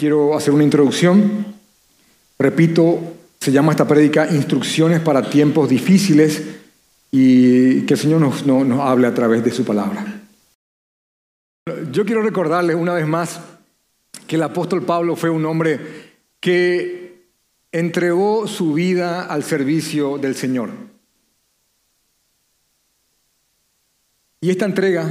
quiero 0.00 0.34
hacer 0.34 0.54
una 0.54 0.64
introducción. 0.64 1.44
Repito, 2.38 2.98
se 3.38 3.52
llama 3.52 3.72
esta 3.72 3.86
prédica 3.86 4.34
Instrucciones 4.34 5.00
para 5.00 5.28
tiempos 5.28 5.68
difíciles 5.68 6.42
y 7.10 7.82
que 7.82 7.94
el 7.94 8.00
Señor 8.00 8.22
nos, 8.22 8.46
nos 8.46 8.80
hable 8.80 9.06
a 9.06 9.14
través 9.14 9.44
de 9.44 9.50
su 9.50 9.62
palabra. 9.62 10.22
Yo 11.92 12.06
quiero 12.06 12.22
recordarles 12.22 12.76
una 12.76 12.94
vez 12.94 13.06
más 13.06 13.40
que 14.26 14.36
el 14.36 14.42
apóstol 14.42 14.82
Pablo 14.82 15.16
fue 15.16 15.28
un 15.28 15.44
hombre 15.44 15.78
que 16.40 17.26
entregó 17.70 18.48
su 18.48 18.72
vida 18.72 19.26
al 19.26 19.44
servicio 19.44 20.16
del 20.16 20.34
Señor. 20.34 20.70
Y 24.40 24.48
esta 24.48 24.64
entrega 24.64 25.10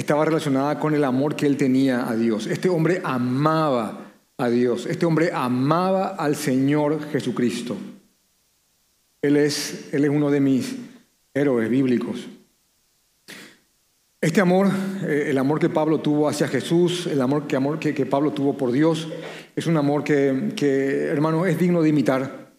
estaba 0.00 0.24
relacionada 0.24 0.78
con 0.78 0.94
el 0.94 1.04
amor 1.04 1.36
que 1.36 1.44
él 1.44 1.58
tenía 1.58 2.08
a 2.08 2.16
Dios. 2.16 2.46
Este 2.46 2.70
hombre 2.70 3.02
amaba 3.04 4.12
a 4.38 4.48
Dios. 4.48 4.86
Este 4.86 5.04
hombre 5.04 5.30
amaba 5.30 6.08
al 6.08 6.36
Señor 6.36 7.10
Jesucristo. 7.10 7.76
Él 9.20 9.36
es, 9.36 9.90
él 9.92 10.04
es 10.04 10.10
uno 10.10 10.30
de 10.30 10.40
mis 10.40 10.74
héroes 11.34 11.68
bíblicos. 11.68 12.26
Este 14.22 14.40
amor, 14.40 14.70
eh, 15.06 15.26
el 15.28 15.36
amor 15.36 15.60
que 15.60 15.68
Pablo 15.68 16.00
tuvo 16.00 16.30
hacia 16.30 16.48
Jesús, 16.48 17.06
el 17.06 17.20
amor 17.20 17.46
que, 17.46 17.56
amor 17.56 17.78
que, 17.78 18.06
Pablo 18.06 18.32
tuvo 18.32 18.56
por 18.56 18.72
Dios, 18.72 19.06
es 19.54 19.66
un 19.66 19.76
amor 19.76 20.02
que, 20.02 20.54
que, 20.56 21.08
hermano, 21.08 21.44
es 21.44 21.58
digno 21.58 21.82
de 21.82 21.90
imitar. 21.90 22.54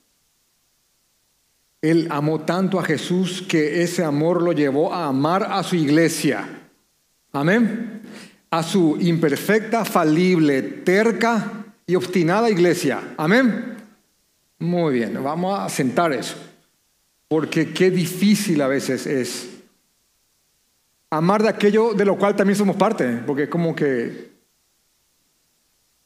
Él 1.82 2.08
amó 2.12 2.42
tanto 2.42 2.80
a 2.80 2.84
Jesús 2.84 3.42
que 3.42 3.82
ese 3.82 4.04
amor 4.04 4.44
lo 4.44 4.52
llevó 4.52 4.94
a 4.94 5.08
amar 5.08 5.48
a 5.50 5.64
su 5.64 5.76
iglesia. 5.76 6.61
Amén. 7.34 8.02
A 8.50 8.64
su 8.64 8.98
imperfecta, 9.00 9.86
falible, 9.86 10.62
terca 10.62 11.66
y 11.88 11.96
obstinada 11.96 12.50
iglesia. 12.50 13.14
Amén. 13.18 13.78
Muy 14.60 14.96
bien, 14.96 15.24
vamos 15.24 15.60
a 15.60 15.70
sentar 15.70 16.14
eso. 16.14 16.36
Porque 17.28 17.74
qué 17.74 17.90
difícil 17.90 18.62
a 18.62 18.68
veces 18.68 19.08
es 19.08 19.50
amar 21.10 21.44
de 21.44 21.50
aquello 21.50 21.94
de 21.94 22.06
lo 22.06 22.18
cual 22.18 22.36
también 22.36 22.58
somos 22.58 22.76
parte, 22.76 23.22
porque 23.26 23.44
es 23.44 23.50
como 23.50 23.76
que... 23.76 24.32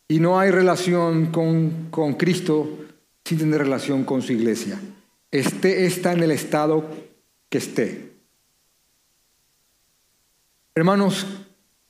Y 0.07 0.19
no 0.19 0.39
hay 0.39 0.51
relación 0.51 1.27
con, 1.31 1.87
con 1.89 2.13
Cristo 2.13 2.85
sin 3.23 3.39
tener 3.39 3.61
relación 3.61 4.03
con 4.03 4.21
su 4.21 4.33
iglesia. 4.33 4.79
Este 5.31 5.87
está 5.87 6.13
en 6.13 6.21
el 6.21 6.31
estado 6.31 6.87
que 7.49 7.57
esté. 7.57 8.14
Hermanos, 10.77 11.25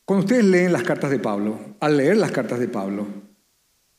cuando 0.06 0.26
ustedes 0.26 0.46
leen 0.46 0.72
las 0.72 0.84
cartas 0.84 1.10
de 1.10 1.18
Pablo, 1.18 1.60
al 1.80 1.98
leer 1.98 2.18
las 2.18 2.32
cartas 2.32 2.60
de 2.60 2.68
Pablo 2.68 3.08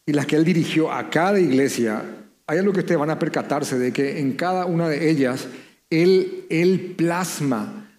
y 0.06 0.12
las 0.12 0.26
que 0.26 0.36
él 0.36 0.44
dirigió 0.44 0.92
a 0.92 1.10
cada 1.10 1.40
iglesia, 1.40 2.04
hay 2.46 2.58
algo 2.58 2.72
que 2.72 2.80
ustedes 2.80 3.00
van 3.00 3.10
a 3.10 3.18
percatarse 3.18 3.80
de 3.80 3.92
que 3.92 4.20
en 4.20 4.34
cada 4.34 4.64
una 4.64 4.88
de 4.88 5.10
ellas 5.10 5.48
él, 5.90 6.94
plasma 6.96 7.90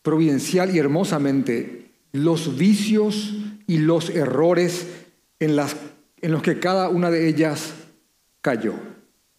providencial 0.00 0.74
y 0.74 0.78
hermosamente 0.78 1.90
los 2.12 2.56
vicios 2.56 3.34
y 3.66 3.76
los 3.76 4.08
errores 4.08 4.86
en, 5.40 5.58
en 6.22 6.32
los 6.32 6.42
que 6.42 6.58
cada 6.58 6.88
una 6.88 7.10
de 7.10 7.28
ellas 7.28 7.74
cayó. 8.40 8.72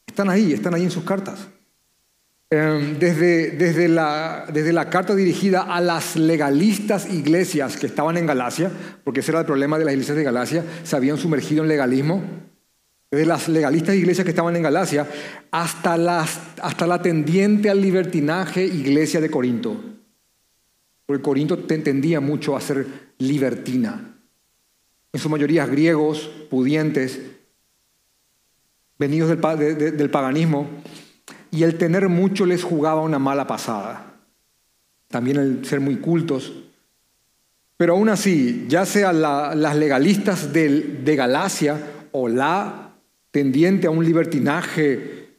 Están 0.06 0.30
ahí, 0.30 0.54
están 0.54 0.76
ahí 0.76 0.84
en 0.84 0.92
sus 0.92 1.04
cartas. 1.04 1.48
Em, 2.56 3.00
desde, 3.00 3.50
desde, 3.50 3.88
la, 3.88 4.46
desde 4.54 4.74
la 4.74 4.88
carta 4.88 5.16
dirigida 5.16 5.64
a 5.64 5.82
las 5.82 6.16
legalistas 6.16 7.12
iglesias 7.12 7.78
que 7.78 7.88
estaban 7.88 8.16
en 8.16 8.28
Galacia, 8.28 8.72
porque 9.04 9.22
ese 9.22 9.32
era 9.32 9.40
el 9.40 9.48
problema 9.48 9.80
de 9.80 9.86
las 9.86 9.96
iglesias 9.96 10.18
de 10.18 10.24
Galacia, 10.24 10.64
se 10.84 10.96
habían 10.96 11.18
sumergido 11.18 11.64
en 11.64 11.70
legalismo, 11.70 12.22
desde 13.10 13.26
las 13.26 13.48
legalistas 13.50 13.96
iglesias 13.96 14.24
que 14.24 14.30
estaban 14.30 14.56
en 14.56 14.62
Galacia 14.62 15.08
hasta, 15.50 15.98
las, 15.98 16.40
hasta 16.62 16.86
la 16.86 17.02
tendiente 17.02 17.72
al 17.72 17.82
libertinaje 17.82 18.64
iglesia 18.64 19.20
de 19.20 19.32
Corinto. 19.32 19.76
Porque 21.08 21.24
Corinto 21.24 21.58
tendía 21.58 22.20
mucho 22.20 22.56
a 22.56 22.62
ser 22.62 22.86
libertina. 23.18 24.16
En 25.12 25.20
su 25.20 25.28
mayoría 25.28 25.66
griegos, 25.66 26.30
pudientes, 26.52 27.20
venidos 29.00 29.30
del, 29.30 29.98
del 29.98 30.10
paganismo, 30.12 30.68
y 31.54 31.62
el 31.62 31.78
tener 31.78 32.10
mucho 32.10 32.48
les 32.48 32.64
jugaba 32.64 33.02
una 33.02 33.20
mala 33.20 33.46
pasada. 33.46 34.16
También 35.08 35.38
el 35.38 35.64
ser 35.66 35.80
muy 35.82 35.98
cultos. 35.98 36.52
Pero 37.78 37.94
aún 37.94 38.10
así, 38.10 38.66
ya 38.68 38.88
sea 38.88 39.14
las 39.14 39.76
legalistas 39.76 40.52
de 40.52 41.16
Galacia 41.16 42.08
o 42.12 42.28
la 42.28 42.96
tendiente 43.30 43.86
a 43.86 43.92
un 43.92 44.04
libertinaje 44.04 45.30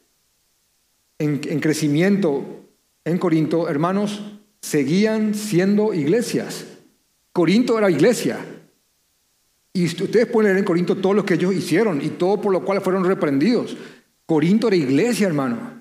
en, 1.19 1.41
en 1.43 1.59
crecimiento 1.59 2.63
en 3.03 3.17
Corinto, 3.17 3.67
hermanos, 3.67 4.39
seguían 4.61 5.35
siendo 5.35 5.93
iglesias. 5.93 6.65
Corinto 7.33 7.77
era 7.77 7.91
iglesia. 7.91 8.39
Y 9.73 9.85
ustedes 9.85 10.27
pueden 10.27 10.47
leer 10.47 10.59
en 10.59 10.65
Corinto 10.65 10.95
todo 10.95 11.13
lo 11.13 11.25
que 11.25 11.33
ellos 11.33 11.53
hicieron 11.53 12.01
y 12.01 12.11
todo 12.11 12.39
por 12.39 12.53
lo 12.53 12.63
cual 12.63 12.79
fueron 12.79 13.03
reprendidos. 13.03 13.75
Corinto 14.25 14.67
era 14.69 14.77
iglesia, 14.77 15.27
hermano. 15.27 15.74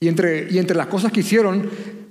Y 0.00 0.08
entre, 0.08 0.50
y 0.50 0.58
entre 0.58 0.76
las 0.76 0.88
cosas 0.88 1.12
que 1.12 1.20
hicieron, 1.20 1.70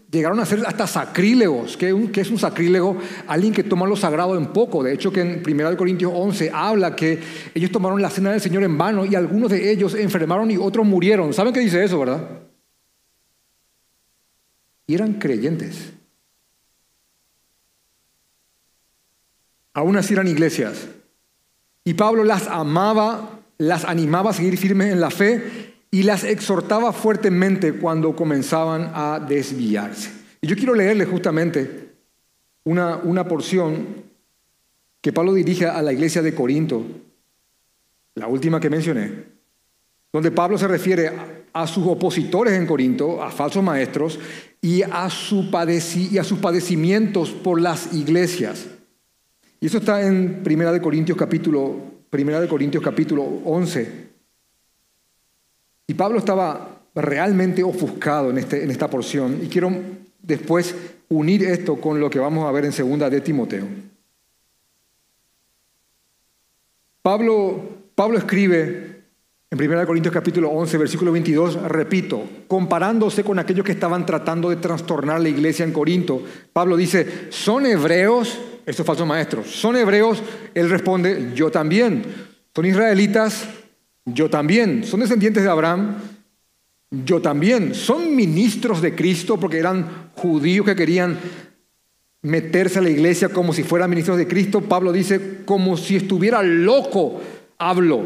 llegaron 0.10 0.40
a 0.40 0.46
ser 0.46 0.64
hasta 0.66 0.88
sacrílegos. 0.88 1.78
¿Qué, 1.78 1.90
es 2.16 2.30
un 2.30 2.40
sacrílego? 2.40 2.98
Alguien 3.28 3.54
que 3.54 3.64
toma 3.64 3.86
lo 3.86 3.96
sagrado 3.96 4.38
en 4.38 4.48
poco. 4.48 4.84
De 4.84 4.94
hecho, 4.94 5.12
que 5.12 5.22
en 5.22 5.44
1 5.46 5.78
Corintios 5.78 6.12
11 6.16 6.52
habla 6.54 6.96
que 6.96 7.20
ellos 7.54 7.72
tomaron 7.72 8.02
la 8.02 8.10
cena 8.10 8.32
del 8.32 8.42
Señor 8.42 8.64
en 8.64 8.78
vano 8.78 9.06
y 9.06 9.16
algunos 9.16 9.52
de 9.52 9.72
ellos 9.72 9.96
enfermaron 9.96 10.50
y 10.50 10.58
otros 10.58 10.86
murieron. 10.86 11.34
¿Saben 11.34 11.54
qué 11.54 11.60
dice 11.60 11.84
eso, 11.84 12.00
verdad? 12.00 12.44
y 14.88 14.96
eran 14.96 15.14
creyentes. 15.14 15.94
Aún 19.74 19.98
así 19.98 20.14
eran 20.14 20.28
iglesias. 20.28 20.88
Y 21.84 21.96
Pablo 21.96 22.24
las 22.24 22.48
amaba, 22.48 23.40
las 23.58 23.86
animaba 23.86 24.32
a 24.32 24.34
seguir 24.34 24.58
firmes 24.58 24.92
en 24.92 25.02
la 25.02 25.10
fe 25.10 25.73
y 25.94 26.02
las 26.02 26.24
exhortaba 26.24 26.92
fuertemente 26.92 27.74
cuando 27.74 28.16
comenzaban 28.16 28.94
a 28.96 29.20
desviarse. 29.20 30.10
Y 30.42 30.48
yo 30.48 30.56
quiero 30.56 30.74
leerle 30.74 31.06
justamente 31.06 31.92
una, 32.64 32.98
una 32.98 33.28
porción 33.28 33.86
que 35.02 35.14
Pablo 35.14 35.36
dirige 35.36 35.68
a 35.68 35.84
la 35.84 35.94
iglesia 35.94 36.24
de 36.24 36.34
Corinto, 36.34 36.84
la 38.16 38.26
última 38.26 38.60
que 38.60 38.72
mencioné, 38.72 39.26
donde 40.12 40.32
Pablo 40.32 40.58
se 40.58 40.68
refiere 40.68 41.12
a 41.54 41.68
sus 41.68 41.86
opositores 41.86 42.56
en 42.56 42.66
Corinto, 42.66 43.22
a 43.22 43.30
falsos 43.30 43.62
maestros, 43.64 44.18
y 44.62 44.82
a, 44.82 45.12
su 45.12 45.48
a 45.54 46.24
sus 46.24 46.40
padecimientos 46.40 47.30
por 47.30 47.62
las 47.62 47.94
iglesias. 47.94 48.66
Y 49.60 49.68
eso 49.68 49.78
está 49.78 50.02
en 50.02 50.42
Primera 50.42 50.72
de 50.72 50.82
Corintios 50.82 51.20
capítulo, 51.20 51.76
Primera 52.10 52.42
de 52.42 52.48
Corintios 52.48 52.84
capítulo 52.84 53.22
11. 53.46 54.13
Y 55.88 55.94
Pablo 55.94 56.20
estaba 56.20 56.82
realmente 56.96 57.64
ofuscado 57.64 58.30
en, 58.30 58.38
este, 58.38 58.64
en 58.64 58.72
esta 58.72 58.90
porción. 58.90 59.40
Y 59.42 59.48
quiero 59.48 59.72
después 60.22 60.76
unir 61.10 61.44
esto 61.44 61.80
con 61.80 62.00
lo 62.00 62.10
que 62.10 62.20
vamos 62.20 62.48
a 62.48 62.52
ver 62.52 62.66
en 62.66 62.72
segunda 62.72 63.10
de 63.10 63.22
Timoteo. 63.22 63.68
Pablo, 67.02 67.62
Pablo 67.96 68.18
escribe 68.18 68.94
en 69.52 69.72
1 69.72 69.86
Corintios 69.86 70.14
capítulo 70.14 70.50
11, 70.50 70.78
versículo 70.80 71.12
22, 71.12 71.62
repito, 71.64 72.24
comparándose 72.48 73.24
con 73.24 73.38
aquellos 73.38 73.64
que 73.64 73.74
estaban 73.74 74.04
tratando 74.04 74.50
de 74.50 74.56
trastornar 74.56 75.22
la 75.22 75.30
iglesia 75.30 75.64
en 75.64 75.72
Corinto, 75.72 76.24
Pablo 76.52 76.76
dice, 76.76 77.28
¿son 77.30 77.68
hebreos? 77.68 78.40
Estos 78.66 78.86
falsos 78.86 79.06
maestros, 79.06 79.48
¿son 79.52 79.76
hebreos? 79.76 80.24
Él 80.56 80.70
responde, 80.70 81.34
yo 81.36 81.52
también. 81.52 82.04
¿Son 82.56 82.66
israelitas? 82.66 83.48
Yo 84.06 84.30
también. 84.30 84.84
¿Son 84.84 85.00
descendientes 85.00 85.44
de 85.44 85.50
Abraham? 85.50 85.96
Yo 86.92 87.22
también. 87.22 87.74
¿Son 87.74 88.16
ministros 88.16 88.82
de 88.82 88.96
Cristo 88.96 89.40
porque 89.40 89.58
eran 89.58 90.12
judíos 90.16 90.66
que 90.66 90.76
querían 90.76 91.18
meterse 92.22 92.80
a 92.80 92.82
la 92.82 92.90
iglesia 92.90 93.30
como 93.30 93.54
si 93.54 93.64
fueran 93.64 93.90
ministros 93.90 94.18
de 94.18 94.28
Cristo? 94.28 94.62
Pablo 94.62 94.92
dice, 94.92 95.44
como 95.46 95.78
si 95.78 95.96
estuviera 95.96 96.44
loco, 96.44 97.22
hablo. 97.58 98.04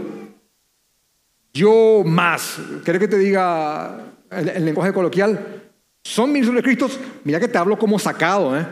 Yo 1.53 2.03
más, 2.05 2.59
¿querés 2.85 3.01
que 3.01 3.07
te 3.07 3.17
diga 3.17 4.13
el, 4.29 4.65
lenguaje 4.65 4.93
coloquial? 4.93 5.63
Son 6.03 6.31
ministros 6.31 6.55
de 6.55 6.63
Cristo, 6.63 6.87
mira 7.23 7.39
que 7.39 7.47
te 7.47 7.57
hablo 7.57 7.77
como 7.77 7.97
sacado, 7.97 8.57
¿eh? 8.57 8.65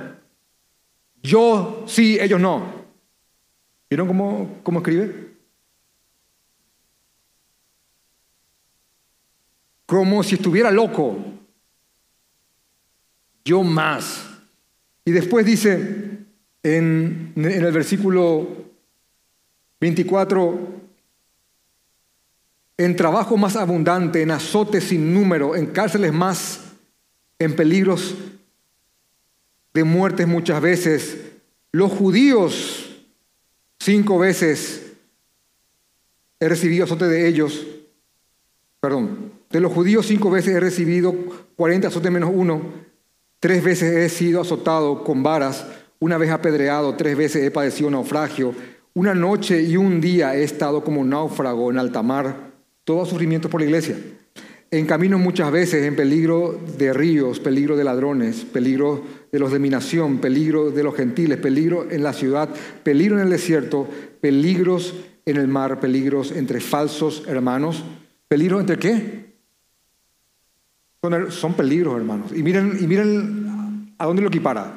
Yo 1.23 1.83
sí, 1.87 2.19
ellos 2.21 2.39
no. 2.39 2.85
¿Vieron 3.89 4.07
cómo, 4.07 4.59
cómo 4.61 4.79
escribe? 4.79 5.34
Como 9.85 10.23
si 10.23 10.35
estuviera 10.35 10.71
loco. 10.71 11.17
Yo 13.43 13.63
más. 13.63 14.25
Y 15.05 15.11
después 15.11 15.45
dice, 15.45 16.19
En, 16.63 17.33
el 17.35 17.71
versículo 17.71 18.65
24, 19.79 20.75
en 22.77 22.95
trabajo 22.95 23.37
más 23.37 23.55
abundante, 23.55 24.23
en 24.23 24.31
azotes 24.31 24.85
sin 24.85 25.13
número, 25.13 25.55
en 25.55 25.67
cárceles 25.67 26.11
más, 26.11 26.61
en 27.37 27.55
peligros 27.55 28.15
de 29.75 29.83
muertes 29.83 30.27
muchas 30.27 30.61
veces. 30.61 31.19
Los 31.71 31.91
judíos, 31.91 32.95
cinco 33.79 34.17
veces 34.17 34.93
he 36.39 36.49
recibido 36.49 36.85
azote 36.85 37.05
de 37.05 37.27
ellos, 37.27 37.65
perdón, 38.79 39.24
de 39.55 39.61
los 39.61 39.71
judíos 39.71 40.05
cinco 40.05 40.29
veces 40.29 40.53
he 40.53 40.59
recibido 40.59 41.15
40 41.55 41.87
azotes 41.87 42.11
menos 42.11 42.29
uno, 42.33 42.61
tres 43.39 43.63
veces 43.63 43.95
he 43.95 44.09
sido 44.09 44.41
azotado 44.41 45.01
con 45.05 45.23
varas, 45.23 45.65
una 45.99 46.17
vez 46.17 46.31
apedreado, 46.31 46.95
tres 46.95 47.15
veces 47.15 47.41
he 47.41 47.51
padecido 47.51 47.89
naufragio, 47.89 48.53
una 48.93 49.15
noche 49.15 49.61
y 49.61 49.77
un 49.77 50.01
día 50.01 50.35
he 50.35 50.43
estado 50.43 50.83
como 50.83 51.05
náufrago 51.05 51.71
en 51.71 51.79
alta 51.79 52.03
mar, 52.03 52.51
todo 52.83 53.05
sufrimiento 53.05 53.49
por 53.49 53.61
la 53.61 53.67
iglesia. 53.67 53.95
En 54.71 54.85
camino 54.85 55.17
muchas 55.19 55.49
veces 55.53 55.85
en 55.85 55.95
peligro 55.95 56.59
de 56.77 56.91
ríos, 56.91 57.39
peligro 57.39 57.77
de 57.77 57.85
ladrones, 57.85 58.43
peligro 58.43 59.05
de 59.31 59.39
los 59.39 59.53
de 59.53 59.59
mi 59.59 59.69
nación, 59.69 60.17
peligro 60.17 60.69
de 60.69 60.83
los 60.83 60.95
gentiles, 60.95 61.37
peligro 61.37 61.89
en 61.89 62.03
la 62.03 62.11
ciudad, 62.11 62.49
peligro 62.83 63.15
en 63.15 63.23
el 63.23 63.29
desierto, 63.29 63.87
peligros 64.19 64.95
en 65.25 65.37
el 65.37 65.47
mar, 65.47 65.79
peligros 65.79 66.33
entre 66.33 66.59
falsos 66.59 67.23
hermanos. 67.25 67.85
¿Peligro 68.27 68.59
entre 68.59 68.77
qué? 68.77 69.24
Son, 71.29 71.53
peligros, 71.53 71.97
hermanos. 71.97 72.31
Y 72.35 72.43
miren, 72.43 72.77
y 72.79 72.87
miren 72.87 73.93
a 73.97 74.05
dónde 74.05 74.21
lo 74.21 74.27
equipara. 74.29 74.73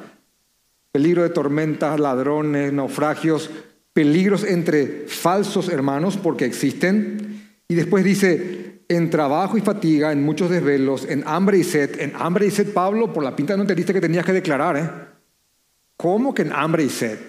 Peligro 0.91 1.23
de 1.23 1.29
tormentas, 1.29 1.99
ladrones, 1.99 2.73
naufragios, 2.73 3.49
peligros 3.93 4.43
entre 4.43 5.05
falsos 5.07 5.69
hermanos, 5.69 6.17
porque 6.17 6.45
existen. 6.45 7.43
Y 7.67 7.75
después 7.75 8.03
dice, 8.03 8.81
en 8.87 9.09
trabajo 9.09 9.57
y 9.57 9.61
fatiga, 9.61 10.11
en 10.11 10.23
muchos 10.23 10.49
desvelos, 10.49 11.05
en 11.07 11.23
hambre 11.27 11.59
y 11.59 11.63
sed. 11.63 11.99
En 11.99 12.13
hambre 12.15 12.47
y 12.47 12.51
sed, 12.51 12.73
Pablo, 12.73 13.13
por 13.13 13.23
la 13.23 13.35
pinta 13.35 13.55
no 13.55 13.61
entendiste 13.61 13.93
que 13.93 14.01
tenías 14.01 14.25
que 14.25 14.33
declarar, 14.33 14.77
¿eh? 14.77 14.89
¿Cómo 15.95 16.33
que 16.33 16.43
en 16.43 16.53
hambre 16.53 16.83
y 16.83 16.89
sed? 16.89 17.19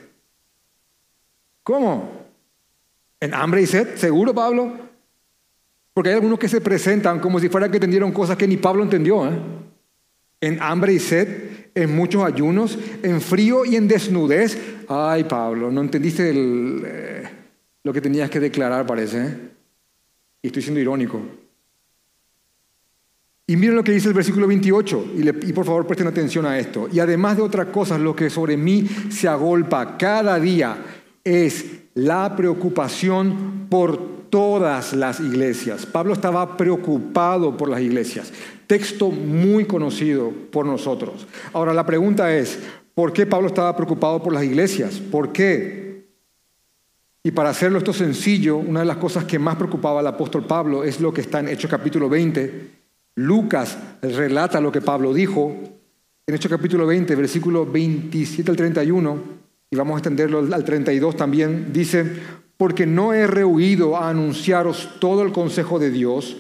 ¿Cómo? 1.63 2.27
¿En 3.21 3.35
hambre 3.35 3.63
y 3.63 3.67
sed? 3.67 3.97
¿Seguro, 3.97 4.35
Pablo? 4.35 4.90
Porque 6.01 6.09
hay 6.09 6.15
algunos 6.15 6.39
que 6.39 6.49
se 6.49 6.63
presentan 6.63 7.21
como 7.21 7.39
si 7.39 7.51
fuera 7.51 7.71
que 7.71 7.77
entendieron 7.77 8.11
cosas 8.11 8.39
que 8.39 8.49
ni 8.49 8.57
Pablo 8.57 8.83
entendió, 8.83 9.29
¿eh? 9.29 9.39
En 10.41 10.59
hambre 10.63 10.95
y 10.95 10.99
sed, 10.99 11.73
en 11.75 11.95
muchos 11.95 12.25
ayunos, 12.25 12.79
en 13.03 13.21
frío 13.21 13.67
y 13.67 13.77
en 13.77 13.87
desnudez. 13.87 14.59
Ay, 14.89 15.25
Pablo, 15.25 15.71
no 15.71 15.83
entendiste 15.83 16.33
eh, 16.35 17.29
lo 17.85 17.93
que 17.93 18.01
tenías 18.01 18.31
que 18.31 18.41
declarar, 18.41 18.87
parece. 18.87 19.19
¿eh? 19.19 19.37
Y 20.41 20.47
estoy 20.47 20.63
siendo 20.63 20.81
irónico. 20.81 21.21
Y 23.47 23.57
miren 23.57 23.77
lo 23.77 23.85
que 23.85 23.93
dice 23.93 24.09
el 24.09 24.15
versículo 24.15 24.47
28, 24.47 25.07
y, 25.17 25.29
y, 25.51 25.53
por 25.53 25.67
favor 25.67 25.87
presten 25.87 26.07
atención 26.07 26.47
a 26.47 26.59
esto. 26.59 26.89
Y 26.91 27.01
además 27.01 27.37
de 27.37 27.43
otras 27.43 27.67
cosas, 27.67 28.01
lo 28.01 28.17
que 28.17 28.31
sobre 28.31 28.57
mí 28.57 28.89
se 29.11 29.29
agolpa 29.29 29.99
cada 29.99 30.41
día 30.41 30.79
es 31.23 31.67
la 31.93 32.35
preocupación 32.35 33.67
por 33.69 34.20
todas 34.31 34.93
las 34.93 35.21
iglesias. 35.21 35.85
Pablo 35.87 36.15
estaba 36.15 36.57
preocupado 36.57 37.57
por 37.57 37.69
las 37.69 37.81
iglesias. 37.81 38.33
Texto 38.67 39.11
muy 39.11 39.65
conocido 39.65 40.33
por 40.51 40.65
nosotros. 40.65 41.27
Ahora 41.53 41.75
la 41.75 41.85
pregunta 41.85 42.35
es, 42.37 42.59
¿por 42.95 43.13
qué 43.13 43.27
Pablo 43.27 43.49
estaba 43.49 43.77
preocupado 43.77 44.23
por 44.23 44.33
las 44.33 44.45
iglesias? 44.45 45.01
¿Por 45.01 45.33
qué? 45.33 46.07
Y 47.23 47.33
para 47.33 47.51
hacerlo 47.51 47.79
esto 47.79 47.93
sencillo, 47.93 48.57
una 48.57 48.81
de 48.81 48.87
las 48.87 48.97
cosas 48.97 49.25
que 49.25 49.39
más 49.39 49.57
preocupaba 49.57 50.01
al 50.01 50.07
apóstol 50.07 50.47
Pablo 50.47 50.85
es 50.85 51.01
lo 51.01 51.13
que 51.13 51.21
está 51.21 51.41
en 51.41 51.49
Hechos 51.49 51.71
capítulo 51.71 52.09
20. 52.09 52.71
Lucas 53.17 53.77
relata 54.01 54.61
lo 54.61 54.73
que 54.73 54.81
Pablo 54.81 55.13
dijo 55.13 55.55
en 56.27 56.35
Hechos 56.35 56.51
capítulo 56.51 56.87
20, 56.87 57.15
versículo 57.17 57.67
27 57.67 58.51
al 58.53 58.57
31, 58.57 59.19
y 59.69 59.77
vamos 59.77 59.95
a 59.95 59.99
extenderlo 59.99 60.39
al 60.39 60.65
32 60.65 61.17
también, 61.17 61.73
dice, 61.73 62.07
porque 62.61 62.85
no 62.85 63.15
he 63.15 63.27
rehuido 63.27 63.97
a 63.97 64.11
anunciaros 64.11 64.91
todo 65.01 65.23
el 65.23 65.33
consejo 65.33 65.79
de 65.79 65.91
Dios, 65.91 66.37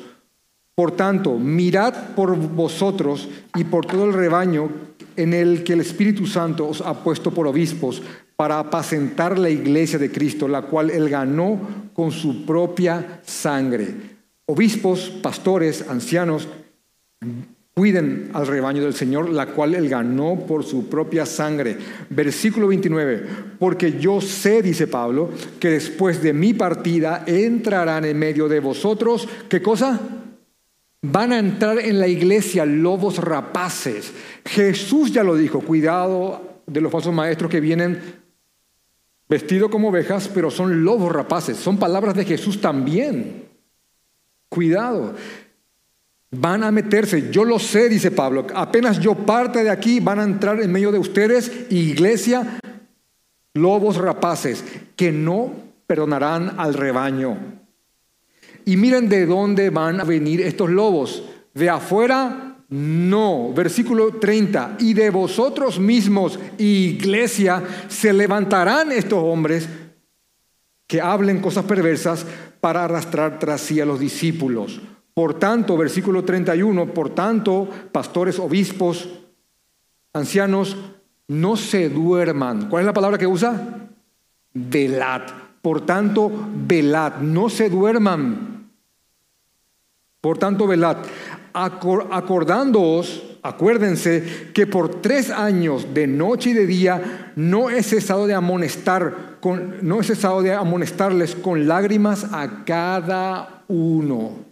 por 0.74 0.92
tanto, 0.92 1.38
mirad 1.38 1.94
por 2.14 2.36
vosotros 2.36 3.26
y 3.56 3.64
por 3.64 3.86
todo 3.86 4.04
el 4.04 4.12
rebaño 4.12 4.68
en 5.16 5.32
el 5.32 5.64
que 5.64 5.72
el 5.72 5.80
Espíritu 5.80 6.26
Santo 6.26 6.68
os 6.68 6.82
ha 6.82 7.02
puesto 7.02 7.30
por 7.30 7.46
obispos 7.46 8.02
para 8.36 8.58
apacentar 8.58 9.38
la 9.38 9.48
iglesia 9.48 9.98
de 9.98 10.12
Cristo, 10.12 10.46
la 10.46 10.60
cual 10.60 10.90
él 10.90 11.08
ganó 11.08 11.58
con 11.94 12.12
su 12.12 12.44
propia 12.44 13.22
sangre. 13.24 13.94
Obispos, 14.44 15.08
pastores, 15.22 15.88
ancianos, 15.88 16.48
cuiden 17.80 18.28
al 18.34 18.46
rebaño 18.46 18.84
del 18.84 18.92
Señor, 18.92 19.30
la 19.30 19.46
cual 19.46 19.74
él 19.74 19.88
ganó 19.88 20.44
por 20.46 20.64
su 20.64 20.90
propia 20.90 21.24
sangre. 21.24 21.78
Versículo 22.10 22.68
29, 22.68 23.26
porque 23.58 23.98
yo 23.98 24.20
sé, 24.20 24.60
dice 24.60 24.86
Pablo, 24.86 25.30
que 25.58 25.70
después 25.70 26.22
de 26.22 26.34
mi 26.34 26.52
partida 26.52 27.24
entrarán 27.26 28.04
en 28.04 28.18
medio 28.18 28.50
de 28.50 28.60
vosotros, 28.60 29.26
¿qué 29.48 29.62
cosa? 29.62 29.98
Van 31.00 31.32
a 31.32 31.38
entrar 31.38 31.78
en 31.78 31.98
la 31.98 32.06
iglesia 32.06 32.66
lobos 32.66 33.16
rapaces. 33.16 34.12
Jesús 34.44 35.10
ya 35.10 35.24
lo 35.24 35.34
dijo, 35.34 35.60
cuidado 35.60 36.60
de 36.66 36.82
los 36.82 36.92
falsos 36.92 37.14
maestros 37.14 37.50
que 37.50 37.60
vienen 37.60 37.98
vestidos 39.26 39.70
como 39.70 39.88
ovejas, 39.88 40.28
pero 40.28 40.50
son 40.50 40.84
lobos 40.84 41.10
rapaces. 41.12 41.56
Son 41.56 41.78
palabras 41.78 42.14
de 42.14 42.26
Jesús 42.26 42.60
también. 42.60 43.48
Cuidado. 44.50 45.14
Van 46.32 46.62
a 46.62 46.70
meterse, 46.70 47.30
yo 47.30 47.44
lo 47.44 47.58
sé, 47.58 47.88
dice 47.88 48.12
Pablo, 48.12 48.46
apenas 48.54 49.00
yo 49.00 49.14
parte 49.14 49.64
de 49.64 49.70
aquí, 49.70 49.98
van 49.98 50.20
a 50.20 50.24
entrar 50.24 50.60
en 50.60 50.70
medio 50.70 50.92
de 50.92 50.98
ustedes, 50.98 51.50
iglesia, 51.70 52.60
lobos 53.54 53.96
rapaces, 53.96 54.64
que 54.94 55.10
no 55.10 55.52
perdonarán 55.88 56.54
al 56.58 56.74
rebaño. 56.74 57.36
Y 58.64 58.76
miren 58.76 59.08
de 59.08 59.26
dónde 59.26 59.70
van 59.70 60.00
a 60.00 60.04
venir 60.04 60.40
estos 60.40 60.70
lobos. 60.70 61.24
De 61.52 61.68
afuera, 61.68 62.58
no. 62.68 63.52
Versículo 63.52 64.14
30. 64.14 64.76
Y 64.78 64.94
de 64.94 65.10
vosotros 65.10 65.80
mismos, 65.80 66.38
iglesia, 66.58 67.62
se 67.88 68.12
levantarán 68.12 68.92
estos 68.92 69.18
hombres 69.20 69.68
que 70.86 71.00
hablen 71.00 71.40
cosas 71.40 71.64
perversas 71.64 72.24
para 72.60 72.84
arrastrar 72.84 73.40
tras 73.40 73.60
sí 73.60 73.80
a 73.80 73.86
los 73.86 73.98
discípulos. 73.98 74.80
Por 75.14 75.34
tanto, 75.34 75.76
versículo 75.76 76.24
31, 76.24 76.94
por 76.94 77.10
tanto, 77.10 77.68
pastores, 77.92 78.38
obispos, 78.38 79.08
ancianos, 80.12 80.76
no 81.28 81.56
se 81.56 81.88
duerman. 81.88 82.68
¿Cuál 82.68 82.82
es 82.82 82.86
la 82.86 82.92
palabra 82.92 83.18
que 83.18 83.26
usa? 83.26 83.88
Velad. 84.52 85.22
Por 85.62 85.84
tanto, 85.84 86.30
velad, 86.66 87.18
no 87.18 87.48
se 87.48 87.68
duerman. 87.68 88.70
Por 90.20 90.38
tanto, 90.38 90.66
velad, 90.66 90.98
acordándoos, 91.52 93.38
acuérdense 93.42 94.50
que 94.54 94.66
por 94.66 95.00
tres 95.00 95.30
años 95.30 95.94
de 95.94 96.06
noche 96.06 96.50
y 96.50 96.54
de 96.54 96.66
día 96.66 97.32
no 97.36 97.70
he 97.70 97.82
cesado 97.82 98.26
de 98.26 98.34
amonestar, 98.34 99.38
con, 99.40 99.76
no 99.82 100.00
he 100.00 100.04
cesado 100.04 100.42
de 100.42 100.54
amonestarles 100.54 101.34
con 101.34 101.66
lágrimas 101.66 102.26
a 102.32 102.64
cada 102.64 103.64
uno. 103.68 104.49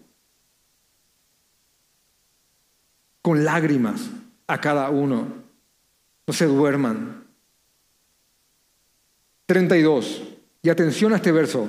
Con 3.29 3.45
lágrimas 3.45 4.09
a 4.47 4.59
cada 4.59 4.89
uno. 4.89 5.29
No 6.27 6.33
se 6.33 6.47
duerman. 6.47 7.27
32. 9.45 10.23
Y 10.63 10.71
atención 10.71 11.13
a 11.13 11.17
este 11.17 11.31
verso. 11.31 11.69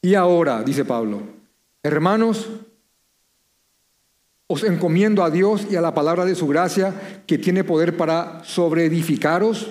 Y 0.00 0.14
ahora, 0.14 0.62
dice 0.62 0.86
Pablo, 0.86 1.24
hermanos, 1.82 2.48
os 4.46 4.64
encomiendo 4.64 5.22
a 5.22 5.28
Dios 5.28 5.66
y 5.70 5.76
a 5.76 5.82
la 5.82 5.92
palabra 5.92 6.24
de 6.24 6.34
su 6.34 6.48
gracia 6.48 7.22
que 7.26 7.36
tiene 7.36 7.62
poder 7.62 7.94
para 7.94 8.42
sobreedificaros 8.44 9.68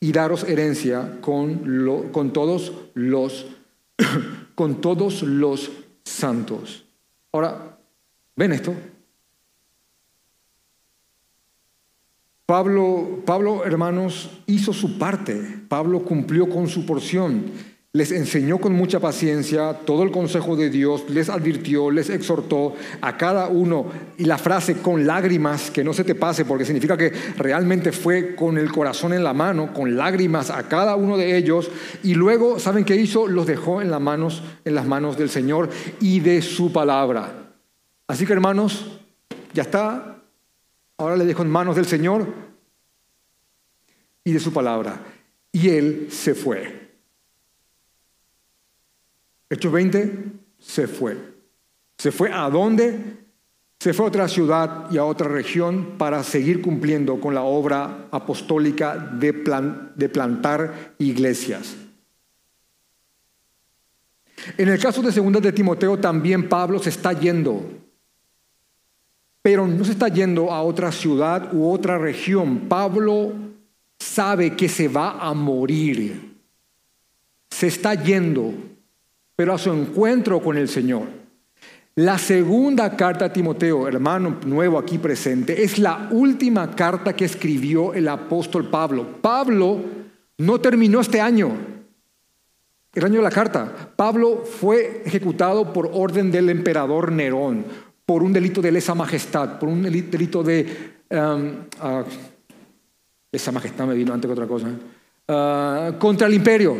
y 0.00 0.12
daros 0.12 0.44
herencia 0.44 1.18
con, 1.20 2.10
con 2.10 2.32
todos 2.32 2.72
los 2.94 3.48
con 4.54 4.80
todos 4.80 5.22
los 5.22 5.72
santos. 6.04 6.86
Ahora, 7.32 7.78
¿ven 8.34 8.52
esto? 8.52 8.74
Pablo, 12.46 13.22
Pablo, 13.24 13.64
hermanos, 13.64 14.30
hizo 14.46 14.74
su 14.74 14.98
parte. 14.98 15.60
Pablo 15.66 16.04
cumplió 16.04 16.48
con 16.50 16.68
su 16.68 16.84
porción. 16.84 17.44
les 17.94 18.10
enseñó 18.10 18.58
con 18.58 18.74
mucha 18.74 18.98
paciencia 18.98 19.72
todo 19.86 20.02
el 20.02 20.10
consejo 20.10 20.56
de 20.56 20.68
Dios, 20.68 21.04
les 21.08 21.28
advirtió, 21.28 21.92
les 21.92 22.10
exhortó 22.10 22.74
a 23.00 23.16
cada 23.16 23.46
uno. 23.46 23.86
Y 24.18 24.24
la 24.24 24.36
frase 24.36 24.74
con 24.78 25.06
lágrimas, 25.06 25.70
que 25.70 25.84
no 25.84 25.94
se 25.94 26.02
te 26.02 26.16
pase, 26.16 26.44
porque 26.44 26.64
significa 26.64 26.98
que 26.98 27.12
realmente 27.38 27.92
fue 27.92 28.34
con 28.34 28.58
el 28.58 28.72
corazón 28.72 29.14
en 29.14 29.22
la 29.22 29.32
mano, 29.32 29.72
con 29.72 29.96
lágrimas 29.96 30.50
a 30.50 30.64
cada 30.64 30.96
uno 30.96 31.16
de 31.16 31.38
ellos. 31.38 31.70
Y 32.02 32.14
luego, 32.14 32.58
¿saben 32.58 32.84
qué 32.84 32.96
hizo? 32.96 33.28
Los 33.28 33.46
dejó 33.46 33.80
en 33.80 33.92
las 33.92 34.00
manos, 34.00 34.42
en 34.64 34.74
las 34.74 34.86
manos 34.86 35.16
del 35.16 35.30
Señor 35.30 35.70
y 36.00 36.18
de 36.18 36.42
su 36.42 36.72
palabra. 36.72 37.52
Así 38.08 38.26
que 38.26 38.32
hermanos, 38.34 39.00
ya 39.54 39.62
está. 39.62 40.13
Ahora 40.96 41.16
le 41.16 41.24
dejo 41.24 41.42
en 41.42 41.50
manos 41.50 41.76
del 41.76 41.86
Señor 41.86 42.26
y 44.22 44.32
de 44.32 44.40
su 44.40 44.52
palabra. 44.52 45.00
Y 45.52 45.68
él 45.68 46.08
se 46.10 46.34
fue. 46.34 46.84
Hechos 49.50 49.72
20, 49.72 50.32
se 50.58 50.88
fue. 50.88 51.16
¿Se 51.98 52.10
fue 52.10 52.32
a 52.32 52.48
dónde? 52.50 53.24
Se 53.78 53.92
fue 53.92 54.06
a 54.06 54.08
otra 54.08 54.28
ciudad 54.28 54.90
y 54.90 54.98
a 54.98 55.04
otra 55.04 55.28
región 55.28 55.98
para 55.98 56.22
seguir 56.22 56.62
cumpliendo 56.62 57.20
con 57.20 57.34
la 57.34 57.42
obra 57.42 58.08
apostólica 58.10 58.96
de, 58.96 59.32
de 59.94 60.08
plantar 60.08 60.94
iglesias. 60.98 61.76
En 64.56 64.68
el 64.68 64.78
caso 64.78 65.02
de 65.02 65.12
Segunda 65.12 65.40
de 65.40 65.52
Timoteo 65.52 65.98
también 65.98 66.48
Pablo 66.48 66.78
se 66.78 66.90
está 66.90 67.12
yendo, 67.12 67.62
pero 69.44 69.68
no 69.68 69.84
se 69.84 69.92
está 69.92 70.08
yendo 70.08 70.50
a 70.50 70.62
otra 70.62 70.90
ciudad 70.90 71.52
u 71.52 71.70
otra 71.70 71.98
región. 71.98 72.60
Pablo 72.60 73.34
sabe 73.98 74.56
que 74.56 74.70
se 74.70 74.88
va 74.88 75.20
a 75.20 75.34
morir. 75.34 76.32
Se 77.50 77.66
está 77.66 77.92
yendo 77.94 78.54
pero 79.36 79.52
a 79.52 79.58
su 79.58 79.70
encuentro 79.70 80.40
con 80.40 80.56
el 80.56 80.68
Señor. 80.68 81.02
La 81.96 82.16
segunda 82.16 82.96
carta 82.96 83.26
a 83.26 83.32
Timoteo, 83.34 83.86
hermano 83.86 84.38
nuevo 84.46 84.78
aquí 84.78 84.96
presente, 84.96 85.62
es 85.62 85.78
la 85.78 86.08
última 86.10 86.70
carta 86.74 87.14
que 87.14 87.26
escribió 87.26 87.92
el 87.92 88.08
apóstol 88.08 88.70
Pablo. 88.70 89.06
Pablo 89.20 89.80
no 90.38 90.58
terminó 90.58 91.00
este 91.00 91.20
año, 91.20 91.50
el 92.94 93.04
año 93.04 93.16
de 93.16 93.22
la 93.22 93.30
carta. 93.30 93.92
Pablo 93.94 94.44
fue 94.44 95.02
ejecutado 95.04 95.72
por 95.72 95.90
orden 95.92 96.32
del 96.32 96.48
emperador 96.48 97.12
Nerón, 97.12 97.64
por 98.06 98.22
un 98.22 98.32
delito 98.32 98.60
de 98.60 98.72
lesa 98.72 98.94
majestad, 98.94 99.58
por 99.58 99.68
un 99.68 99.82
delito 99.82 100.42
de... 100.42 100.94
Um, 101.10 101.66
uh, 101.82 102.04
lesa 103.30 103.52
majestad 103.52 103.86
me 103.86 103.94
vino 103.94 104.12
antes 104.12 104.28
que 104.28 104.32
otra 104.32 104.46
cosa. 104.46 104.68
Uh, 105.26 105.98
contra 105.98 106.26
el 106.26 106.34
imperio. 106.34 106.76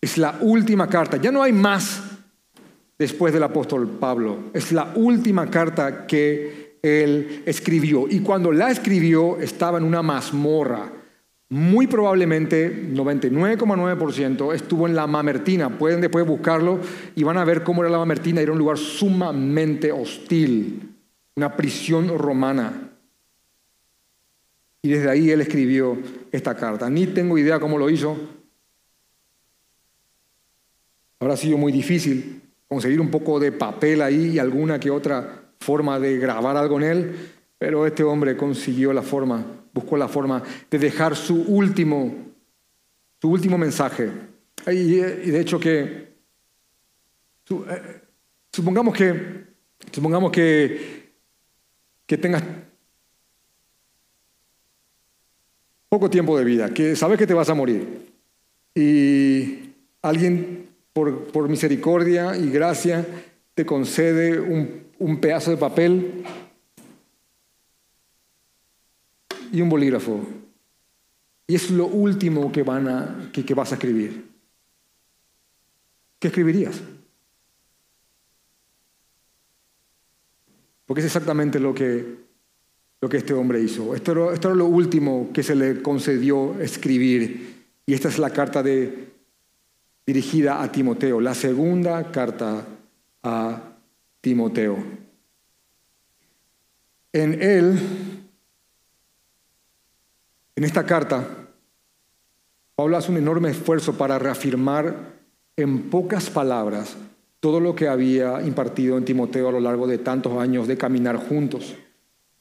Es 0.00 0.18
la 0.18 0.38
última 0.40 0.88
carta. 0.88 1.16
Ya 1.16 1.30
no 1.30 1.42
hay 1.42 1.52
más 1.52 2.02
después 2.98 3.32
del 3.32 3.42
apóstol 3.42 3.88
Pablo. 3.88 4.50
Es 4.52 4.72
la 4.72 4.92
última 4.94 5.50
carta 5.50 6.06
que 6.06 6.78
él 6.82 7.42
escribió. 7.46 8.06
Y 8.08 8.20
cuando 8.20 8.52
la 8.52 8.70
escribió 8.70 9.38
estaba 9.38 9.78
en 9.78 9.84
una 9.84 10.02
mazmorra. 10.02 10.99
Muy 11.50 11.86
probablemente, 11.86 12.90
99,9%, 12.94 14.54
estuvo 14.54 14.86
en 14.86 14.94
la 14.94 15.06
Mamertina. 15.06 15.78
Pueden 15.78 16.00
después 16.00 16.26
buscarlo 16.26 16.80
y 17.14 17.22
van 17.24 17.36
a 17.36 17.44
ver 17.44 17.62
cómo 17.62 17.82
era 17.82 17.90
la 17.90 17.98
Mamertina. 17.98 18.40
Era 18.40 18.52
un 18.52 18.58
lugar 18.58 18.78
sumamente 18.78 19.92
hostil, 19.92 20.94
una 21.36 21.56
prisión 21.56 22.16
romana. 22.16 22.92
Y 24.82 24.88
desde 24.88 25.10
ahí 25.10 25.30
él 25.30 25.40
escribió 25.40 25.98
esta 26.32 26.56
carta. 26.56 26.88
Ni 26.88 27.06
tengo 27.08 27.36
idea 27.36 27.60
cómo 27.60 27.78
lo 27.78 27.90
hizo, 27.90 28.16
Habrá 31.22 31.36
sido 31.36 31.58
muy 31.58 31.70
difícil 31.70 32.40
conseguir 32.66 32.98
un 32.98 33.10
poco 33.10 33.38
de 33.38 33.52
papel 33.52 34.00
ahí 34.00 34.28
y 34.28 34.38
alguna 34.38 34.80
que 34.80 34.90
otra 34.90 35.52
forma 35.60 36.00
de 36.00 36.16
grabar 36.16 36.56
algo 36.56 36.78
en 36.78 36.82
él, 36.82 37.16
pero 37.58 37.86
este 37.86 38.02
hombre 38.02 38.38
consiguió 38.38 38.94
la 38.94 39.02
forma, 39.02 39.44
buscó 39.72 39.96
la 39.96 40.08
forma 40.08 40.42
de 40.70 40.78
dejar 40.78 41.16
su 41.16 41.42
último, 41.42 42.14
su 43.20 43.30
último 43.30 43.58
mensaje. 43.58 44.10
Y, 44.66 44.96
de 44.96 45.40
hecho 45.40 45.58
que, 45.58 46.14
eh, 47.50 48.00
supongamos 48.52 48.94
que, 48.94 49.44
supongamos 49.90 50.30
que, 50.30 51.12
que 52.06 52.18
tengas 52.18 52.42
poco 55.88 56.08
tiempo 56.08 56.38
de 56.38 56.44
vida, 56.44 56.72
que 56.72 56.94
sabes 56.94 57.18
que 57.18 57.26
te 57.26 57.34
vas 57.34 57.50
a 57.50 57.54
morir 57.54 58.10
y 58.74 59.72
alguien 60.02 60.68
por, 60.92 61.48
misericordia 61.48 62.36
y 62.36 62.50
gracia, 62.50 63.06
te 63.54 63.66
concede 63.66 64.38
un, 64.38 65.20
pedazo 65.20 65.50
de 65.50 65.56
papel 65.56 66.24
y 69.52 69.60
un 69.60 69.68
bolígrafo. 69.68 70.20
Y 71.46 71.54
es 71.54 71.70
lo 71.70 71.86
último 71.86 72.52
que, 72.52 72.62
van 72.62 72.88
a, 72.88 73.30
que, 73.32 73.44
que 73.44 73.54
vas 73.54 73.72
a 73.72 73.74
escribir. 73.74 74.28
¿Qué 76.18 76.28
escribirías? 76.28 76.80
Porque 80.86 81.00
es 81.00 81.06
exactamente 81.06 81.58
lo 81.58 81.74
que, 81.74 82.16
lo 83.00 83.08
que 83.08 83.18
este 83.18 83.32
hombre 83.32 83.60
hizo. 83.60 83.94
Esto 83.94 84.32
era 84.32 84.54
lo 84.54 84.66
último 84.66 85.30
que 85.32 85.42
se 85.42 85.54
le 85.54 85.82
concedió 85.82 86.60
escribir. 86.60 87.64
Y 87.86 87.94
esta 87.94 88.08
es 88.08 88.18
la 88.18 88.30
carta 88.30 88.62
de, 88.62 89.10
dirigida 90.06 90.60
a 90.60 90.72
Timoteo, 90.72 91.20
la 91.20 91.34
segunda 91.34 92.10
carta 92.10 92.66
a 93.22 93.76
Timoteo. 94.20 94.76
En 97.12 97.40
él, 97.40 97.78
en 100.60 100.64
esta 100.64 100.84
carta, 100.84 101.26
Pablo 102.74 102.98
hace 102.98 103.10
un 103.10 103.16
enorme 103.16 103.48
esfuerzo 103.48 103.94
para 103.94 104.18
reafirmar 104.18 105.14
en 105.56 105.88
pocas 105.88 106.28
palabras 106.28 106.98
todo 107.40 107.60
lo 107.60 107.74
que 107.74 107.88
había 107.88 108.42
impartido 108.42 108.98
en 108.98 109.06
Timoteo 109.06 109.48
a 109.48 109.52
lo 109.52 109.60
largo 109.60 109.86
de 109.86 109.96
tantos 109.96 110.38
años 110.38 110.68
de 110.68 110.76
caminar 110.76 111.16
juntos. 111.16 111.76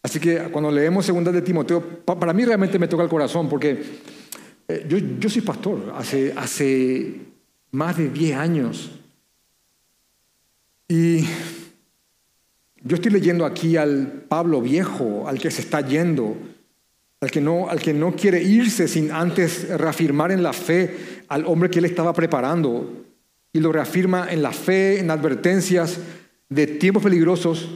Así 0.04 0.20
que 0.20 0.38
cuando 0.52 0.70
leemos 0.70 1.06
segunda 1.06 1.32
de 1.32 1.42
Timoteo, 1.42 1.82
para 2.04 2.34
mí 2.34 2.44
realmente 2.44 2.78
me 2.78 2.90
toca 2.90 3.04
el 3.04 3.10
corazón 3.10 3.48
porque 3.48 3.82
eh, 4.68 4.86
yo, 5.18 5.30
soy 5.30 5.42
pastor. 5.42 5.94
Hace 5.96 7.22
más 7.72 7.96
de 7.96 8.10
10 8.10 8.36
años. 8.36 9.00
Y 10.90 11.22
yo 12.84 12.96
estoy 12.98 13.12
leyendo 13.12 13.46
aquí 13.46 13.78
al 13.78 14.26
Pablo 14.28 14.60
viejo, 14.60 15.26
al 15.26 15.40
que 15.40 15.52
se 15.52 15.62
está 15.62 15.80
yendo, 15.80 16.36
al 17.22 17.32
que 17.32 17.42
no, 17.42 17.70
al 17.70 17.80
que 17.80 17.94
no 17.94 18.16
quiere 18.16 18.42
irse 18.42 18.88
sin 18.88 19.12
antes 19.12 19.68
reafirmar 19.68 20.32
en 20.32 20.42
la 20.42 20.54
fe 20.54 21.24
al 21.28 21.46
hombre 21.46 21.70
que 21.70 21.80
él 21.80 21.86
estaba 21.86 22.14
preparando. 22.14 23.06
Y 23.52 23.60
lo 23.60 23.72
reafirma 23.72 24.28
en 24.30 24.42
la 24.42 24.52
fe, 24.52 25.00
en 25.00 25.12
advertencias 25.12 26.00
de 26.50 26.68
tiempos 26.68 27.04
peligrosos, 27.04 27.70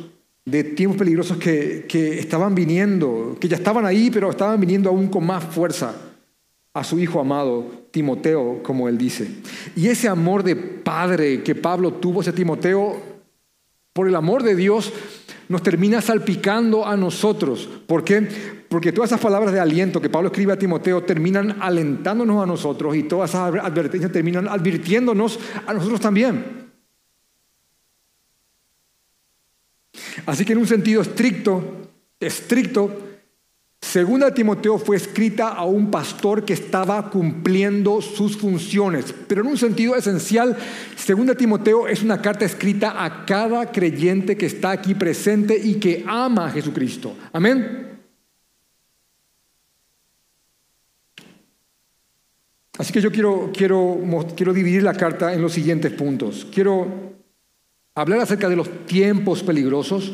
de 0.46 0.64
tiempos 0.64 0.98
peligrosos 0.98 1.38
que, 1.38 1.86
que 1.88 2.20
estaban 2.20 2.56
viniendo, 2.56 3.38
que 3.40 3.48
ya 3.48 3.58
estaban 3.58 3.86
ahí, 3.86 4.10
pero 4.12 4.30
estaban 4.30 4.60
viniendo 4.60 4.90
aún 4.90 5.08
con 5.08 5.26
más 5.26 5.44
fuerza 5.44 5.96
a 6.74 6.84
su 6.84 7.00
hijo 7.00 7.20
amado 7.20 7.84
Timoteo, 7.92 8.62
como 8.64 8.90
él 8.90 8.98
dice. 8.98 9.30
Y 9.76 9.88
ese 9.88 10.08
amor 10.08 10.44
de 10.44 10.56
padre 10.56 11.44
que 11.44 11.54
Pablo 11.54 11.94
tuvo 11.94 12.22
ese 12.22 12.34
Timoteo, 12.34 13.00
por 13.94 14.08
el 14.08 14.16
amor 14.16 14.42
de 14.42 14.56
Dios, 14.56 14.92
nos 15.50 15.62
termina 15.62 16.02
salpicando 16.02 16.86
a 16.86 16.98
nosotros. 16.98 17.70
¿Por 17.86 18.04
qué? 18.04 18.28
Porque 18.74 18.92
todas 18.92 19.12
esas 19.12 19.22
palabras 19.22 19.54
de 19.54 19.60
aliento 19.60 20.02
que 20.02 20.10
Pablo 20.10 20.30
escribe 20.30 20.54
a 20.54 20.58
Timoteo 20.58 21.04
terminan 21.04 21.62
alentándonos 21.62 22.42
a 22.42 22.48
nosotros 22.48 22.96
y 22.96 23.04
todas 23.04 23.30
esas 23.30 23.54
advertencias 23.64 24.12
terminan 24.12 24.48
advirtiéndonos 24.48 25.40
a 25.68 25.76
nosotros 25.76 26.02
también. 26.02 26.72
Así 30.26 30.44
que 30.44 30.54
en 30.54 30.58
un 30.58 30.66
sentido 30.66 31.04
estricto, 31.04 31.92
estricto, 32.20 32.90
Segunda 33.80 34.34
Timoteo 34.34 34.80
fue 34.80 34.96
escrita 34.96 35.50
a 35.50 35.66
un 35.66 35.92
pastor 35.92 36.44
que 36.44 36.54
estaba 36.54 37.12
cumpliendo 37.12 38.02
sus 38.02 38.38
funciones, 38.38 39.14
pero 39.28 39.42
en 39.42 39.50
un 39.50 39.58
sentido 39.60 39.96
esencial, 39.96 40.58
Segunda 40.96 41.36
Timoteo 41.36 41.88
es 41.88 42.02
una 42.02 42.24
carta 42.24 42.44
escrita 42.46 43.06
a 43.06 43.24
cada 43.28 43.72
creyente 43.72 44.36
que 44.36 44.48
está 44.48 44.72
aquí 44.72 44.96
presente 44.96 45.56
y 45.64 45.76
que 45.76 46.04
ama 46.08 46.48
a 46.48 46.50
Jesucristo. 46.50 47.16
Amén. 47.32 47.93
Así 52.84 52.92
que 52.92 53.00
yo 53.00 53.14
quiero, 53.14 53.50
quiero, 53.56 53.98
quiero 54.36 54.52
dividir 54.52 54.84
la 54.84 54.94
carta 54.94 55.34
en 55.34 55.42
los 55.42 55.54
siguientes 55.54 55.94
puntos. 55.94 56.46
Quiero 56.54 57.14
hablar 57.96 58.20
acerca 58.20 58.50
de 58.50 58.58
los 58.58 58.86
tiempos 58.86 59.42
peligrosos. 59.42 60.12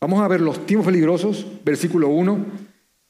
Vamos 0.00 0.22
a 0.22 0.28
ver 0.28 0.40
los 0.40 0.64
tiempos 0.64 0.86
peligrosos, 0.86 1.44
versículo 1.64 2.10
1. 2.10 2.46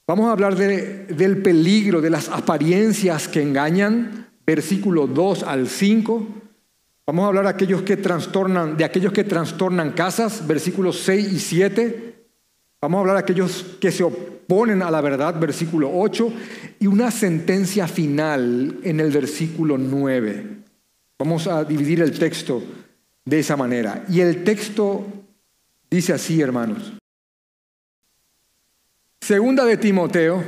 Vamos 0.07 0.26
a 0.26 0.33
hablar 0.33 0.57
del 0.57 1.42
peligro, 1.42 2.00
de 2.00 2.09
las 2.09 2.31
apariencias 2.31 3.28
que 3.28 3.42
engañan, 3.42 4.28
versículo 4.47 5.07
2 5.07 5.42
al 5.42 5.69
5. 5.69 6.26
Vamos 7.07 7.25
a 7.25 7.28
hablar 7.28 7.45
de 7.45 7.50
aquellos 7.50 7.83
que 7.83 7.99
trastornan, 7.99 8.78
de 8.78 8.87
aquellos 8.87 9.12
que 9.12 9.25
trastornan 9.25 9.92
casas, 9.92 10.47
versículos 10.47 11.00
6 11.00 11.33
y 11.35 11.38
7. 11.38 12.12
Vamos 12.82 12.98
a 12.98 13.00
hablar 13.02 13.16
de 13.16 13.22
aquellos 13.22 13.76
que 13.80 13.92
se 13.92 14.02
oponen 14.02 14.82
a 14.82 14.90
la 14.90 15.00
verdad, 15.00 15.38
versículo 15.38 15.88
8, 15.94 16.32
y 16.80 16.88
una 16.88 17.12
sentencia 17.12 17.86
final 17.86 18.80
en 18.82 18.98
el 18.98 19.12
versículo 19.12 19.78
9. 19.78 20.46
Vamos 21.20 21.46
a 21.46 21.62
dividir 21.62 22.02
el 22.02 22.18
texto 22.18 22.60
de 23.24 23.38
esa 23.38 23.56
manera. 23.56 24.04
Y 24.08 24.18
el 24.18 24.42
texto 24.42 25.06
dice 25.88 26.12
así, 26.12 26.40
hermanos. 26.40 26.92
Segunda 29.20 29.64
de 29.64 29.76
Timoteo, 29.76 30.42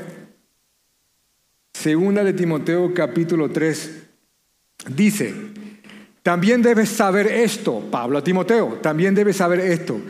segunda 1.73 2.25
de 2.25 2.33
Timoteo 2.33 2.93
capítulo 2.93 3.49
3, 3.53 4.03
dice, 4.89 5.33
también 6.25 6.63
debes 6.63 6.89
saber 6.89 7.29
esto, 7.29 7.81
Pablo 7.93 8.19
a 8.19 8.25
Timoteo, 8.25 8.81
también 8.83 9.15
debes 9.15 9.37
saber 9.37 9.61
esto, 9.61 10.01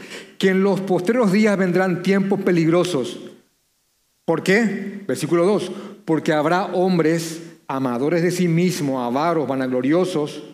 que 0.44 0.50
en 0.50 0.62
los 0.62 0.82
posteros 0.82 1.32
días 1.32 1.56
vendrán 1.56 2.02
tiempos 2.02 2.38
peligrosos. 2.42 3.18
¿Por 4.26 4.42
qué? 4.42 5.00
Versículo 5.08 5.46
2, 5.46 5.72
porque 6.04 6.34
habrá 6.34 6.66
hombres 6.66 7.40
amadores 7.66 8.22
de 8.22 8.30
sí 8.30 8.46
mismos, 8.46 9.02
avaros, 9.02 9.48
vanagloriosos, 9.48 10.44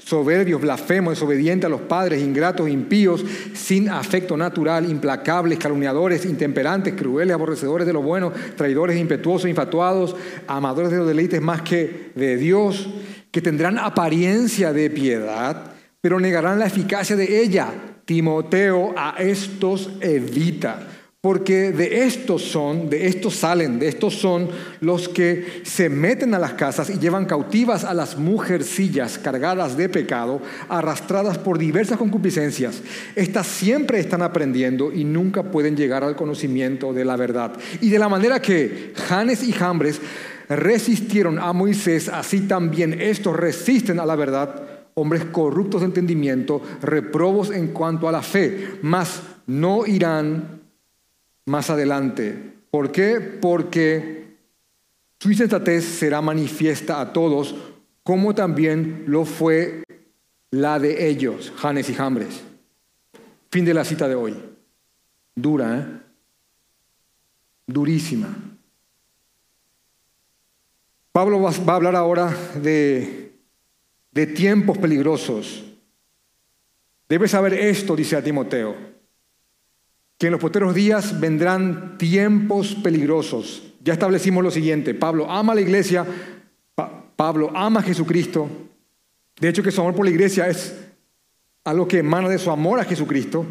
soberbios, 0.00 0.60
blasfemos, 0.60 1.14
desobedientes 1.14 1.64
a 1.64 1.70
los 1.70 1.80
padres, 1.80 2.22
ingratos, 2.22 2.68
impíos, 2.68 3.24
sin 3.54 3.88
afecto 3.88 4.36
natural, 4.36 4.84
implacables, 4.84 5.58
calumniadores, 5.58 6.26
intemperantes, 6.26 6.92
crueles, 6.92 7.32
aborrecedores 7.32 7.86
de 7.86 7.94
lo 7.94 8.02
bueno, 8.02 8.34
traidores, 8.54 8.98
impetuosos, 8.98 9.48
infatuados, 9.48 10.14
amadores 10.46 10.90
de 10.90 10.98
los 10.98 11.08
deleites 11.08 11.40
más 11.40 11.62
que 11.62 12.10
de 12.14 12.36
Dios, 12.36 12.86
que 13.30 13.40
tendrán 13.40 13.78
apariencia 13.78 14.74
de 14.74 14.90
piedad, 14.90 15.72
pero 16.02 16.20
negarán 16.20 16.58
la 16.58 16.66
eficacia 16.66 17.16
de 17.16 17.40
ella. 17.40 17.72
Timoteo 18.12 18.92
a 18.94 19.14
estos 19.20 19.88
evita 20.02 20.86
porque 21.22 21.72
de 21.72 22.04
estos 22.04 22.42
son, 22.42 22.90
de 22.90 23.06
estos 23.06 23.36
salen, 23.36 23.78
de 23.78 23.88
estos 23.88 24.16
son 24.16 24.50
los 24.80 25.08
que 25.08 25.62
se 25.62 25.88
meten 25.88 26.34
a 26.34 26.38
las 26.38 26.52
casas 26.52 26.90
y 26.90 26.98
llevan 26.98 27.24
cautivas 27.24 27.84
a 27.84 27.94
las 27.94 28.18
mujercillas 28.18 29.16
cargadas 29.16 29.78
de 29.78 29.88
pecado, 29.88 30.42
arrastradas 30.68 31.38
por 31.38 31.58
diversas 31.58 31.96
concupiscencias. 31.96 32.82
Estas 33.16 33.46
siempre 33.46 33.98
están 33.98 34.20
aprendiendo 34.20 34.92
y 34.92 35.04
nunca 35.04 35.44
pueden 35.44 35.74
llegar 35.74 36.04
al 36.04 36.16
conocimiento 36.16 36.92
de 36.92 37.06
la 37.06 37.16
verdad. 37.16 37.52
Y 37.80 37.88
de 37.88 37.98
la 37.98 38.10
manera 38.10 38.42
que 38.42 38.92
Janes 39.08 39.42
y 39.42 39.52
Jambres 39.52 40.02
resistieron 40.50 41.38
a 41.38 41.54
Moisés, 41.54 42.10
así 42.10 42.40
también 42.40 43.00
estos 43.00 43.34
resisten 43.34 44.00
a 44.00 44.04
la 44.04 44.16
verdad, 44.16 44.71
hombres 44.94 45.24
corruptos 45.26 45.80
de 45.80 45.86
entendimiento, 45.86 46.62
reprobos 46.80 47.50
en 47.50 47.68
cuanto 47.68 48.08
a 48.08 48.12
la 48.12 48.22
fe, 48.22 48.78
mas 48.82 49.22
no 49.46 49.86
irán 49.86 50.62
más 51.46 51.70
adelante. 51.70 52.52
¿Por 52.70 52.92
qué? 52.92 53.20
Porque 53.20 54.36
su 55.18 55.30
insensatez 55.30 55.84
será 55.84 56.20
manifiesta 56.20 57.00
a 57.00 57.12
todos, 57.12 57.54
como 58.02 58.34
también 58.34 59.04
lo 59.06 59.24
fue 59.24 59.82
la 60.50 60.78
de 60.78 61.08
ellos, 61.08 61.52
Janes 61.56 61.88
y 61.88 61.94
Jambres. 61.94 62.42
Fin 63.50 63.64
de 63.64 63.74
la 63.74 63.84
cita 63.84 64.08
de 64.08 64.14
hoy. 64.14 64.34
Dura, 65.34 65.78
¿eh? 65.78 66.02
Durísima. 67.66 68.36
Pablo 71.12 71.40
va 71.40 71.50
a 71.50 71.76
hablar 71.76 71.94
ahora 71.94 72.34
de, 72.54 73.21
de 74.12 74.26
tiempos 74.26 74.78
peligrosos. 74.78 75.64
Debes 77.08 77.32
saber 77.32 77.54
esto, 77.54 77.96
dice 77.96 78.16
a 78.16 78.22
Timoteo 78.22 78.92
que 80.22 80.28
en 80.28 80.32
los 80.32 80.40
posteros 80.40 80.72
días 80.72 81.18
vendrán 81.18 81.98
tiempos 81.98 82.76
peligrosos. 82.76 83.74
Ya 83.82 83.94
establecimos 83.94 84.44
lo 84.44 84.52
siguiente, 84.52 84.94
Pablo 84.94 85.28
ama 85.28 85.52
a 85.52 85.56
la 85.56 85.62
iglesia, 85.62 86.06
Pablo 87.16 87.50
ama 87.56 87.80
a 87.80 87.82
Jesucristo. 87.82 88.48
De 89.40 89.48
hecho 89.48 89.64
que 89.64 89.72
su 89.72 89.80
amor 89.80 89.96
por 89.96 90.04
la 90.04 90.12
iglesia 90.12 90.46
es 90.46 90.78
algo 91.64 91.88
que 91.88 91.98
emana 91.98 92.28
de 92.28 92.38
su 92.38 92.52
amor 92.52 92.78
a 92.78 92.84
Jesucristo. 92.84 93.44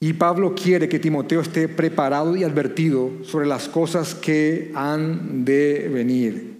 Y 0.00 0.14
Pablo 0.14 0.54
quiere 0.54 0.88
que 0.88 0.98
Timoteo 0.98 1.42
esté 1.42 1.68
preparado 1.68 2.34
y 2.34 2.44
advertido 2.44 3.10
sobre 3.24 3.46
las 3.46 3.68
cosas 3.68 4.14
que 4.14 4.72
han 4.74 5.44
de 5.44 5.90
venir. 5.92 6.57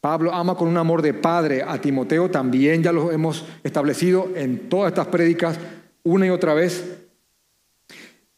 Pablo 0.00 0.32
ama 0.32 0.54
con 0.54 0.68
un 0.68 0.76
amor 0.76 1.02
de 1.02 1.14
padre 1.14 1.62
a 1.66 1.80
Timoteo, 1.80 2.30
también 2.30 2.82
ya 2.82 2.92
lo 2.92 3.10
hemos 3.10 3.44
establecido 3.64 4.28
en 4.36 4.68
todas 4.68 4.92
estas 4.92 5.08
prédicas 5.08 5.58
una 6.04 6.26
y 6.26 6.30
otra 6.30 6.54
vez. 6.54 6.98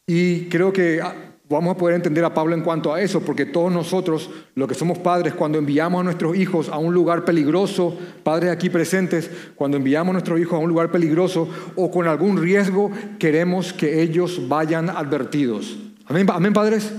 Y 0.07 0.47
creo 0.49 0.73
que 0.73 1.01
ah, 1.03 1.15
vamos 1.51 1.75
a 1.75 1.77
poder 1.77 1.97
entender 1.97 2.25
a 2.25 2.33
Pablo 2.33 2.55
en 2.55 2.63
cuanto 2.63 2.95
a 2.95 3.01
eso, 3.03 3.21
porque 3.21 3.45
todos 3.45 3.71
nosotros, 3.71 4.31
los 4.55 4.69
que 4.69 4.75
somos 4.75 4.99
padres, 4.99 5.35
cuando 5.35 5.59
enviamos 5.59 6.01
a 6.01 6.05
nuestros 6.05 6.37
hijos 6.37 6.69
a 6.69 6.79
un 6.79 6.95
lugar 6.95 7.25
peligroso, 7.27 7.97
padres 8.23 8.51
aquí 8.51 8.71
presentes, 8.71 9.31
cuando 9.55 9.77
enviamos 9.77 10.11
a 10.11 10.13
nuestros 10.15 10.41
hijos 10.41 10.55
a 10.55 10.63
un 10.63 10.69
lugar 10.69 10.91
peligroso 10.91 11.49
o 11.77 11.91
con 11.91 12.09
algún 12.09 12.41
riesgo, 12.41 12.91
queremos 13.19 13.73
que 13.75 14.01
ellos 14.01 14.49
vayan 14.49 14.89
advertidos. 14.89 15.77
Amén, 16.07 16.27
amén 16.31 16.53
padres. 16.55 16.91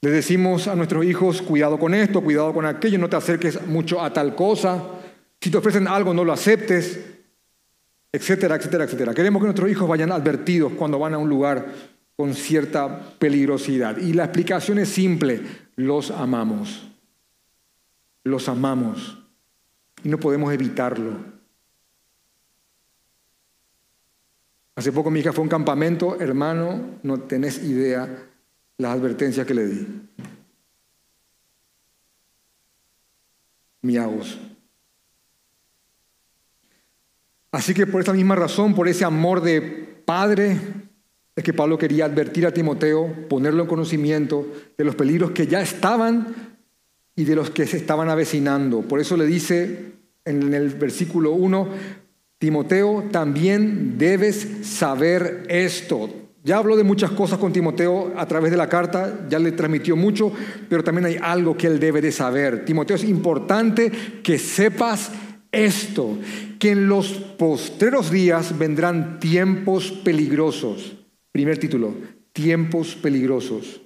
Les 0.00 0.12
decimos 0.12 0.68
a 0.68 0.76
nuestros 0.76 1.04
hijos, 1.04 1.42
cuidado 1.42 1.78
con 1.78 1.94
esto, 1.94 2.22
cuidado 2.22 2.54
con 2.54 2.64
aquello, 2.64 2.98
no 2.98 3.08
te 3.08 3.16
acerques 3.16 3.66
mucho 3.66 4.00
a 4.00 4.12
tal 4.12 4.34
cosa. 4.34 4.82
Si 5.40 5.50
te 5.50 5.58
ofrecen 5.58 5.88
algo, 5.88 6.14
no 6.14 6.24
lo 6.24 6.32
aceptes 6.32 7.00
etcétera, 8.12 8.56
etcétera, 8.56 8.84
etcétera. 8.84 9.14
Queremos 9.14 9.40
que 9.40 9.46
nuestros 9.46 9.70
hijos 9.70 9.88
vayan 9.88 10.12
advertidos 10.12 10.72
cuando 10.72 10.98
van 10.98 11.14
a 11.14 11.18
un 11.18 11.28
lugar 11.28 11.66
con 12.16 12.34
cierta 12.34 13.14
peligrosidad. 13.18 13.98
Y 13.98 14.12
la 14.12 14.24
explicación 14.24 14.78
es 14.78 14.88
simple, 14.88 15.42
los 15.76 16.10
amamos. 16.10 16.88
Los 18.24 18.48
amamos. 18.48 19.22
Y 20.02 20.08
no 20.08 20.18
podemos 20.18 20.52
evitarlo. 20.52 21.38
Hace 24.74 24.92
poco 24.92 25.10
mi 25.10 25.20
hija 25.20 25.32
fue 25.32 25.42
a 25.42 25.44
un 25.44 25.48
campamento, 25.48 26.20
hermano, 26.20 26.98
no 27.02 27.20
tenés 27.20 27.62
idea 27.64 28.26
las 28.78 28.92
advertencias 28.92 29.46
que 29.46 29.54
le 29.54 29.66
di. 29.66 29.86
Miagos. 33.82 34.38
Así 37.50 37.74
que 37.74 37.86
por 37.86 38.00
esta 38.00 38.12
misma 38.12 38.36
razón, 38.36 38.74
por 38.74 38.88
ese 38.88 39.04
amor 39.04 39.40
de 39.40 39.60
padre, 40.04 40.56
es 41.34 41.44
que 41.44 41.52
Pablo 41.52 41.78
quería 41.78 42.04
advertir 42.04 42.46
a 42.46 42.52
Timoteo, 42.52 43.28
ponerlo 43.28 43.62
en 43.62 43.68
conocimiento 43.68 44.46
de 44.76 44.84
los 44.84 44.94
peligros 44.94 45.30
que 45.32 45.46
ya 45.46 45.60
estaban 45.60 46.56
y 47.14 47.24
de 47.24 47.34
los 47.34 47.50
que 47.50 47.66
se 47.66 47.78
estaban 47.78 48.08
avecinando. 48.10 48.82
Por 48.82 49.00
eso 49.00 49.16
le 49.16 49.26
dice 49.26 49.92
en 50.24 50.54
el 50.54 50.70
versículo 50.70 51.32
1, 51.32 51.68
Timoteo, 52.38 53.08
también 53.10 53.98
debes 53.98 54.46
saber 54.62 55.44
esto. 55.48 56.27
Ya 56.44 56.58
habló 56.58 56.76
de 56.76 56.84
muchas 56.84 57.10
cosas 57.10 57.38
con 57.38 57.52
Timoteo 57.52 58.12
a 58.16 58.26
través 58.26 58.50
de 58.50 58.56
la 58.56 58.68
carta, 58.68 59.26
ya 59.28 59.38
le 59.38 59.52
transmitió 59.52 59.96
mucho, 59.96 60.32
pero 60.68 60.84
también 60.84 61.06
hay 61.06 61.16
algo 61.20 61.56
que 61.56 61.66
él 61.66 61.80
debe 61.80 62.00
de 62.00 62.12
saber. 62.12 62.64
Timoteo, 62.64 62.96
es 62.96 63.04
importante 63.04 63.90
que 64.22 64.38
sepas 64.38 65.10
esto, 65.50 66.18
que 66.58 66.70
en 66.70 66.88
los 66.88 67.08
postreros 67.08 68.10
días 68.10 68.56
vendrán 68.58 69.18
tiempos 69.18 69.90
peligrosos. 69.90 70.96
Primer 71.32 71.58
título, 71.58 71.94
tiempos 72.32 72.94
peligrosos. 72.94 73.80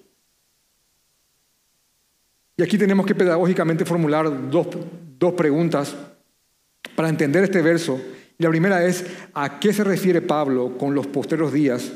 Y 2.57 2.63
aquí 2.63 2.77
tenemos 2.77 3.07
que 3.07 3.15
pedagógicamente 3.15 3.85
formular 3.85 4.51
dos, 4.51 4.69
dos 5.19 5.33
preguntas 5.33 5.97
para 6.95 7.09
entender 7.09 7.45
este 7.45 7.63
verso. 7.63 8.01
Y 8.39 8.43
la 8.43 8.51
primera 8.51 8.85
es, 8.85 9.07
¿a 9.33 9.59
qué 9.59 9.73
se 9.73 9.85
refiere 9.85 10.21
Pablo 10.21 10.77
con 10.77 10.95
los 10.95 11.07
posteros 11.07 11.53
días? 11.53 11.93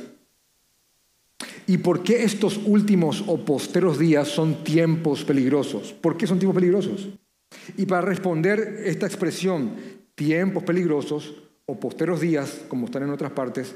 ¿Y 1.67 1.79
por 1.79 2.03
qué 2.03 2.23
estos 2.23 2.61
últimos 2.65 3.25
o 3.27 3.45
posteros 3.45 3.99
días 3.99 4.29
son 4.29 4.63
tiempos 4.63 5.25
peligrosos? 5.25 5.93
¿Por 5.93 6.17
qué 6.17 6.27
son 6.27 6.39
tiempos 6.39 6.55
peligrosos? 6.55 7.09
Y 7.77 7.87
para 7.87 8.03
responder 8.03 8.83
esta 8.85 9.07
expresión, 9.07 9.73
tiempos 10.15 10.63
peligrosos 10.63 11.35
o 11.65 11.79
posteros 11.81 12.21
días, 12.21 12.65
como 12.69 12.87
están 12.87 13.03
en 13.03 13.11
otras 13.11 13.33
partes, 13.33 13.75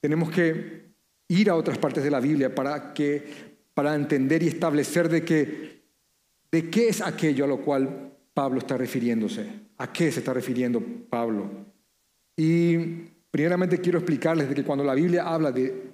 tenemos 0.00 0.30
que 0.30 0.90
ir 1.28 1.48
a 1.48 1.56
otras 1.56 1.78
partes 1.78 2.04
de 2.04 2.10
la 2.10 2.20
Biblia 2.20 2.54
para, 2.54 2.92
que, 2.92 3.24
para 3.72 3.94
entender 3.94 4.42
y 4.42 4.48
establecer 4.48 5.08
de, 5.08 5.24
que, 5.24 5.82
de 6.52 6.68
qué 6.68 6.88
es 6.88 7.00
aquello 7.00 7.44
a 7.44 7.48
lo 7.48 7.62
cual 7.62 8.12
Pablo 8.34 8.58
está 8.58 8.76
refiriéndose. 8.76 9.46
¿A 9.78 9.90
qué 9.90 10.12
se 10.12 10.18
está 10.18 10.34
refiriendo 10.34 10.82
Pablo? 11.08 11.50
Y 12.36 12.76
primeramente 13.30 13.78
quiero 13.78 13.98
explicarles 13.98 14.48
de 14.48 14.54
que 14.54 14.64
cuando 14.64 14.84
la 14.84 14.94
Biblia 14.94 15.26
habla 15.26 15.52
de 15.52 15.89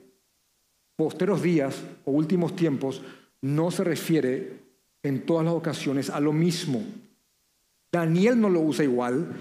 posteros 0.97 1.43
días 1.43 1.83
o 2.05 2.11
últimos 2.11 2.57
tiempos 2.57 3.03
no 3.43 3.71
se 3.71 3.85
refiere 3.85 4.61
en 5.03 5.25
todas 5.25 5.45
las 5.45 5.55
ocasiones 5.55 6.11
a 6.11 6.21
lo 6.21 6.33
mismo. 6.33 6.83
Daniel 7.93 8.41
no 8.41 8.49
lo 8.49 8.61
usa 8.61 8.85
igual 8.85 9.35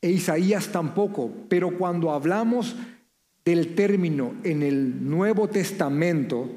e 0.00 0.10
Isaías 0.10 0.68
tampoco, 0.68 1.30
pero 1.48 1.76
cuando 1.76 2.12
hablamos 2.12 2.76
del 3.44 3.74
término 3.74 4.34
en 4.44 4.62
el 4.62 5.08
Nuevo 5.08 5.48
Testamento, 5.48 6.48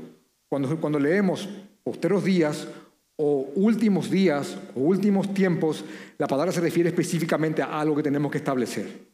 cuando, 0.48 0.80
cuando 0.80 1.00
leemos 1.00 1.50
posteros 1.84 2.24
días 2.24 2.68
o 3.16 3.52
últimos 3.56 4.10
días 4.10 4.58
o 4.76 4.82
últimos 4.82 5.34
tiempos, 5.34 5.84
la 6.18 6.28
palabra 6.28 6.52
se 6.52 6.62
refiere 6.62 6.90
específicamente 6.90 7.62
a 7.62 7.80
algo 7.80 7.96
que 7.96 8.04
tenemos 8.04 8.32
que 8.32 8.38
establecer. 8.38 9.08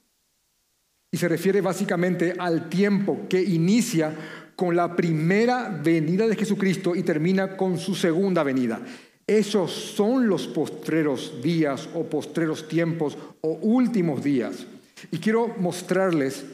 Y 1.12 1.18
se 1.18 1.28
refiere 1.28 1.62
básicamente 1.62 2.36
al 2.38 2.70
tiempo 2.70 3.22
que 3.30 3.42
inicia 3.42 4.14
con 4.56 4.76
la 4.76 4.96
primera 4.96 5.70
venida 5.70 6.28
de 6.28 6.36
Jesucristo 6.36 6.96
y 6.96 7.04
termina 7.04 7.58
con 7.58 7.78
su 7.78 7.96
segunda 7.96 8.44
venida. 8.44 8.82
Esos 9.28 9.72
son 9.72 10.28
los 10.28 10.48
postreros 10.48 11.42
días 11.42 11.90
o 11.94 12.04
postreros 12.04 12.68
tiempos 12.68 13.18
o 13.42 13.58
últimos 13.62 14.24
días. 14.24 14.68
Y 15.12 15.18
quiero 15.18 15.56
mostrarles 15.58 16.46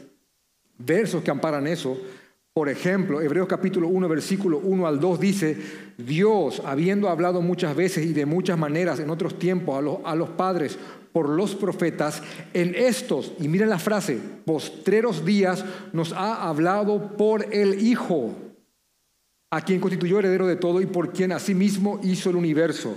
versos 0.78 1.22
que 1.22 1.30
amparan 1.30 1.66
eso. 1.66 1.98
Por 2.54 2.68
ejemplo, 2.68 3.20
Hebreos 3.20 3.48
capítulo 3.48 3.88
1, 3.88 4.08
versículo 4.08 4.58
1 4.58 4.86
al 4.86 5.00
2 5.00 5.20
dice, 5.20 5.56
Dios, 5.96 6.62
habiendo 6.64 7.08
hablado 7.08 7.40
muchas 7.40 7.76
veces 7.76 8.04
y 8.04 8.12
de 8.12 8.26
muchas 8.26 8.58
maneras 8.58 8.98
en 9.00 9.10
otros 9.10 9.38
tiempos 9.38 9.78
a 9.78 9.80
los, 9.80 9.98
a 10.04 10.14
los 10.14 10.30
padres 10.30 10.78
por 11.12 11.28
los 11.28 11.54
profetas, 11.54 12.22
en 12.54 12.74
estos, 12.74 13.32
y 13.38 13.48
miren 13.48 13.68
la 13.68 13.78
frase, 13.78 14.18
postreros 14.44 15.24
días 15.24 15.64
nos 15.92 16.12
ha 16.12 16.48
hablado 16.48 17.16
por 17.16 17.54
el 17.54 17.82
Hijo, 17.86 18.34
a 19.50 19.60
quien 19.60 19.80
constituyó 19.80 20.18
heredero 20.18 20.46
de 20.46 20.56
todo 20.56 20.80
y 20.80 20.86
por 20.86 21.12
quien 21.12 21.32
asimismo 21.32 22.00
hizo 22.02 22.30
el 22.30 22.36
universo. 22.36 22.96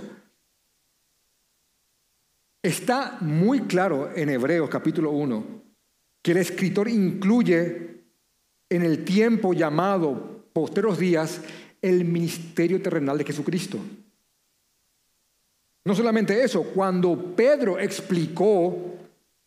Está 2.62 3.18
muy 3.20 3.60
claro 3.60 4.10
en 4.16 4.30
Hebreos 4.30 4.68
capítulo 4.70 5.10
1 5.12 5.62
que 6.22 6.32
el 6.32 6.38
escritor 6.38 6.88
incluye 6.88 8.02
en 8.68 8.82
el 8.82 9.04
tiempo 9.04 9.52
llamado 9.52 10.48
posteros 10.52 10.98
días 10.98 11.40
el 11.80 12.04
ministerio 12.04 12.82
terrenal 12.82 13.18
de 13.18 13.24
Jesucristo. 13.24 13.78
No 15.86 15.94
solamente 15.94 16.42
eso, 16.42 16.64
cuando 16.64 17.16
Pedro 17.36 17.78
explicó 17.78 18.96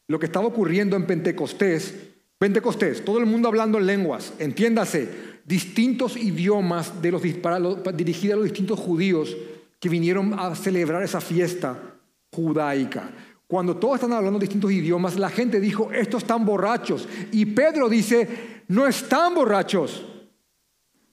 lo 0.08 0.17
que 0.17 0.25
estaba 0.25 0.47
ocurriendo 0.47 0.95
en 0.95 1.06
Pentecostés, 1.06 1.93
Pentecostés, 2.38 3.04
todo 3.04 3.19
el 3.19 3.25
mundo 3.25 3.49
hablando 3.49 3.78
en 3.78 3.86
lenguas, 3.86 4.32
entiéndase, 4.39 5.10
distintos 5.43 6.15
idiomas 6.15 7.02
de 7.02 7.12
los, 7.12 7.21
dirigidos 7.21 8.34
a 8.34 8.38
los 8.38 8.45
distintos 8.45 8.80
judíos 8.80 9.36
que 9.82 9.89
vinieron 9.89 10.39
a 10.39 10.56
celebrar 10.56 11.04
esa 11.04 11.19
fiesta 11.19 11.78
judaica. 12.32 13.12
Cuando 13.45 13.75
todos 13.75 13.95
están 13.95 14.13
hablando 14.13 14.39
distintos 14.39 14.71
idiomas, 14.71 15.19
la 15.19 15.30
gente 15.30 15.60
dijo, 15.60 15.91
estos 15.91 16.23
están 16.23 16.45
borrachos. 16.45 17.06
Y 17.34 17.47
Pedro 17.47 17.89
dice, 17.89 18.62
no 18.69 18.88
están 18.88 19.36
borrachos. 19.36 20.06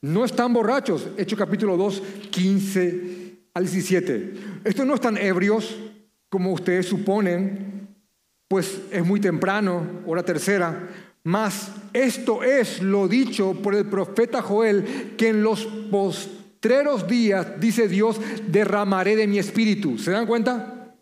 No 0.03 0.25
están 0.25 0.53
borrachos. 0.53 1.09
Hecho 1.17 1.37
capítulo 1.37 1.77
2, 1.77 2.03
15 2.31 3.26
al 3.57 3.63
17. 3.63 4.35
Estos 4.65 4.85
no 4.87 4.97
están 4.97 5.17
ebrios 5.17 5.75
como 6.29 6.53
ustedes 6.53 6.85
suponen, 6.85 7.89
pues 8.49 8.83
es 8.91 9.03
muy 9.03 9.19
temprano, 9.19 10.03
hora 10.05 10.23
tercera. 10.23 10.91
Mas 11.25 11.73
esto 11.95 12.43
es 12.43 12.83
lo 12.83 13.09
dicho 13.09 13.55
por 13.63 13.75
el 13.75 13.87
profeta 13.87 14.43
Joel, 14.43 15.15
que 15.17 15.29
en 15.29 15.43
los 15.43 15.65
postreros 15.65 17.09
días, 17.09 17.59
dice 17.59 17.89
Dios, 17.89 18.21
derramaré 18.47 19.17
de 19.17 19.27
mi 19.27 19.39
espíritu. 19.39 19.97
¿Se 19.97 20.11
dan 20.11 20.27
cuenta? 20.27 20.95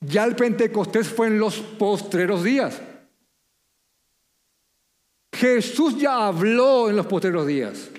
Ya 0.00 0.24
el 0.24 0.34
Pentecostés 0.34 1.08
fue 1.08 1.26
en 1.26 1.38
los 1.38 1.58
postreros 1.58 2.42
días. 2.42 2.80
Jesús 5.34 5.98
ya 5.98 6.26
habló 6.26 6.88
en 6.88 6.96
los 6.96 7.06
postreros 7.06 7.46
días. 7.46 7.90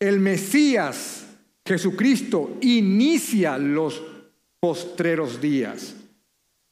El 0.00 0.18
Mesías, 0.18 1.26
Jesucristo, 1.64 2.56
inicia 2.62 3.58
los 3.58 4.02
postreros 4.58 5.40
días. 5.40 5.94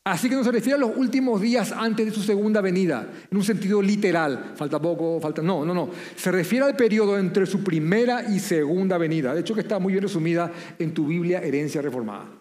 Así 0.04 0.30
que 0.30 0.36
no 0.36 0.42
se 0.42 0.52
refiere 0.52 0.76
a 0.76 0.80
los 0.80 0.96
últimos 0.96 1.38
días 1.38 1.70
antes 1.70 2.06
de 2.06 2.12
su 2.12 2.22
segunda 2.22 2.62
venida, 2.62 3.06
en 3.30 3.36
un 3.36 3.44
sentido 3.44 3.82
literal. 3.82 4.52
Falta 4.56 4.80
poco, 4.80 5.20
falta... 5.20 5.42
No, 5.42 5.66
no, 5.66 5.74
no. 5.74 5.90
Se 6.16 6.32
refiere 6.32 6.64
al 6.64 6.74
periodo 6.74 7.18
entre 7.18 7.44
su 7.44 7.62
primera 7.62 8.24
y 8.26 8.38
segunda 8.38 8.96
venida. 8.96 9.34
De 9.34 9.40
hecho, 9.40 9.54
que 9.54 9.60
está 9.60 9.78
muy 9.78 9.92
bien 9.92 10.02
resumida 10.02 10.50
en 10.78 10.94
tu 10.94 11.06
Biblia 11.06 11.42
Herencia 11.42 11.82
Reformada. 11.82 12.37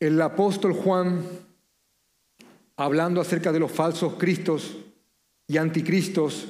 El 0.00 0.20
apóstol 0.22 0.72
Juan, 0.72 1.22
hablando 2.76 3.20
acerca 3.20 3.52
de 3.52 3.60
los 3.60 3.70
falsos 3.70 4.14
cristos 4.14 4.78
y 5.46 5.58
anticristos, 5.58 6.48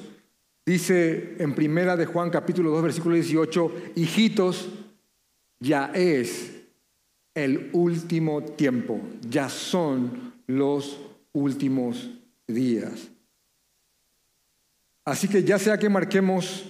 dice 0.65 1.35
en 1.39 1.57
primera 1.57 1.97
de 1.97 2.07
Juan 2.07 2.31
capítulo 2.31 2.71
2 2.71 2.83
versículo 2.85 3.17
18, 3.17 3.75
hijitos, 3.97 4.69
ya 5.59 5.91
es 5.93 6.61
el 7.35 7.71
último 7.73 8.41
tiempo, 8.43 9.01
ya 9.29 9.49
son 9.49 10.35
los 10.47 11.01
últimos 11.33 12.09
días. 12.47 13.09
Así 15.05 15.27
que 15.27 15.43
ya 15.43 15.59
sea 15.59 15.77
que 15.77 15.89
marquemos, 15.89 16.67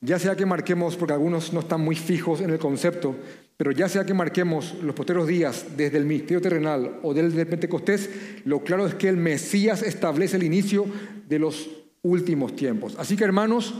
ya 0.00 0.18
sea 0.18 0.34
que 0.34 0.46
marquemos, 0.46 0.96
porque 0.96 1.12
algunos 1.12 1.52
no 1.52 1.60
están 1.60 1.82
muy 1.82 1.94
fijos 1.94 2.40
en 2.40 2.50
el 2.50 2.58
concepto, 2.58 3.16
pero 3.56 3.72
ya 3.72 3.88
sea 3.88 4.06
que 4.06 4.14
marquemos 4.14 4.74
los 4.82 4.94
posteros 4.94 5.26
días 5.26 5.76
desde 5.76 5.98
el 5.98 6.06
ministerio 6.06 6.40
terrenal 6.40 6.98
o 7.02 7.12
desde 7.12 7.42
el 7.42 7.46
Pentecostés, 7.46 8.08
lo 8.46 8.64
claro 8.64 8.86
es 8.86 8.94
que 8.94 9.08
el 9.08 9.18
Mesías 9.18 9.82
establece 9.82 10.36
el 10.36 10.44
inicio 10.44 10.86
de 11.28 11.38
los 11.38 11.68
últimos 12.00 12.56
tiempos. 12.56 12.96
Así 12.98 13.16
que 13.16 13.24
hermanos, 13.24 13.74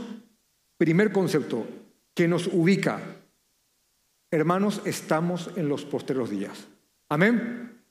primer 0.77 1.11
concepto 1.11 1.65
que 2.13 2.27
nos 2.27 2.45
ubica, 2.47 3.01
hermanos, 4.29 4.81
estamos 4.85 5.49
en 5.55 5.67
los 5.67 5.83
posteros 5.85 6.29
días. 6.29 6.67
Amén. 7.09 7.81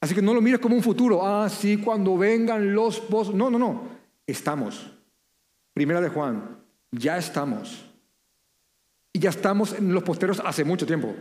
Así 0.00 0.14
que 0.14 0.22
no 0.22 0.34
lo 0.34 0.40
mires 0.40 0.60
como 0.60 0.76
un 0.76 0.82
futuro. 0.82 1.26
Ah, 1.26 1.48
sí, 1.48 1.76
cuando 1.78 2.16
vengan 2.16 2.72
los 2.72 3.00
post... 3.00 3.32
No, 3.34 3.50
no, 3.50 3.58
no. 3.58 3.88
Estamos. 4.26 4.92
Primera 5.74 6.00
de 6.00 6.08
Juan. 6.08 6.61
Ya 6.92 7.16
estamos. 7.18 7.84
Y 9.12 9.18
ya 9.18 9.30
estamos 9.30 9.72
en 9.72 9.92
los 9.92 10.02
posteros 10.02 10.40
hace 10.44 10.64
mucho 10.64 10.86
tiempo. 10.86 11.14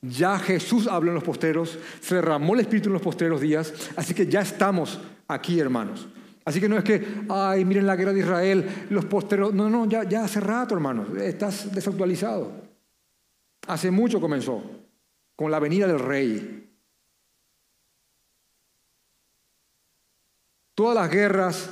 Ya 0.00 0.38
Jesús 0.38 0.86
habló 0.86 1.10
en 1.10 1.16
los 1.16 1.24
posteros, 1.24 1.78
se 2.00 2.16
derramó 2.16 2.54
el 2.54 2.60
Espíritu 2.60 2.88
en 2.88 2.94
los 2.94 3.02
posteros 3.02 3.40
días, 3.40 3.90
así 3.96 4.14
que 4.14 4.26
ya 4.26 4.40
estamos 4.40 5.00
aquí, 5.26 5.58
hermanos. 5.58 6.08
Así 6.44 6.60
que 6.60 6.68
no 6.68 6.78
es 6.78 6.84
que, 6.84 7.04
ay, 7.28 7.64
miren 7.64 7.86
la 7.86 7.96
guerra 7.96 8.12
de 8.12 8.20
Israel, 8.20 8.86
los 8.90 9.04
posteros. 9.04 9.52
No, 9.52 9.68
no, 9.68 9.86
ya, 9.86 10.04
ya 10.04 10.24
hace 10.24 10.40
rato, 10.40 10.74
hermanos, 10.74 11.08
estás 11.18 11.74
desactualizado. 11.74 12.52
Hace 13.66 13.90
mucho 13.90 14.20
comenzó, 14.20 14.62
con 15.36 15.50
la 15.50 15.58
venida 15.58 15.86
del 15.86 15.98
rey. 15.98 16.64
Todas 20.74 20.94
las 20.94 21.10
guerras 21.10 21.70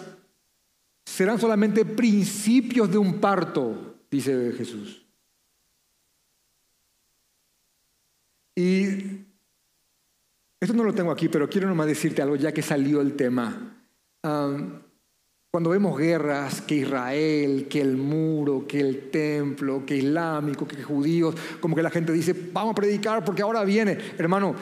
serán 1.07 1.41
solamente 1.41 1.87
principios 1.87 2.91
de 2.91 2.99
un 2.99 3.19
parto 3.21 3.95
dice 4.11 4.53
Jesús. 4.53 5.03
Y 8.55 9.25
esto 10.61 10.75
no 10.75 10.85
lo 10.85 10.95
tengo 10.95 11.11
aquí, 11.11 11.29
pero 11.29 11.49
quiero 11.49 11.69
nomás 11.69 11.87
decirte 11.87 12.23
algo 12.23 12.37
ya 12.37 12.53
que 12.53 12.63
salió 12.63 13.01
el 13.01 13.15
tema. 13.15 13.73
cuando 14.23 15.71
vemos 15.71 15.97
guerras, 15.97 16.61
que 16.61 16.77
Israel, 16.77 17.67
que 17.69 17.81
el 17.81 17.97
muro, 17.97 18.67
que 18.67 18.81
el 18.81 19.11
templo, 19.11 19.87
que 19.87 19.97
islámico, 19.97 20.67
que 20.67 20.83
judíos, 20.83 21.35
como 21.61 21.75
que 21.77 21.83
la 21.83 21.91
gente 21.91 22.13
dice, 22.13 22.35
vamos 22.53 22.73
a 22.73 22.75
predicar 22.75 23.25
porque 23.25 23.43
ahora 23.43 23.65
viene. 23.65 23.97
Hermano, 24.19 24.55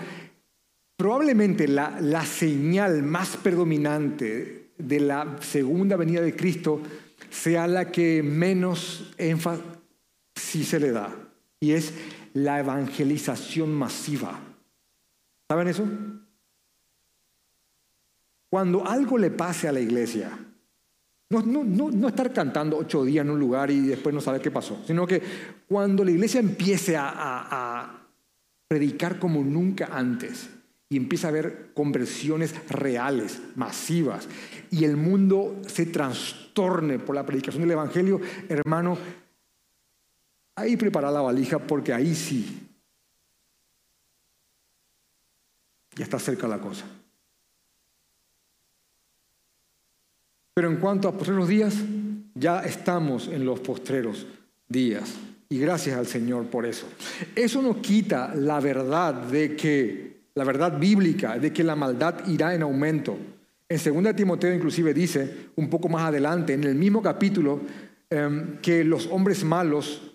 probablemente 0.96 1.66
la, 1.66 1.98
la 2.00 2.24
señal 2.24 3.02
más 3.02 3.36
predominante 3.36 4.63
de 4.78 5.00
la 5.00 5.38
segunda 5.40 5.96
venida 5.96 6.20
de 6.20 6.34
Cristo 6.34 6.80
sea 7.30 7.66
la 7.66 7.90
que 7.90 8.22
menos 8.22 9.12
énfasis 9.18 9.64
se 10.68 10.80
le 10.80 10.92
da, 10.92 11.14
y 11.60 11.72
es 11.72 11.92
la 12.34 12.60
evangelización 12.60 13.72
masiva. 13.74 14.38
¿Saben 15.48 15.68
eso? 15.68 15.86
Cuando 18.50 18.86
algo 18.86 19.18
le 19.18 19.30
pase 19.30 19.66
a 19.68 19.72
la 19.72 19.80
iglesia, 19.80 20.30
No, 21.30 21.42
no, 21.42 21.64
no, 21.64 21.90
no, 21.90 22.08
estar 22.08 22.32
cantando 22.32 22.76
ocho 22.76 23.02
días 23.02 23.24
en 23.24 23.32
un 23.32 23.40
lugar 23.40 23.70
y 23.70 23.80
después 23.80 24.14
no 24.14 24.20
saber 24.20 24.40
qué 24.40 24.50
pasó, 24.50 24.80
sino 24.86 25.06
que 25.06 25.20
cuando 25.66 26.04
la 26.04 26.12
iglesia 26.12 26.38
empiece 26.38 26.96
a, 26.96 27.10
a, 27.16 28.08
predicar 28.68 29.18
como 29.18 29.42
nunca 29.42 29.88
antes 29.90 30.50
y 30.88 30.96
empieza 30.96 31.26
a 31.26 31.30
haber 31.30 31.72
conversiones 31.74 32.54
reales, 32.68 33.40
masivas, 33.56 34.28
y 34.74 34.84
el 34.84 34.96
mundo 34.96 35.60
se 35.66 35.86
trastorne 35.86 36.98
por 36.98 37.14
la 37.14 37.24
predicación 37.24 37.62
del 37.62 37.70
Evangelio, 37.70 38.20
hermano, 38.48 38.98
ahí 40.56 40.76
prepara 40.76 41.12
la 41.12 41.20
valija 41.20 41.60
porque 41.60 41.92
ahí 41.92 42.14
sí 42.14 42.68
ya 45.94 46.04
está 46.04 46.18
cerca 46.18 46.48
la 46.48 46.58
cosa. 46.58 46.84
Pero 50.54 50.68
en 50.68 50.76
cuanto 50.76 51.06
a 51.06 51.12
postreros 51.12 51.46
días, 51.46 51.76
ya 52.34 52.60
estamos 52.60 53.28
en 53.28 53.44
los 53.44 53.60
postreros 53.60 54.26
días. 54.68 55.14
Y 55.48 55.58
gracias 55.58 55.96
al 55.96 56.08
Señor 56.08 56.46
por 56.46 56.66
eso. 56.66 56.88
Eso 57.36 57.62
no 57.62 57.80
quita 57.80 58.34
la 58.34 58.58
verdad 58.58 59.14
de 59.14 59.54
que, 59.54 60.24
la 60.34 60.42
verdad 60.42 60.76
bíblica, 60.76 61.38
de 61.38 61.52
que 61.52 61.62
la 61.62 61.76
maldad 61.76 62.26
irá 62.26 62.54
en 62.54 62.62
aumento. 62.62 63.16
En 63.68 64.04
2 64.04 64.14
Timoteo 64.14 64.54
inclusive 64.54 64.92
dice, 64.92 65.48
un 65.56 65.70
poco 65.70 65.88
más 65.88 66.02
adelante, 66.02 66.52
en 66.52 66.64
el 66.64 66.74
mismo 66.74 67.02
capítulo, 67.02 67.60
em, 68.10 68.58
que 68.60 68.84
los 68.84 69.06
hombres 69.06 69.42
malos 69.44 70.14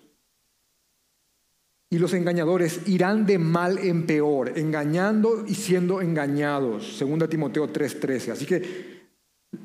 y 1.90 1.98
los 1.98 2.14
engañadores 2.14 2.86
irán 2.86 3.26
de 3.26 3.38
mal 3.38 3.78
en 3.78 4.06
peor, 4.06 4.56
engañando 4.56 5.44
y 5.46 5.54
siendo 5.54 6.00
engañados. 6.00 6.96
2 6.96 7.28
Timoteo 7.28 7.68
3:13. 7.68 8.30
Así 8.30 8.46
que 8.46 8.99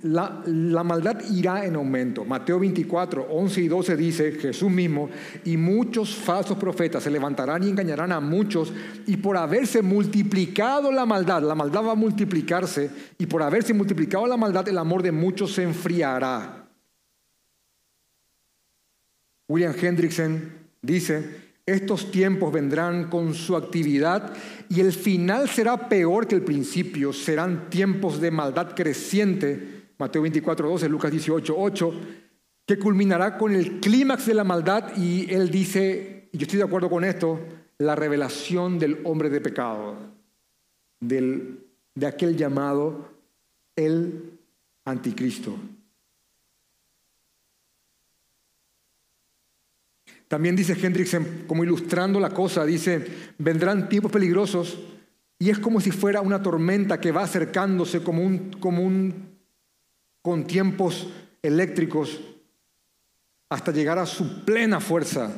la, 0.02 0.84
maldad 0.84 1.22
irá 1.32 1.66
en 1.66 1.76
aumento. 1.76 2.26
Mateo 2.26 2.60
24, 2.60 3.28
11 3.30 3.62
y 3.62 3.68
12 3.68 3.96
dice 3.96 4.32
Jesús 4.34 4.70
mismo, 4.70 5.10
y 5.44 5.58
muchos 5.58 6.16
falsos 6.16 6.58
profetas 6.58 7.04
se 7.04 7.12
levantarán 7.12 7.64
y 7.64 7.70
engañarán 7.70 8.12
a 8.12 8.20
muchos, 8.20 8.74
y 9.06 9.18
por 9.18 9.38
haberse 9.38 9.82
multiplicado 9.82 10.92
la 10.92 11.06
maldad, 11.06 11.44
la 11.44 11.56
maldad 11.56 11.86
va 11.86 11.92
a 11.92 11.96
multiplicarse, 11.96 12.90
y 13.18 13.26
por 13.26 13.44
haberse 13.44 13.74
multiplicado 13.74 14.26
la 14.26 14.38
maldad, 14.38 14.68
el 14.68 14.78
amor 14.78 15.04
de 15.04 15.12
muchos 15.12 15.54
se 15.54 15.64
enfriará. 15.64 16.68
William 19.48 19.76
Hendrickson 19.80 20.52
dice, 20.82 21.46
estos 21.68 22.12
tiempos 22.12 22.54
vendrán 22.54 23.10
con 23.10 23.34
su 23.34 23.56
actividad 23.56 24.34
y 24.70 24.82
el 24.82 24.94
final 24.94 25.50
será 25.50 25.90
peor 25.90 26.28
que 26.28 26.36
el 26.36 26.44
principio. 26.44 27.12
Serán 27.12 27.72
tiempos 27.72 28.22
de 28.22 28.30
maldad 28.30 28.76
creciente, 28.76 29.75
Mateo 29.98 30.22
24, 30.22 30.70
12, 30.70 30.90
Lucas 30.90 31.12
18, 31.12 31.56
8, 31.58 31.94
que 32.66 32.80
culminará 32.80 33.38
con 33.38 33.54
el 33.54 33.80
clímax 33.80 34.26
de 34.26 34.34
la 34.34 34.44
maldad 34.44 34.96
y 34.98 35.32
él 35.32 35.50
dice, 35.50 36.30
y 36.32 36.38
yo 36.38 36.44
estoy 36.44 36.58
de 36.58 36.66
acuerdo 36.66 36.90
con 36.90 37.04
esto, 37.04 37.40
la 37.78 37.96
revelación 37.96 38.80
del 38.80 39.00
hombre 39.04 39.30
de 39.30 39.42
pecado, 39.42 39.96
del, 41.00 41.60
de 41.94 42.08
aquel 42.08 42.36
llamado 42.36 43.10
el 43.76 44.40
anticristo. 44.86 45.56
También 50.28 50.56
dice 50.56 50.74
Hendrickson, 50.74 51.44
como 51.48 51.64
ilustrando 51.64 52.20
la 52.20 52.32
cosa, 52.32 52.66
dice, 52.66 53.06
vendrán 53.38 53.88
tiempos 53.88 54.12
peligrosos 54.12 54.78
y 55.38 55.50
es 55.50 55.60
como 55.60 55.80
si 55.80 55.92
fuera 55.92 56.22
una 56.22 56.42
tormenta 56.42 57.00
que 57.00 57.12
va 57.12 57.24
acercándose 57.24 58.02
como 58.02 58.24
un, 58.24 58.52
como 58.60 58.82
un 58.82 59.35
con 60.26 60.48
tiempos 60.48 61.08
eléctricos 61.40 62.20
hasta 63.48 63.72
llegar 63.72 64.00
a 64.00 64.08
su 64.08 64.44
plena 64.44 64.80
fuerza. 64.80 65.32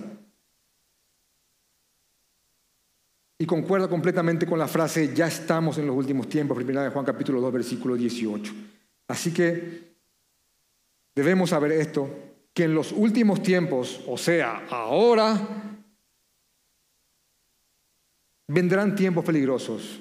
Y 3.37 3.45
concuerda 3.45 3.89
completamente 3.89 4.45
con 4.45 4.57
la 4.57 4.69
frase, 4.69 5.13
ya 5.13 5.27
estamos 5.27 5.77
en 5.77 5.87
los 5.87 5.95
últimos 5.97 6.29
tiempos, 6.29 6.55
primera 6.55 6.83
de 6.83 6.89
Juan 6.91 7.03
capítulo 7.03 7.41
2, 7.41 7.51
versículo 7.51 7.95
18. 7.97 8.53
Así 9.09 9.33
que 9.33 9.93
debemos 11.13 11.49
saber 11.49 11.73
esto, 11.73 12.09
que 12.53 12.63
en 12.63 12.73
los 12.73 12.93
últimos 12.93 13.43
tiempos, 13.43 14.01
o 14.07 14.17
sea, 14.17 14.67
ahora, 14.69 15.37
vendrán 18.47 18.95
tiempos 18.95 19.25
peligrosos 19.25 19.99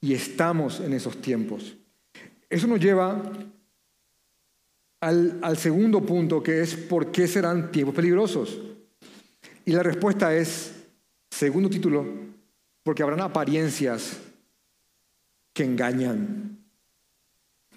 y 0.00 0.14
estamos 0.14 0.80
en 0.80 0.94
esos 0.94 1.20
tiempos. 1.20 1.76
Eso 2.48 2.66
nos 2.66 2.80
lleva 2.80 3.20
al, 5.00 5.56
segundo 5.56 6.04
punto, 6.04 6.42
que 6.42 6.60
es 6.60 6.74
¿por 6.74 7.12
qué 7.12 7.28
serán 7.28 7.70
tiempos 7.70 7.94
peligrosos? 7.94 8.58
Y 9.64 9.72
la 9.72 9.82
respuesta 9.82 10.34
es, 10.34 10.72
segundo 11.30 11.70
título, 11.70 12.06
porque 12.82 13.02
habrán 13.02 13.20
apariencias 13.20 14.18
que 15.52 15.64
engañan. 15.64 16.58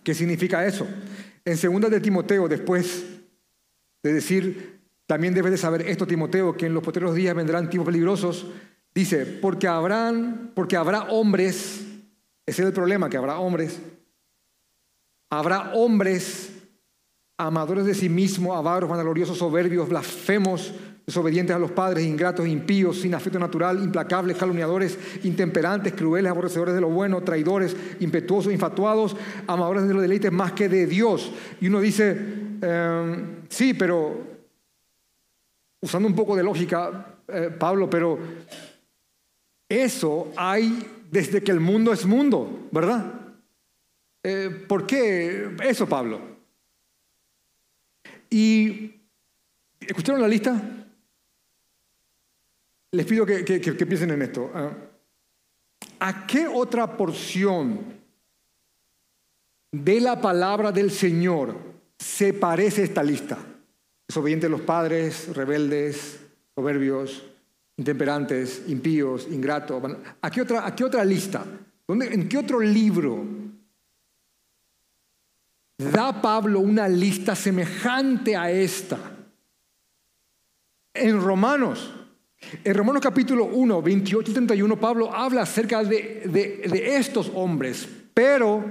¿Qué 0.03 0.13
significa 0.13 0.65
eso? 0.65 0.87
En 1.45 1.57
segunda 1.57 1.89
de 1.89 1.99
Timoteo, 1.99 2.47
después 2.47 3.03
de 4.01 4.13
decir, 4.13 4.79
también 5.05 5.33
debes 5.33 5.51
de 5.51 5.57
saber 5.57 5.81
esto, 5.87 6.07
Timoteo, 6.07 6.55
que 6.55 6.67
en 6.67 6.73
los 6.73 6.83
posteriores 6.83 7.15
días 7.15 7.35
vendrán 7.35 7.69
tiempos 7.69 7.91
peligrosos. 7.91 8.47
Dice, 8.95 9.25
porque 9.25 9.67
habrán, 9.67 10.51
porque 10.55 10.77
habrá 10.77 11.03
hombres, 11.03 11.85
ese 12.45 12.61
es 12.61 12.67
el 12.67 12.73
problema, 12.73 13.09
que 13.09 13.17
habrá 13.17 13.39
hombres, 13.39 13.79
habrá 15.29 15.73
hombres 15.73 16.60
amadores 17.47 17.85
de 17.85 17.95
sí 17.95 18.07
mismos, 18.07 18.55
avaros, 18.55 18.89
vanagloriosos, 18.89 19.37
soberbios, 19.37 19.89
blasfemos, 19.89 20.73
desobedientes 21.05 21.55
a 21.55 21.59
los 21.59 21.71
padres, 21.71 22.05
ingratos, 22.05 22.47
impíos, 22.47 23.01
sin 23.01 23.15
afecto 23.15 23.39
natural, 23.39 23.83
implacables, 23.83 24.37
calumniadores, 24.37 24.97
intemperantes, 25.23 25.93
crueles, 25.93 26.29
aborrecedores 26.29 26.75
de 26.75 26.81
lo 26.81 26.89
bueno, 26.89 27.21
traidores, 27.21 27.75
impetuosos, 27.99 28.53
infatuados, 28.53 29.15
amadores 29.47 29.87
de 29.87 29.93
los 29.93 30.03
deleites 30.03 30.31
más 30.31 30.51
que 30.53 30.69
de 30.69 30.85
Dios. 30.85 31.31
Y 31.59 31.67
uno 31.67 31.79
dice, 31.79 32.11
em, 32.61 33.41
sí, 33.49 33.73
pero 33.73 34.21
usando 35.81 36.07
un 36.07 36.15
poco 36.15 36.35
de 36.35 36.43
lógica, 36.43 37.17
eh, 37.27 37.49
Pablo, 37.57 37.89
pero 37.89 38.19
eso 39.67 40.31
hay 40.35 40.85
desde 41.09 41.41
que 41.41 41.51
el 41.51 41.59
mundo 41.59 41.91
es 41.91 42.05
mundo, 42.05 42.67
¿verdad? 42.71 43.13
Eh, 44.23 44.65
¿Por 44.67 44.85
qué 44.85 45.49
eso, 45.63 45.89
Pablo? 45.89 46.30
Y, 48.31 48.95
¿escucharon 49.81 50.21
la 50.21 50.27
lista? 50.27 50.59
Les 52.91 53.05
pido 53.05 53.25
que, 53.25 53.43
piensen 53.85 54.11
en 54.11 54.21
esto. 54.21 54.49
¿ah? 54.55 54.71
¿A 55.99 56.25
qué 56.25 56.47
otra 56.47 56.95
porción 56.95 57.79
de 59.71 59.99
la 59.99 60.19
palabra 60.19 60.71
del 60.71 60.91
Señor 60.91 61.57
se 61.99 62.33
parece 62.33 62.83
esta 62.83 63.03
lista? 63.03 63.37
Desobedientes 64.07 64.49
los 64.49 64.61
padres, 64.61 65.35
rebeldes, 65.35 66.21
soberbios, 66.55 67.23
intemperantes, 67.75 68.63
impíos, 68.67 69.27
ingratos. 69.29 69.83
¿A 70.21 70.31
qué 70.31 70.41
otra, 70.41 70.65
a 70.65 70.73
qué 70.73 70.85
otra 70.85 71.03
lista? 71.03 71.45
¿Dónde, 71.85 72.13
¿En 72.13 72.29
qué 72.29 72.37
otro 72.37 72.61
libro 72.61 73.40
da 75.89 76.21
Pablo 76.21 76.59
una 76.59 76.87
lista 76.87 77.35
semejante 77.35 78.35
a 78.35 78.51
esta? 78.51 78.99
En 80.93 81.21
Romanos. 81.21 81.93
En 82.63 82.73
Romanos 82.73 83.01
capítulo 83.01 83.45
1, 83.45 83.81
28 83.81 84.31
y 84.31 84.33
31, 84.33 84.79
Pablo 84.79 85.13
habla 85.13 85.43
acerca 85.43 85.83
de, 85.83 86.23
de, 86.25 86.95
estos 86.97 87.31
hombres, 87.35 87.87
pero 88.13 88.63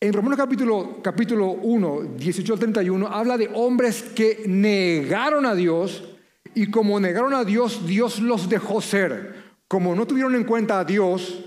en 0.00 0.12
Romanos 0.12 0.38
capítulo, 0.38 1.00
capítulo 1.02 1.48
1, 1.50 2.14
18 2.16 2.52
al 2.54 2.58
31, 2.58 3.06
habla 3.06 3.36
de 3.36 3.50
hombres 3.52 4.02
que 4.02 4.44
negaron 4.46 5.44
a 5.44 5.54
Dios 5.54 6.04
y 6.54 6.70
como 6.70 6.98
negaron 6.98 7.34
a 7.34 7.44
Dios, 7.44 7.86
Dios 7.86 8.18
los 8.18 8.48
dejó 8.48 8.80
ser. 8.80 9.34
Como 9.68 9.94
no 9.94 10.06
tuvieron 10.06 10.34
en 10.34 10.44
cuenta 10.44 10.80
a 10.80 10.84
Dios, 10.84 11.44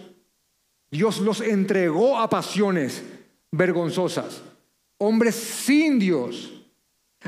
Dios 0.91 1.19
los 1.19 1.41
entregó 1.41 2.19
a 2.19 2.29
pasiones 2.29 3.03
vergonzosas. 3.55 4.41
Hombres 4.97 5.35
sin 5.35 5.99
Dios. 5.99 6.51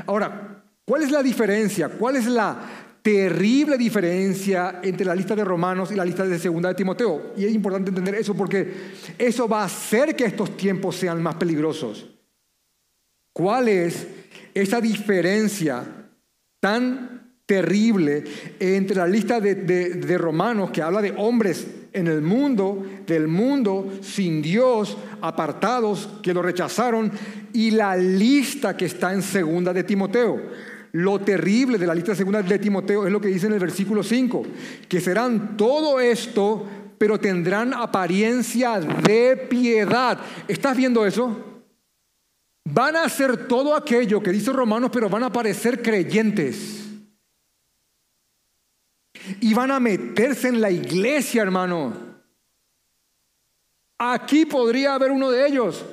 Ahora, 0.06 0.62
¿cuál 0.84 1.02
es 1.02 1.10
la 1.10 1.22
diferencia? 1.22 1.88
¿Cuál 1.88 2.16
es 2.16 2.26
la 2.26 2.58
terrible 3.02 3.78
diferencia 3.78 4.80
entre 4.82 5.06
la 5.06 5.14
lista 5.14 5.34
de 5.34 5.44
Romanos 5.44 5.90
y 5.90 5.94
la 5.94 6.04
lista 6.04 6.24
de 6.24 6.38
Segunda 6.38 6.70
de 6.70 6.74
Timoteo? 6.74 7.32
Y 7.36 7.44
es 7.44 7.54
importante 7.54 7.90
entender 7.90 8.14
eso 8.14 8.34
porque 8.34 8.72
eso 9.18 9.48
va 9.48 9.62
a 9.62 9.66
hacer 9.66 10.14
que 10.14 10.24
estos 10.24 10.56
tiempos 10.56 10.96
sean 10.96 11.22
más 11.22 11.36
peligrosos. 11.36 12.06
¿Cuál 13.32 13.68
es 13.68 14.06
esa 14.54 14.80
diferencia 14.80 15.84
tan 16.60 17.36
terrible 17.46 18.24
entre 18.58 18.96
la 18.96 19.06
lista 19.06 19.40
de, 19.40 19.54
de 19.54 20.18
Romanos 20.18 20.70
que 20.70 20.82
habla 20.82 21.00
de 21.00 21.14
hombres 21.16 21.66
en 21.98 22.06
el 22.06 22.22
mundo, 22.22 22.84
del 23.06 23.28
mundo, 23.28 23.98
sin 24.00 24.40
Dios, 24.40 24.96
apartados, 25.20 26.08
que 26.22 26.32
lo 26.32 26.42
rechazaron, 26.42 27.10
y 27.52 27.70
la 27.70 27.96
lista 27.96 28.76
que 28.76 28.86
está 28.86 29.12
en 29.12 29.22
segunda 29.22 29.72
de 29.72 29.84
Timoteo. 29.84 30.40
Lo 30.92 31.18
terrible 31.20 31.76
de 31.76 31.86
la 31.86 31.94
lista 31.94 32.14
segunda 32.14 32.42
de 32.42 32.58
Timoteo 32.58 33.06
es 33.06 33.12
lo 33.12 33.20
que 33.20 33.28
dice 33.28 33.46
en 33.46 33.52
el 33.52 33.58
versículo 33.58 34.02
5, 34.02 34.42
que 34.88 35.00
serán 35.00 35.56
todo 35.56 36.00
esto, 36.00 36.66
pero 36.96 37.20
tendrán 37.20 37.74
apariencia 37.74 38.80
de 38.80 39.36
piedad. 39.36 40.18
¿Estás 40.48 40.76
viendo 40.76 41.04
eso? 41.04 41.44
Van 42.64 42.96
a 42.96 43.04
hacer 43.04 43.46
todo 43.46 43.74
aquello 43.74 44.22
que 44.22 44.32
dice 44.32 44.52
Romanos, 44.52 44.90
pero 44.92 45.08
van 45.08 45.24
a 45.24 45.32
parecer 45.32 45.82
creyentes. 45.82 46.87
Y 49.40 49.54
van 49.54 49.70
a 49.70 49.80
meterse 49.80 50.48
en 50.48 50.60
la 50.60 50.70
iglesia, 50.70 51.42
hermano. 51.42 52.08
Aquí 53.98 54.46
podría 54.46 54.94
haber 54.94 55.10
uno 55.10 55.30
de 55.30 55.46
ellos. 55.46 55.84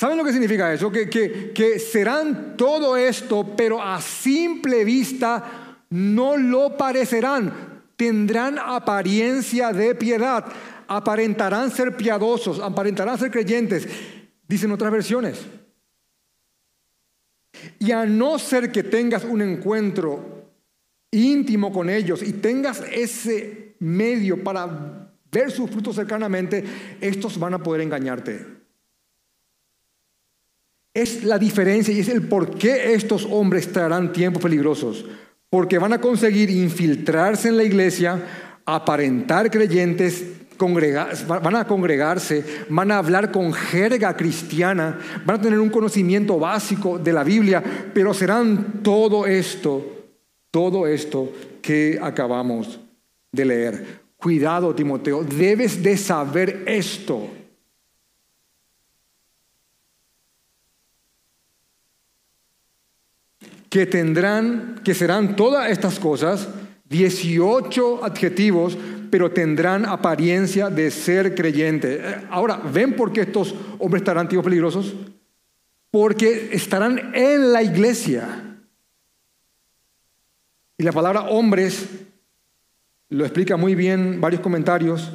¿Saben 0.00 0.16
lo 0.16 0.24
que 0.24 0.32
significa 0.32 0.72
eso? 0.72 0.90
Que, 0.90 1.10
que, 1.10 1.78
serán 1.78 2.56
todo 2.56 2.96
esto, 2.96 3.54
pero 3.54 3.82
a 3.82 4.00
simple 4.00 4.82
vista 4.82 5.84
no 5.90 6.38
lo 6.38 6.74
parecerán. 6.74 7.82
Tendrán 7.96 8.58
apariencia 8.58 9.74
de 9.74 9.94
piedad, 9.94 10.46
aparentarán 10.88 11.70
ser 11.70 11.98
piadosos, 11.98 12.60
aparentarán 12.60 13.18
ser 13.18 13.30
creyentes, 13.30 13.86
dicen 14.48 14.72
otras 14.72 14.90
versiones. 14.90 15.46
Y 17.78 17.92
a 17.92 18.06
no 18.06 18.38
ser 18.38 18.72
que 18.72 18.82
tengas 18.82 19.24
un 19.24 19.42
encuentro 19.42 20.29
íntimo 21.10 21.72
con 21.72 21.90
ellos 21.90 22.22
y 22.22 22.32
tengas 22.34 22.82
ese 22.92 23.74
medio 23.80 24.42
para 24.42 25.10
ver 25.32 25.50
sus 25.50 25.70
frutos 25.70 25.96
cercanamente, 25.96 26.64
estos 27.00 27.38
van 27.38 27.54
a 27.54 27.62
poder 27.62 27.82
engañarte. 27.82 28.46
Es 30.92 31.22
la 31.22 31.38
diferencia 31.38 31.94
y 31.94 32.00
es 32.00 32.08
el 32.08 32.22
por 32.22 32.56
qué 32.56 32.94
estos 32.94 33.26
hombres 33.30 33.72
traerán 33.72 34.12
tiempos 34.12 34.42
peligrosos. 34.42 35.06
Porque 35.48 35.78
van 35.78 35.92
a 35.92 36.00
conseguir 36.00 36.50
infiltrarse 36.50 37.48
en 37.48 37.56
la 37.56 37.64
iglesia, 37.64 38.22
aparentar 38.64 39.50
creyentes, 39.50 40.24
van 41.26 41.56
a 41.56 41.66
congregarse, 41.66 42.44
van 42.68 42.90
a 42.90 42.98
hablar 42.98 43.32
con 43.32 43.52
jerga 43.52 44.16
cristiana, 44.16 44.98
van 45.24 45.38
a 45.38 45.42
tener 45.42 45.58
un 45.58 45.70
conocimiento 45.70 46.38
básico 46.38 46.98
de 46.98 47.12
la 47.12 47.24
Biblia, 47.24 47.62
pero 47.94 48.12
serán 48.12 48.82
todo 48.82 49.26
esto, 49.26 49.99
todo 50.50 50.86
esto 50.86 51.32
que 51.62 51.98
acabamos 52.00 52.80
de 53.32 53.44
leer. 53.44 54.00
Cuidado, 54.16 54.74
Timoteo, 54.74 55.24
debes 55.24 55.82
de 55.82 55.96
saber 55.96 56.62
esto. 56.66 57.30
que 63.70 63.86
tendrán, 63.86 64.80
que 64.84 64.94
serán 64.94 65.36
todas 65.36 65.70
estas 65.70 65.98
cosas, 66.00 66.48
18 66.88 68.04
adjetivos, 68.04 68.76
pero 69.10 69.30
tendrán 69.30 69.86
apariencia 69.86 70.68
de 70.68 70.90
ser 70.90 71.36
creyente. 71.36 72.00
Eh, 72.02 72.16
ahora, 72.30 72.56
¿ven 72.56 72.96
por 72.96 73.12
qué 73.12 73.22
estos 73.22 73.54
hombres 73.78 74.02
estarán 74.02 74.28
tíos 74.28 74.44
peligrosos? 74.44 74.92
Porque 75.90 76.50
estarán 76.52 77.12
en 77.14 77.52
la 77.52 77.62
iglesia. 77.62 78.49
Y 80.80 80.82
la 80.82 80.92
palabra 80.92 81.24
hombres 81.24 81.90
lo 83.10 83.26
explica 83.26 83.58
muy 83.58 83.74
bien 83.74 84.18
varios 84.18 84.40
comentarios. 84.40 85.12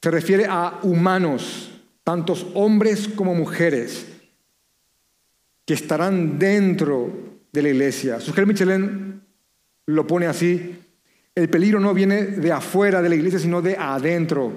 Se 0.00 0.08
refiere 0.08 0.46
a 0.48 0.78
humanos, 0.84 1.72
tantos 2.04 2.46
hombres 2.54 3.08
como 3.08 3.34
mujeres, 3.34 4.06
que 5.64 5.74
estarán 5.74 6.38
dentro 6.38 7.10
de 7.50 7.60
la 7.60 7.70
iglesia. 7.70 8.20
Suger 8.20 8.46
Michelin 8.46 9.20
lo 9.86 10.06
pone 10.06 10.26
así, 10.26 10.78
el 11.34 11.48
peligro 11.48 11.80
no 11.80 11.92
viene 11.92 12.22
de 12.22 12.52
afuera 12.52 13.02
de 13.02 13.08
la 13.08 13.16
iglesia, 13.16 13.40
sino 13.40 13.62
de 13.62 13.76
adentro. 13.76 14.52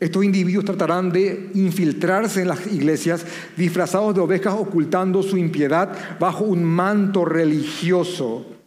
Estos 0.00 0.24
individuos 0.24 0.64
tratarán 0.64 1.12
de 1.12 1.50
infiltrarse 1.54 2.42
en 2.42 2.48
las 2.48 2.66
iglesias 2.66 3.24
disfrazados 3.56 4.16
de 4.16 4.20
ovejas 4.20 4.54
ocultando 4.54 5.22
su 5.22 5.36
impiedad 5.36 6.18
bajo 6.18 6.42
un 6.42 6.64
manto 6.64 7.24
religioso. 7.24 8.57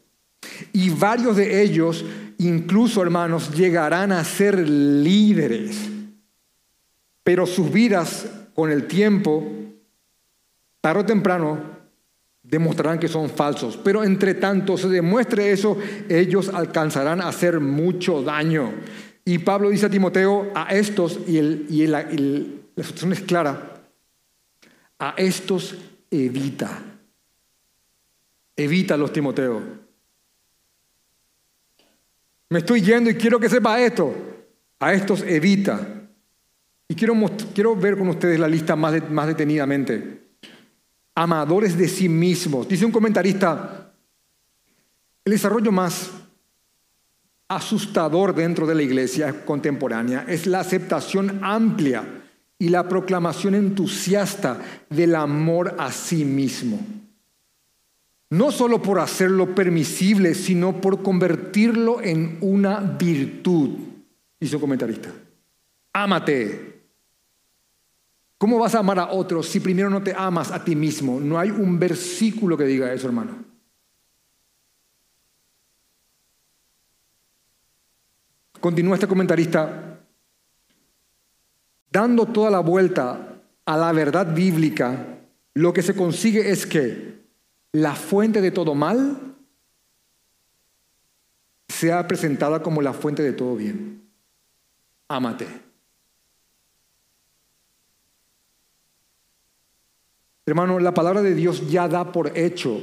Y 0.74 0.90
varios 0.90 1.36
de 1.36 1.62
ellos, 1.62 2.06
incluso 2.38 3.02
hermanos, 3.02 3.54
llegarán 3.56 4.12
a 4.12 4.24
ser 4.24 4.58
líderes. 4.68 5.90
Pero 7.24 7.46
sus 7.46 7.72
vidas 7.72 8.28
con 8.54 8.72
el 8.72 8.88
tiempo, 8.88 9.48
tarde 10.82 11.02
o 11.02 11.06
temprano, 11.06 11.60
demostrarán 12.44 13.00
que 13.00 13.08
son 13.08 13.30
falsos. 13.30 13.78
Pero 13.78 14.04
entre 14.04 14.34
tanto 14.34 14.78
se 14.78 14.90
demuestre 14.90 15.52
eso, 15.52 15.78
ellos 16.10 16.50
alcanzarán 16.50 17.22
a 17.22 17.28
hacer 17.28 17.60
mucho 17.60 18.24
daño. 18.24 18.74
Y 19.24 19.38
Pablo 19.40 19.70
dice 19.70 19.86
a 19.86 19.90
Timoteo, 19.90 20.52
a 20.56 20.74
estos, 20.74 21.20
y, 21.28 21.38
el, 21.38 21.68
y 21.70 21.88
la 21.88 22.04
situación 22.78 23.14
es 23.14 23.22
clara, 23.22 23.84
a 24.98 25.14
estos 25.18 25.76
evita. 26.10 26.84
Evítalos, 28.56 29.14
Timoteo. 29.14 29.81
Me 32.52 32.60
estoy 32.60 32.82
yendo 32.82 33.10
y 33.10 33.16
quiero 33.16 33.40
que 33.40 33.50
sepa 33.50 33.82
esto. 33.82 34.14
A 34.80 34.94
estos 34.94 35.24
evita. 35.24 36.08
Y 36.88 36.96
quiero, 36.96 37.16
quiero 37.54 37.76
ver 37.76 37.98
con 37.98 38.08
ustedes 38.10 38.40
la 38.40 38.48
lista 38.48 38.76
más, 38.76 39.10
más 39.10 39.28
detenidamente 39.28 40.22
amadores 41.16 41.78
de 41.78 41.88
sí 41.88 42.10
mismos. 42.10 42.68
Dice 42.68 42.86
un 42.86 42.92
comentarista, 42.92 43.94
el 45.24 45.32
desarrollo 45.32 45.72
más 45.72 46.12
asustador 47.48 48.34
dentro 48.34 48.66
de 48.66 48.76
la 48.76 48.82
iglesia 48.82 49.46
contemporánea 49.46 50.26
es 50.28 50.48
la 50.48 50.62
aceptación 50.62 51.42
amplia 51.44 52.24
y 52.58 52.70
la 52.70 52.88
proclamación 52.88 53.56
entusiasta 53.56 54.62
del 54.90 55.16
amor 55.16 55.76
a 55.78 55.92
sí 55.92 56.24
mismo. 56.24 56.80
No 58.32 58.52
solo 58.52 58.82
por 58.82 59.00
hacerlo 59.00 59.54
permisible, 59.54 60.34
sino 60.34 60.82
por 60.82 61.04
convertirlo 61.04 62.02
en 62.02 62.38
una 62.42 62.80
virtud, 62.80 63.78
dice 64.40 64.56
un 64.56 64.62
comentarista. 64.62 65.12
Ámate, 65.94 66.72
¿Cómo 68.42 68.58
vas 68.58 68.74
a 68.74 68.80
amar 68.80 68.98
a 68.98 69.12
otros 69.12 69.48
si 69.48 69.60
primero 69.60 69.88
no 69.88 70.02
te 70.02 70.16
amas 70.18 70.52
a 70.52 70.64
ti 70.64 70.76
mismo? 70.76 71.20
No 71.20 71.38
hay 71.38 71.52
un 71.52 71.78
versículo 71.78 72.58
que 72.58 72.64
diga 72.64 72.92
eso, 72.92 73.06
hermano. 73.06 73.46
Continúa 78.60 78.96
este 78.96 79.06
comentarista 79.06 80.00
dando 81.92 82.26
toda 82.26 82.50
la 82.50 82.62
vuelta 82.62 83.44
a 83.64 83.78
la 83.78 83.92
verdad 83.92 84.34
bíblica, 84.34 85.20
lo 85.54 85.72
que 85.72 85.84
se 85.84 85.94
consigue 85.94 86.50
es 86.50 86.66
que 86.66 87.21
la 87.74 87.96
fuente 87.96 88.42
de 88.42 88.52
todo 88.52 88.76
mal 88.76 89.36
sea 91.68 92.08
presentada 92.08 92.62
como 92.62 92.82
la 92.82 92.94
fuente 92.94 93.24
de 93.24 93.34
todo 93.34 93.56
bien. 93.56 94.10
Ámate. 95.08 95.48
Hermano, 100.46 100.80
la 100.80 100.94
palabra 100.94 101.22
de 101.22 101.34
Dios 101.34 101.70
ya 101.70 101.88
da 101.88 102.12
por 102.12 102.38
hecho 102.38 102.82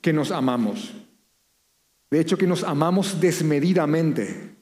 que 0.00 0.12
nos 0.12 0.30
amamos. 0.30 0.92
De 2.10 2.20
hecho, 2.20 2.36
que 2.36 2.46
nos 2.46 2.62
amamos 2.62 3.20
desmedidamente. 3.20 4.54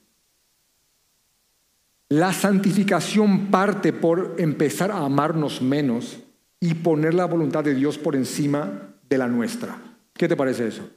La 2.08 2.32
santificación 2.32 3.50
parte 3.50 3.92
por 3.92 4.36
empezar 4.38 4.92
a 4.92 4.98
amarnos 4.98 5.62
menos 5.62 6.20
y 6.60 6.74
poner 6.74 7.14
la 7.14 7.24
voluntad 7.24 7.64
de 7.64 7.74
Dios 7.74 7.98
por 7.98 8.14
encima 8.14 8.89
de 9.10 9.18
la 9.18 9.28
nuestra. 9.28 9.76
¿Qué 10.14 10.28
te 10.28 10.36
parece 10.36 10.68
eso? 10.68 10.88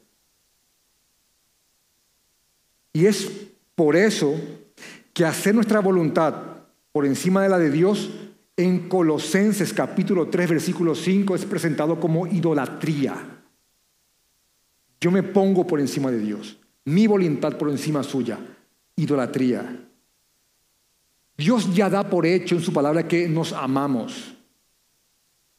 Y 2.93 3.07
es 3.07 3.30
por 3.76 3.95
eso 3.95 4.39
que 5.14 5.26
hacer 5.26 5.55
nuestra 5.55 5.80
voluntad 5.80 6.36
por 6.91 7.05
encima 7.05 7.41
de 7.41 7.49
la 7.49 7.57
de 7.57 7.72
Dios 7.72 8.11
en 8.55 8.88
Colosenses 8.88 9.74
capítulo 9.74 10.30
3, 10.30 10.51
versículo 10.51 10.93
5 10.93 11.36
es 11.36 11.45
presentado 11.45 11.99
como 11.99 12.28
idolatría. 12.28 13.16
Yo 15.01 15.09
me 15.09 15.24
pongo 15.24 15.66
por 15.66 15.80
encima 15.80 16.11
de 16.11 16.20
Dios, 16.20 16.59
mi 16.86 17.07
voluntad 17.07 17.57
por 17.57 17.70
encima 17.70 18.03
suya, 18.03 18.39
idolatría. 18.95 19.89
Dios 21.36 21.74
ya 21.74 21.89
da 21.89 22.07
por 22.07 22.28
hecho 22.28 22.55
en 22.55 22.61
su 22.61 22.72
palabra 22.72 23.07
que 23.07 23.28
nos 23.28 23.53
amamos. 23.53 24.36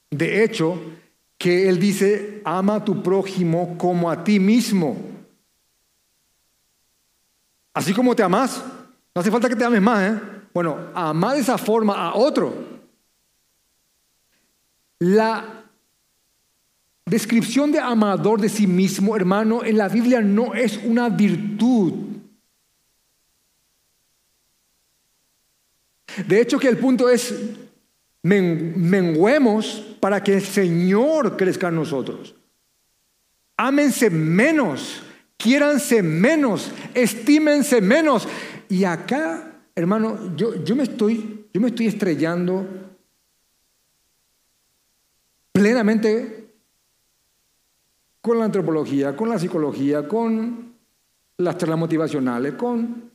De 0.09 0.45
hecho, 0.45 0.81
que 1.45 1.69
Él 1.69 1.79
dice, 1.79 2.41
ama 2.43 2.77
a 2.77 2.85
tu 2.87 3.03
prójimo 3.03 3.77
como 3.77 4.11
a 4.11 4.25
ti 4.25 4.41
mismo. 4.41 4.97
Así 7.75 7.93
como 7.93 8.17
te 8.17 8.23
amas, 8.23 8.65
No 9.15 9.21
hace 9.21 9.31
falta 9.31 9.51
que 9.51 9.55
te 9.55 9.63
ames 9.63 9.83
más, 9.83 10.11
¿eh? 10.11 10.21
Bueno, 10.55 10.89
amar 10.95 11.35
de 11.35 11.43
esa 11.43 11.59
forma 11.59 11.97
a 11.97 12.15
otro. 12.15 12.55
La 15.01 15.67
descripción 17.05 17.71
de 17.71 17.79
amador 17.79 18.41
de 18.41 18.49
sí 18.49 18.67
mismo, 18.67 19.15
hermano, 19.15 19.63
en 19.63 19.77
la 19.77 19.89
Biblia 19.89 20.23
no 20.23 20.55
es 20.55 20.79
una 20.79 21.11
virtud. 21.11 21.93
De 26.27 26.41
hecho, 26.41 26.59
que 26.59 26.69
el 26.69 26.79
punto 26.79 27.11
es, 27.11 27.35
menguemos 28.23 29.94
para 30.05 30.23
que 30.23 30.35
el 30.35 30.43
Señor 30.43 31.35
crezca 31.35 31.69
en 31.69 31.77
nosotros. 31.77 32.35
Ámense 33.57 34.11
menos, 34.11 35.03
quiéranse 35.39 36.03
menos, 36.03 36.71
estímense 36.93 37.81
menos. 37.81 38.29
Y 38.69 38.85
acá 38.85 39.63
hermano, 39.75 40.37
yo, 40.37 40.63
yo, 40.63 40.77
me 40.77 40.83
estoy, 40.83 41.47
yo 41.55 41.59
me 41.59 41.69
estoy 41.69 41.87
estrellando 41.87 42.67
plenamente 45.51 46.51
con 48.21 48.39
la 48.39 48.45
antropología, 48.45 49.17
con 49.17 49.31
la 49.31 49.39
psicología, 49.39 50.07
con 50.07 50.75
las 51.39 51.57
charlas 51.57 51.79
motivacionales, 51.79 52.53
con... 52.53 53.14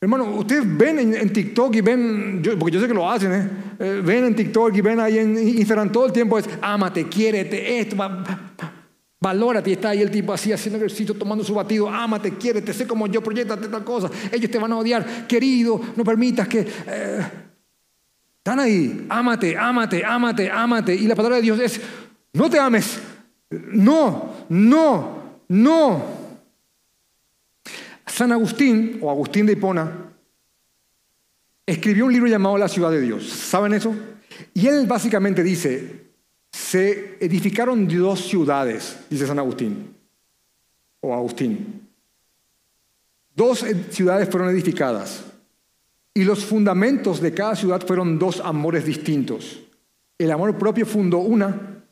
Hermano, 0.00 0.24
ustedes 0.36 0.64
ven 0.76 1.14
en, 1.14 1.32
TikTok 1.32 1.74
y 1.76 1.80
ven, 1.80 2.42
porque 2.58 2.74
yo 2.74 2.80
sé 2.80 2.86
que 2.86 2.94
lo 2.94 3.10
hacen, 3.10 3.32
¿eh? 3.32 3.50
¿eh? 3.78 4.02
ven 4.04 4.26
en 4.26 4.36
TikTok 4.36 4.76
y 4.76 4.80
ven 4.82 5.00
ahí 5.00 5.18
en 5.18 5.38
Instagram 5.38 5.90
todo 5.90 6.06
el 6.06 6.12
tiempo 6.12 6.38
es, 6.38 6.46
ámate, 6.60 7.08
quiérete, 7.08 7.80
esto, 7.80 7.96
va, 7.96 8.22
Valórate 9.18 9.70
y 9.70 9.72
está 9.72 9.88
ahí 9.90 10.02
el 10.02 10.10
tipo 10.10 10.32
así 10.32 10.52
haciendo 10.52 10.76
ejercicio, 10.76 11.14
tomando 11.14 11.42
su 11.42 11.54
batido. 11.54 11.88
Ámate, 11.88 12.34
quiérete, 12.36 12.74
sé 12.74 12.86
como 12.86 13.06
yo, 13.06 13.22
proyectate 13.22 13.66
tal 13.68 13.82
cosa. 13.82 14.10
Ellos 14.30 14.50
te 14.50 14.58
van 14.58 14.72
a 14.72 14.76
odiar. 14.76 15.26
Querido, 15.26 15.80
no 15.96 16.04
permitas 16.04 16.46
que... 16.46 16.60
Eh, 16.60 17.26
están 18.38 18.60
ahí. 18.60 19.06
Ámate, 19.08 19.56
ámate, 19.56 20.04
ámate, 20.04 20.50
ámate. 20.50 20.94
Y 20.94 21.06
la 21.08 21.16
palabra 21.16 21.36
de 21.36 21.42
Dios 21.42 21.58
es, 21.58 21.80
no 22.34 22.48
te 22.50 22.58
ames. 22.60 23.00
No, 23.50 24.34
no, 24.50 25.22
no. 25.48 26.15
San 28.06 28.32
Agustín, 28.32 28.98
o 29.02 29.10
Agustín 29.10 29.46
de 29.46 29.54
Hipona, 29.54 30.12
escribió 31.66 32.06
un 32.06 32.12
libro 32.12 32.28
llamado 32.28 32.56
La 32.56 32.68
ciudad 32.68 32.90
de 32.90 33.00
Dios. 33.00 33.28
¿Saben 33.28 33.74
eso? 33.74 33.94
Y 34.54 34.66
él 34.66 34.86
básicamente 34.86 35.42
dice, 35.42 36.06
se 36.52 37.18
edificaron 37.20 37.88
dos 37.88 38.20
ciudades, 38.20 38.98
dice 39.10 39.26
San 39.26 39.38
Agustín, 39.38 39.94
o 41.00 41.14
Agustín. 41.14 41.88
Dos 43.34 43.64
ciudades 43.90 44.28
fueron 44.30 44.50
edificadas 44.50 45.24
y 46.14 46.24
los 46.24 46.44
fundamentos 46.46 47.20
de 47.20 47.34
cada 47.34 47.54
ciudad 47.54 47.86
fueron 47.86 48.18
dos 48.18 48.40
amores 48.40 48.86
distintos. 48.86 49.60
El 50.16 50.30
amor 50.30 50.56
propio 50.56 50.86
fundó 50.86 51.18
una 51.18 51.84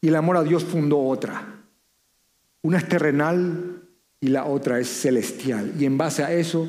y 0.00 0.08
el 0.08 0.16
amor 0.16 0.38
a 0.38 0.42
Dios 0.42 0.64
fundó 0.64 0.98
otra. 1.00 1.60
Una 2.62 2.78
es 2.78 2.88
terrenal 2.88 3.73
y 4.24 4.28
la 4.28 4.46
otra 4.46 4.80
es 4.80 4.88
celestial. 4.88 5.74
Y 5.78 5.84
en 5.84 5.98
base 5.98 6.24
a 6.24 6.32
eso 6.32 6.66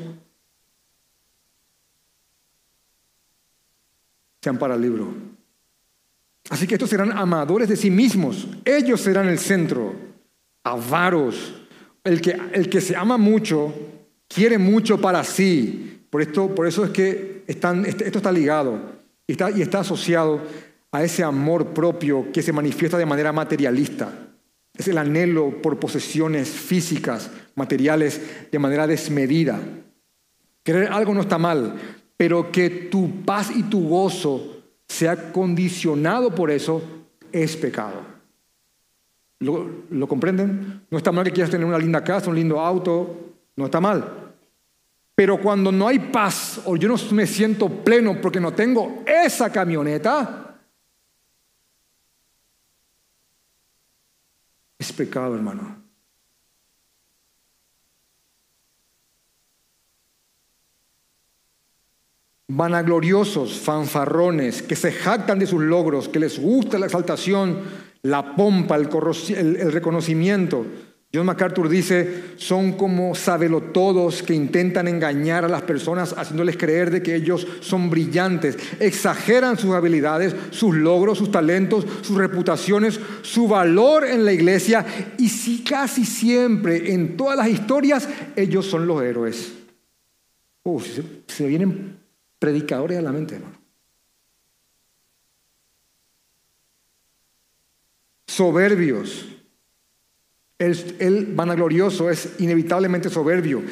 se 4.42 4.50
ampara 4.50 4.74
el 4.74 4.82
libro. 4.82 5.08
Así 6.50 6.66
que 6.66 6.74
estos 6.74 6.90
serán 6.90 7.16
amadores 7.16 7.70
de 7.70 7.76
sí 7.76 7.90
mismos. 7.90 8.46
Ellos 8.62 9.00
serán 9.00 9.28
el 9.28 9.38
centro. 9.38 9.94
Avaros. 10.64 11.62
El 12.04 12.20
que, 12.20 12.38
el 12.52 12.68
que 12.68 12.82
se 12.82 12.94
ama 12.94 13.16
mucho, 13.16 13.74
quiere 14.28 14.58
mucho 14.58 15.00
para 15.00 15.24
sí. 15.24 16.04
Por, 16.10 16.20
esto, 16.20 16.54
por 16.54 16.66
eso 16.66 16.84
es 16.84 16.90
que 16.90 17.42
están, 17.46 17.86
este, 17.86 18.04
esto 18.04 18.18
está 18.18 18.32
ligado 18.32 18.78
y 19.26 19.32
está, 19.32 19.50
y 19.50 19.62
está 19.62 19.80
asociado 19.80 20.42
a 20.92 21.02
ese 21.02 21.22
amor 21.22 21.68
propio 21.68 22.30
que 22.32 22.42
se 22.42 22.52
manifiesta 22.52 22.98
de 22.98 23.06
manera 23.06 23.32
materialista. 23.32 24.12
Es 24.76 24.88
el 24.88 24.98
anhelo 24.98 25.62
por 25.62 25.80
posesiones 25.80 26.50
físicas, 26.50 27.30
materiales, 27.56 28.48
de 28.52 28.58
manera 28.58 28.86
desmedida. 28.86 29.58
Querer 30.62 30.92
algo 30.92 31.12
no 31.12 31.22
está 31.22 31.38
mal, 31.38 31.74
pero 32.16 32.52
que 32.52 32.70
tu 32.70 33.24
paz 33.24 33.50
y 33.54 33.64
tu 33.64 33.88
gozo 33.88 34.62
sea 34.86 35.32
condicionado 35.32 36.34
por 36.34 36.50
eso, 36.50 36.82
es 37.32 37.56
pecado. 37.56 38.16
¿Lo, 39.40 40.08
comprenden? 40.08 40.86
No 40.90 40.98
está 40.98 41.12
mal 41.12 41.24
que 41.24 41.32
quieras 41.32 41.50
tener 41.50 41.66
una 41.66 41.78
linda 41.78 42.02
casa, 42.02 42.30
un 42.30 42.36
lindo 42.36 42.60
auto, 42.60 43.34
no 43.56 43.66
está 43.66 43.80
mal. 43.80 44.32
Pero 45.14 45.40
cuando 45.40 45.72
no 45.72 45.88
hay 45.88 45.98
paz 45.98 46.60
o 46.64 46.76
yo 46.76 46.88
no 46.88 46.96
me 47.12 47.26
siento 47.26 47.68
pleno 47.68 48.20
porque 48.20 48.40
no 48.40 48.52
tengo 48.52 49.02
esa 49.06 49.50
camioneta, 49.50 50.58
es 54.78 54.92
pecado, 54.92 55.34
hermano. 55.34 55.85
Vanagloriosos, 62.48 63.58
fanfarrones, 63.58 64.62
que 64.62 64.76
se 64.76 64.92
jactan 64.92 65.38
de 65.38 65.46
sus 65.46 65.62
logros, 65.62 66.08
que 66.08 66.20
les 66.20 66.38
gusta 66.38 66.78
la 66.78 66.86
exaltación, 66.86 67.60
la 68.02 68.36
pompa, 68.36 68.76
el, 68.76 69.72
reconocimiento. 69.72 70.64
John 71.12 71.26
MacArthur 71.26 71.68
dice, 71.68 72.24
son 72.36 72.72
como 72.72 73.14
sabelotodos 73.14 74.22
que 74.22 74.34
intentan 74.34 74.86
engañar 74.86 75.44
a 75.44 75.48
las 75.48 75.62
personas 75.62 76.14
haciéndoles 76.16 76.56
creer 76.56 76.90
de 76.90 77.02
que 77.02 77.14
ellos 77.14 77.46
son 77.60 77.88
brillantes. 77.90 78.58
Exageran 78.80 79.56
sus 79.56 79.74
habilidades, 79.74 80.36
sus 80.50 80.74
logros, 80.74 81.18
sus 81.18 81.30
talentos, 81.30 81.86
sus 82.02 82.16
reputaciones, 82.16 83.00
su 83.22 83.48
valor 83.48 84.04
en 84.04 84.24
la 84.24 84.32
iglesia 84.32 84.84
y 85.16 85.28
si 85.28 85.64
casi 85.64 86.04
siempre 86.04 86.92
en 86.92 87.16
todas 87.16 87.36
las 87.36 87.48
historias 87.48 88.08
ellos 88.34 88.66
son 88.66 88.86
los 88.86 89.02
héroes. 89.02 89.52
Uf, 90.64 90.86
se, 90.86 91.02
se 91.28 91.46
vienen 91.46 91.95
predicadores 92.46 92.96
a 92.96 93.02
la 93.02 93.10
mente, 93.10 93.34
hermano. 93.34 93.56
Soberbios. 98.24 99.26
El, 100.56 101.32
vanaglorioso 101.34 102.08
es 102.08 102.34
inevitablemente 102.38 103.10
soberbio. 103.10 103.62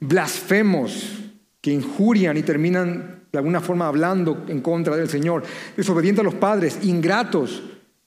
Blasfemos 0.00 1.18
que 1.60 1.72
injurian 1.72 2.38
y 2.38 2.42
terminan 2.42 3.26
de 3.30 3.38
alguna 3.38 3.60
forma 3.60 3.86
hablando 3.86 4.46
en 4.48 4.62
contra 4.62 4.96
del 4.96 5.10
Señor. 5.10 5.42
Desobedientes 5.76 6.20
a 6.20 6.24
los 6.24 6.34
padres, 6.34 6.78
ingratos, 6.84 7.62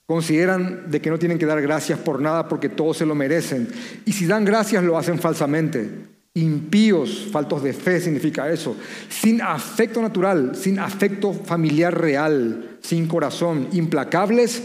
consideran 0.06 0.90
de 0.90 1.00
que 1.00 1.10
no 1.10 1.20
tienen 1.20 1.38
que 1.38 1.46
dar 1.46 1.62
gracias 1.62 2.00
por 2.00 2.20
nada 2.20 2.48
porque 2.48 2.68
todos 2.68 2.96
se 2.96 3.06
lo 3.06 3.14
merecen. 3.14 3.68
Y 4.04 4.12
si 4.12 4.26
dan 4.26 4.44
gracias 4.44 4.82
lo 4.82 4.98
hacen 4.98 5.20
falsamente. 5.20 6.15
Impíos, 6.36 7.28
faltos 7.32 7.62
de 7.62 7.72
fe 7.72 7.98
significa 7.98 8.50
eso. 8.50 8.76
Sin 9.08 9.40
afecto 9.40 10.02
natural, 10.02 10.54
sin 10.54 10.78
afecto 10.78 11.32
familiar 11.32 11.98
real, 11.98 12.76
sin 12.82 13.08
corazón. 13.08 13.68
Implacables, 13.72 14.62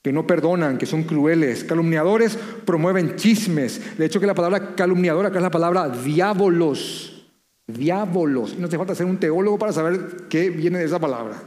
que 0.00 0.10
no 0.10 0.26
perdonan, 0.26 0.78
que 0.78 0.86
son 0.86 1.02
crueles. 1.02 1.64
Calumniadores, 1.64 2.38
promueven 2.64 3.16
chismes. 3.16 3.98
De 3.98 4.06
hecho 4.06 4.20
que 4.20 4.26
la 4.26 4.34
palabra 4.34 4.74
calumniador 4.74 5.26
acá 5.26 5.36
es 5.36 5.42
la 5.42 5.50
palabra 5.50 5.90
diábolos. 5.90 7.26
Diábolos. 7.66 8.58
No 8.58 8.70
te 8.70 8.78
falta 8.78 8.94
ser 8.94 9.04
un 9.04 9.18
teólogo 9.18 9.58
para 9.58 9.74
saber 9.74 10.28
qué 10.30 10.48
viene 10.48 10.78
de 10.78 10.86
esa 10.86 10.98
palabra. 10.98 11.42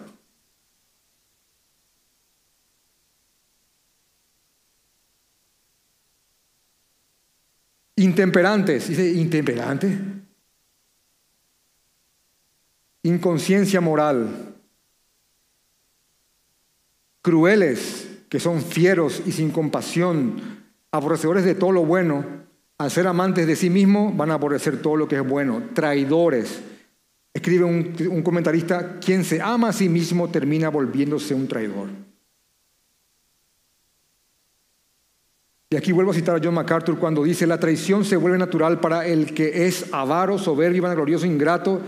Intemperantes, 7.97 8.89
dice 8.89 9.09
intemperante. 9.11 9.97
Inconsciencia 13.03 13.79
moral. 13.79 14.55
Crueles, 17.21 18.09
que 18.29 18.39
son 18.39 18.61
fieros 18.61 19.21
y 19.25 19.31
sin 19.31 19.51
compasión, 19.51 20.65
aborrecedores 20.91 21.45
de 21.45 21.55
todo 21.55 21.71
lo 21.71 21.85
bueno, 21.85 22.25
al 22.77 22.91
ser 22.91 23.07
amantes 23.07 23.47
de 23.47 23.55
sí 23.55 23.69
mismos 23.69 24.15
van 24.17 24.31
a 24.31 24.33
aborrecer 24.33 24.81
todo 24.81 24.97
lo 24.97 25.07
que 25.07 25.15
es 25.15 25.27
bueno. 25.27 25.69
Traidores. 25.73 26.61
Escribe 27.33 27.63
un, 27.63 27.95
un 28.11 28.21
comentarista, 28.21 28.99
quien 28.99 29.23
se 29.23 29.41
ama 29.41 29.69
a 29.69 29.73
sí 29.73 29.87
mismo 29.87 30.29
termina 30.29 30.69
volviéndose 30.69 31.33
un 31.33 31.47
traidor. 31.47 32.04
Y 35.75 35.77
aquí 35.77 35.91
vuelvo 35.91 36.11
a 36.11 36.13
citar 36.13 36.37
a 36.37 36.41
John 36.41 36.53
MacArthur 36.53 36.97
cuando 36.97 37.21
dice, 37.21 37.45
la 37.45 37.59
traición 37.59 38.05
se 38.05 38.15
vuelve 38.15 38.37
natural 38.37 38.79
para 38.79 39.05
el 39.05 39.33
que 39.33 39.67
es 39.67 39.87
avaro, 39.91 40.37
soberbio, 40.37 40.81
vanaglorioso, 40.81 41.25
ingrato 41.25 41.81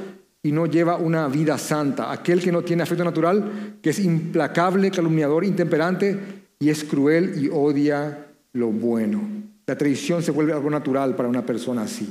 y 0.44 0.52
no 0.52 0.66
lleva 0.66 0.98
una 0.98 1.30
vida 1.30 1.58
santa. 1.58 2.12
Aquel 2.12 2.42
que 2.42 2.52
no 2.52 2.64
tiene 2.64 2.84
afecto 2.84 3.06
natural, 3.06 3.78
que 3.82 3.92
es 3.92 4.00
implacable, 4.00 4.92
calumniador, 4.92 5.46
intemperante 5.46 6.20
y 6.60 6.68
es 6.68 6.84
cruel 6.84 7.42
y 7.42 7.48
odia 7.48 8.28
lo 8.52 8.68
bueno. 8.68 9.22
La 9.66 9.78
traición 9.78 10.22
se 10.22 10.32
vuelve 10.32 10.52
algo 10.52 10.70
natural 10.70 11.16
para 11.16 11.30
una 11.30 11.46
persona 11.46 11.84
así. 11.84 12.10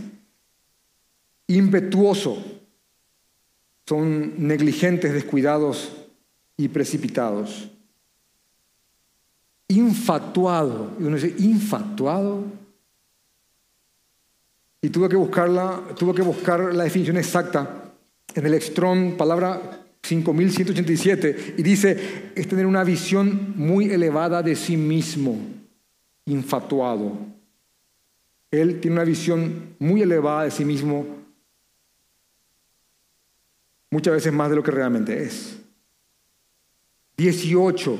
Impetuoso. 1.46 2.42
Son 3.86 4.32
negligentes, 4.38 5.12
descuidados 5.12 5.92
y 6.56 6.68
precipitados. 6.68 7.68
Infatuado. 9.68 10.92
Y 10.98 11.04
uno 11.04 11.16
dice, 11.16 11.34
infatuado. 11.38 12.44
Y 14.80 14.88
tuve 14.90 15.08
que 15.08 15.16
buscarla, 15.16 15.82
tuve 15.98 16.14
que 16.14 16.22
buscar 16.22 16.74
la 16.74 16.84
definición 16.84 17.16
exacta 17.16 17.92
en 18.34 18.46
el 18.46 18.60
Strong, 18.60 19.16
palabra 19.16 19.86
5187, 20.02 21.54
y 21.56 21.62
dice, 21.62 22.30
es 22.34 22.46
tener 22.46 22.66
una 22.66 22.84
visión 22.84 23.54
muy 23.56 23.90
elevada 23.90 24.42
de 24.42 24.54
sí 24.54 24.76
mismo, 24.76 25.38
infatuado. 26.26 27.18
Él 28.50 28.80
tiene 28.80 28.96
una 28.96 29.04
visión 29.04 29.74
muy 29.78 30.02
elevada 30.02 30.44
de 30.44 30.50
sí 30.50 30.64
mismo, 30.64 31.06
muchas 33.90 34.14
veces 34.14 34.32
más 34.32 34.50
de 34.50 34.56
lo 34.56 34.62
que 34.62 34.70
realmente 34.70 35.22
es. 35.22 35.56
18. 37.16 37.98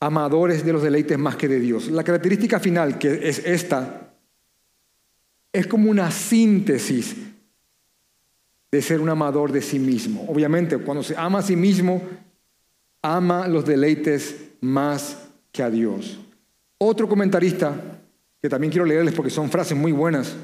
Amadores 0.00 0.64
de 0.64 0.72
los 0.72 0.82
deleites 0.82 1.18
más 1.18 1.36
que 1.36 1.48
de 1.48 1.60
Dios. 1.60 1.88
La 1.88 2.04
característica 2.04 2.60
final, 2.60 2.98
que 2.98 3.28
es 3.28 3.40
esta, 3.44 4.14
es 5.52 5.66
como 5.66 5.90
una 5.90 6.10
síntesis 6.10 7.16
de 8.70 8.82
ser 8.82 9.00
un 9.00 9.08
amador 9.08 9.50
de 9.50 9.62
sí 9.62 9.78
mismo. 9.78 10.24
Obviamente, 10.28 10.78
cuando 10.78 11.02
se 11.02 11.16
ama 11.16 11.38
a 11.38 11.42
sí 11.42 11.56
mismo, 11.56 12.02
ama 13.02 13.48
los 13.48 13.64
deleites 13.64 14.36
más 14.60 15.28
que 15.52 15.62
a 15.62 15.70
Dios. 15.70 16.18
Otro 16.78 17.08
comentarista, 17.08 17.74
que 18.40 18.48
también 18.48 18.70
quiero 18.70 18.84
leerles 18.84 19.14
porque 19.14 19.30
son 19.30 19.50
frases 19.50 19.76
muy 19.76 19.92
buenas, 19.92 20.36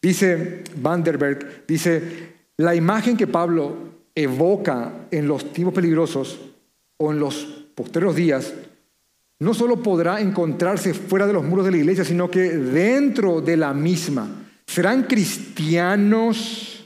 dice 0.00 0.62
Vanderberg, 0.76 1.66
dice, 1.66 2.34
la 2.56 2.74
imagen 2.74 3.16
que 3.16 3.26
Pablo 3.26 3.76
evoca 4.14 5.06
en 5.10 5.26
los 5.26 5.52
tiempos 5.52 5.74
peligrosos 5.74 6.38
o 6.98 7.12
en 7.12 7.18
los 7.18 7.66
posteriores 7.74 8.16
días, 8.16 8.54
no 9.38 9.52
solo 9.52 9.82
podrá 9.82 10.20
encontrarse 10.20 10.94
fuera 10.94 11.26
de 11.26 11.32
los 11.32 11.44
muros 11.44 11.64
de 11.64 11.72
la 11.72 11.76
iglesia, 11.78 12.04
sino 12.04 12.30
que 12.30 12.40
dentro 12.56 13.40
de 13.40 13.56
la 13.56 13.74
misma. 13.74 14.28
Serán 14.66 15.04
cristianos 15.04 16.76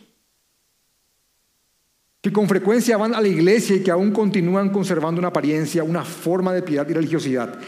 que 2.21 2.33
con 2.33 2.49
frecuencia 2.49 2.99
van 2.99 3.15
a 3.15 3.21
la 3.21 3.29
iglesia 3.29 3.77
y 3.77 3.83
que 3.83 3.91
aún 3.91 4.13
continúan 4.13 4.71
conservando 4.71 5.21
una 5.21 5.29
apariencia, 5.29 5.83
una 5.83 6.05
forma 6.05 6.53
de 6.53 6.63
piedad 6.63 6.87
y 6.89 6.93
religiosidad. 6.93 7.59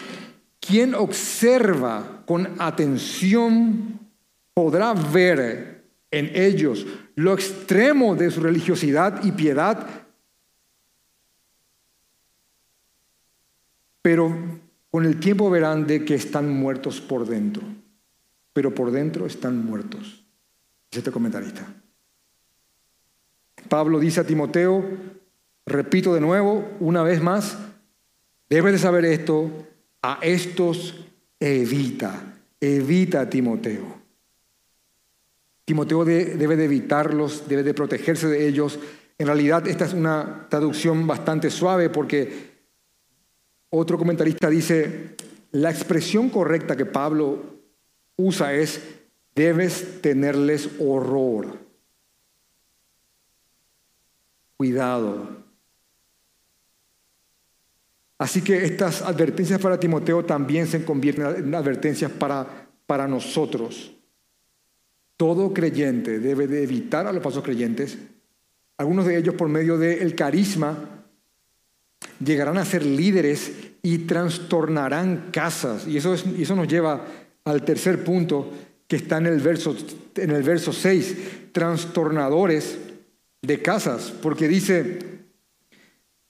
Quien 0.60 0.94
observa 0.94 2.22
con 2.26 2.48
atención 2.58 3.98
podrá 4.52 4.92
ver 4.92 5.84
en 6.10 6.30
ellos 6.34 6.86
lo 7.14 7.32
extremo 7.32 8.14
de 8.14 8.30
su 8.30 8.40
religiosidad 8.40 9.24
y 9.24 9.32
piedad, 9.32 9.86
pero 14.02 14.51
con 14.92 15.06
el 15.06 15.18
tiempo 15.18 15.48
verán 15.48 15.86
de 15.86 16.04
que 16.04 16.14
están 16.14 16.50
muertos 16.50 17.00
por 17.00 17.26
dentro, 17.26 17.62
pero 18.52 18.74
por 18.74 18.90
dentro 18.90 19.24
están 19.24 19.64
muertos. 19.64 20.26
Es 20.90 20.98
este 20.98 21.10
comentarista. 21.10 21.66
Pablo 23.70 23.98
dice 23.98 24.20
a 24.20 24.26
Timoteo, 24.26 24.84
repito 25.64 26.12
de 26.12 26.20
nuevo, 26.20 26.68
una 26.78 27.02
vez 27.02 27.22
más, 27.22 27.56
debes 28.50 28.74
de 28.74 28.78
saber 28.78 29.06
esto, 29.06 29.50
a 30.02 30.18
estos 30.20 31.06
evita, 31.40 32.34
evita 32.60 33.30
Timoteo. 33.30 33.96
Timoteo 35.64 36.04
debe 36.04 36.56
de 36.56 36.64
evitarlos, 36.66 37.48
debe 37.48 37.62
de 37.62 37.72
protegerse 37.72 38.28
de 38.28 38.46
ellos. 38.46 38.78
En 39.16 39.26
realidad 39.26 39.66
esta 39.66 39.86
es 39.86 39.94
una 39.94 40.48
traducción 40.50 41.06
bastante 41.06 41.48
suave 41.48 41.88
porque 41.88 42.51
otro 43.74 43.96
comentarista 43.96 44.50
dice, 44.50 45.16
la 45.52 45.70
expresión 45.70 46.28
correcta 46.28 46.76
que 46.76 46.84
Pablo 46.84 47.42
usa 48.16 48.52
es, 48.52 48.80
debes 49.34 50.02
tenerles 50.02 50.68
horror. 50.78 51.58
Cuidado. 54.58 55.42
Así 58.18 58.42
que 58.42 58.62
estas 58.64 59.00
advertencias 59.00 59.58
para 59.58 59.80
Timoteo 59.80 60.24
también 60.24 60.66
se 60.66 60.84
convierten 60.84 61.46
en 61.46 61.54
advertencias 61.54 62.10
para, 62.10 62.68
para 62.86 63.08
nosotros. 63.08 63.96
Todo 65.16 65.54
creyente 65.54 66.18
debe 66.18 66.46
de 66.46 66.62
evitar 66.62 67.06
a 67.06 67.12
los 67.12 67.22
falsos 67.22 67.42
creyentes. 67.42 67.96
Algunos 68.76 69.06
de 69.06 69.16
ellos 69.16 69.34
por 69.34 69.48
medio 69.48 69.78
del 69.78 70.14
carisma 70.14 70.91
llegarán 72.24 72.58
a 72.58 72.64
ser 72.64 72.84
líderes 72.84 73.52
y 73.82 73.98
trastornarán 73.98 75.28
casas. 75.32 75.86
Y 75.86 75.96
eso, 75.96 76.14
eso 76.14 76.56
nos 76.56 76.68
lleva 76.68 77.04
al 77.44 77.64
tercer 77.64 78.04
punto 78.04 78.50
que 78.86 78.96
está 78.96 79.18
en 79.18 79.26
el, 79.26 79.40
verso, 79.40 79.76
en 80.16 80.30
el 80.30 80.42
verso 80.42 80.72
6, 80.72 81.16
trastornadores 81.52 82.78
de 83.40 83.60
casas, 83.60 84.12
porque 84.22 84.46
dice, 84.46 84.98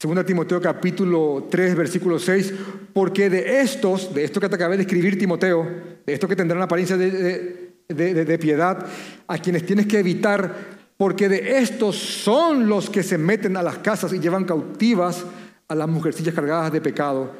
2 0.01 0.25
Timoteo 0.25 0.61
capítulo 0.61 1.49
3, 1.51 1.75
versículo 1.75 2.19
6, 2.19 2.55
porque 2.93 3.29
de 3.29 3.61
estos, 3.61 4.15
de 4.15 4.25
esto 4.25 4.41
que 4.41 4.49
te 4.49 4.55
acabé 4.55 4.77
de 4.77 4.85
escribir 4.85 5.19
Timoteo, 5.19 5.69
de 6.07 6.13
estos 6.13 6.29
que 6.29 6.37
tendrán 6.37 6.63
apariencia 6.63 6.97
de 6.97 7.73
de, 7.89 8.39
piedad, 8.39 8.87
a 9.27 9.39
quienes 9.39 9.67
tienes 9.67 9.87
que 9.87 9.99
evitar, 9.99 10.55
porque 10.97 11.29
de 11.29 11.59
estos 11.59 11.97
son 11.97 12.69
los 12.69 12.91
que 12.91 13.03
se 13.03 13.19
meten 13.19 13.57
a 13.57 13.63
las 13.63 13.79
casas 13.79 14.13
y 14.13 14.19
llevan 14.19 14.45
cautivas 14.45 15.25
a 15.73 15.75
las 15.75 15.89
mujercillas 15.89 16.35
cargadas 16.35 16.71
de 16.71 16.83
pecado, 16.83 17.35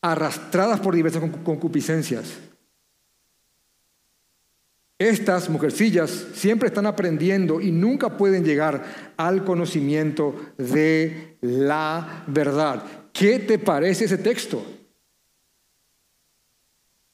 arrastradas 0.00 0.80
por 0.80 0.94
diversas 0.94 1.22
concupiscencias. 1.44 2.38
Estas 4.98 5.50
mujercillas 5.50 6.10
siempre 6.32 6.68
están 6.68 6.86
aprendiendo 6.86 7.60
y 7.60 7.70
nunca 7.70 8.16
pueden 8.16 8.46
llegar 8.46 9.12
al 9.18 9.44
conocimiento 9.44 10.34
de 10.56 11.36
la 11.42 12.24
verdad. 12.28 12.82
¿Qué 13.12 13.40
te 13.40 13.58
parece 13.58 14.06
ese 14.06 14.16
texto? 14.16 14.64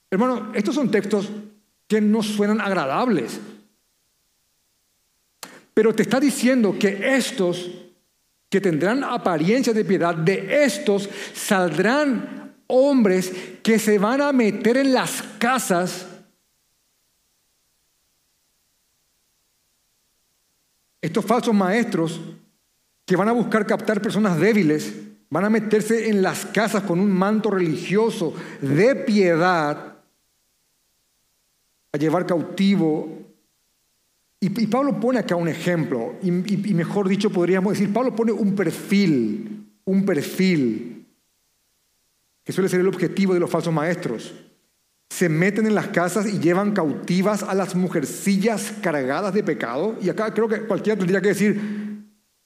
Hermano, 0.08 0.52
estos 0.54 0.76
son 0.76 0.92
textos 0.92 1.28
que 1.88 2.00
no 2.00 2.22
suenan 2.22 2.60
agradables. 2.60 3.40
Pero 5.74 5.92
te 5.92 6.04
está 6.04 6.20
diciendo 6.20 6.76
que 6.78 7.16
estos 7.16 7.81
que 8.52 8.60
tendrán 8.60 9.02
apariencia 9.02 9.72
de 9.72 9.82
piedad, 9.82 10.14
de 10.14 10.62
estos 10.62 11.08
saldrán 11.32 12.54
hombres 12.66 13.32
que 13.62 13.78
se 13.78 13.98
van 13.98 14.20
a 14.20 14.30
meter 14.30 14.76
en 14.76 14.92
las 14.92 15.22
casas 15.38 16.06
Estos 21.02 21.24
falsos 21.24 21.52
maestros 21.52 22.20
que 23.04 23.16
van 23.16 23.28
a 23.28 23.32
buscar 23.32 23.66
captar 23.66 24.00
personas 24.00 24.38
débiles, 24.38 24.94
van 25.30 25.44
a 25.44 25.50
meterse 25.50 26.08
en 26.08 26.22
las 26.22 26.46
casas 26.46 26.84
con 26.84 27.00
un 27.00 27.10
manto 27.10 27.50
religioso 27.50 28.32
de 28.60 28.94
piedad 28.94 29.96
a 31.90 31.98
llevar 31.98 32.24
cautivo. 32.24 33.21
Y, 34.44 34.66
Pablo 34.66 34.98
pone 34.98 35.20
acá 35.20 35.36
un 35.36 35.46
ejemplo, 35.46 36.16
y, 36.20 36.28
y 36.70 36.74
mejor 36.74 37.08
dicho 37.08 37.30
podríamos 37.30 37.74
decir, 37.74 37.92
Pablo 37.92 38.16
pone 38.16 38.32
un 38.32 38.56
perfil, 38.56 39.68
un 39.84 40.04
perfil, 40.04 41.06
que 42.42 42.52
suele 42.52 42.68
ser 42.68 42.80
el 42.80 42.88
objetivo 42.88 43.34
de 43.34 43.38
los 43.38 43.48
falsos 43.48 43.72
maestros. 43.72 44.34
Se 45.10 45.28
meten 45.28 45.64
en 45.68 45.76
las 45.76 45.86
casas 45.88 46.26
y 46.26 46.40
llevan 46.40 46.72
cautivas 46.72 47.44
a 47.44 47.54
las 47.54 47.76
mujercillas 47.76 48.72
cargadas 48.82 49.32
de 49.32 49.44
pecado. 49.44 49.96
Y 50.02 50.08
acá 50.08 50.34
creo 50.34 50.48
que 50.48 50.62
cualquiera 50.62 50.98
tendría 50.98 51.20
que 51.20 51.28
decir, 51.28 51.60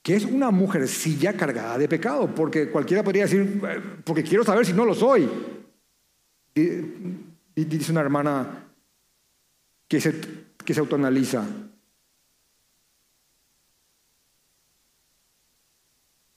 ¿qué 0.03 0.17
es 0.17 0.25
una 0.25 0.51
mujercilla 0.51 1.33
cargada 1.33 1.79
de 1.79 1.87
pecado? 1.87 2.29
Porque 2.35 2.69
cualquiera 2.69 3.03
podría 3.03 3.23
decir, 3.23 3.59
eh, 3.67 3.81
porque 4.03 4.21
quiero 4.21 4.43
saber 4.43 4.67
si 4.67 4.73
no 4.73 4.85
lo 4.85 4.93
soy. 4.93 5.27
Y 6.53 7.65
dice 7.65 7.91
una 7.91 8.01
hermana 8.01 8.67
que 9.87 9.99
se, 9.99 10.13
que 10.63 10.75
se 10.75 10.79
autoanaliza. 10.79 11.43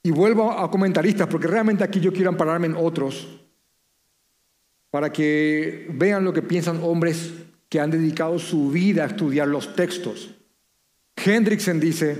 Y 0.03 0.11
vuelvo 0.11 0.51
a 0.51 0.69
comentaristas, 0.71 1.27
porque 1.27 1.47
realmente 1.47 1.83
aquí 1.83 1.99
yo 1.99 2.11
quiero 2.11 2.29
ampararme 2.29 2.67
en 2.67 2.75
otros, 2.75 3.39
para 4.89 5.11
que 5.11 5.87
vean 5.93 6.23
lo 6.23 6.33
que 6.33 6.41
piensan 6.41 6.79
hombres 6.83 7.31
que 7.69 7.79
han 7.79 7.91
dedicado 7.91 8.39
su 8.39 8.71
vida 8.71 9.03
a 9.03 9.07
estudiar 9.07 9.47
los 9.47 9.75
textos. 9.75 10.31
Hendrickson 11.15 11.79
dice, 11.79 12.17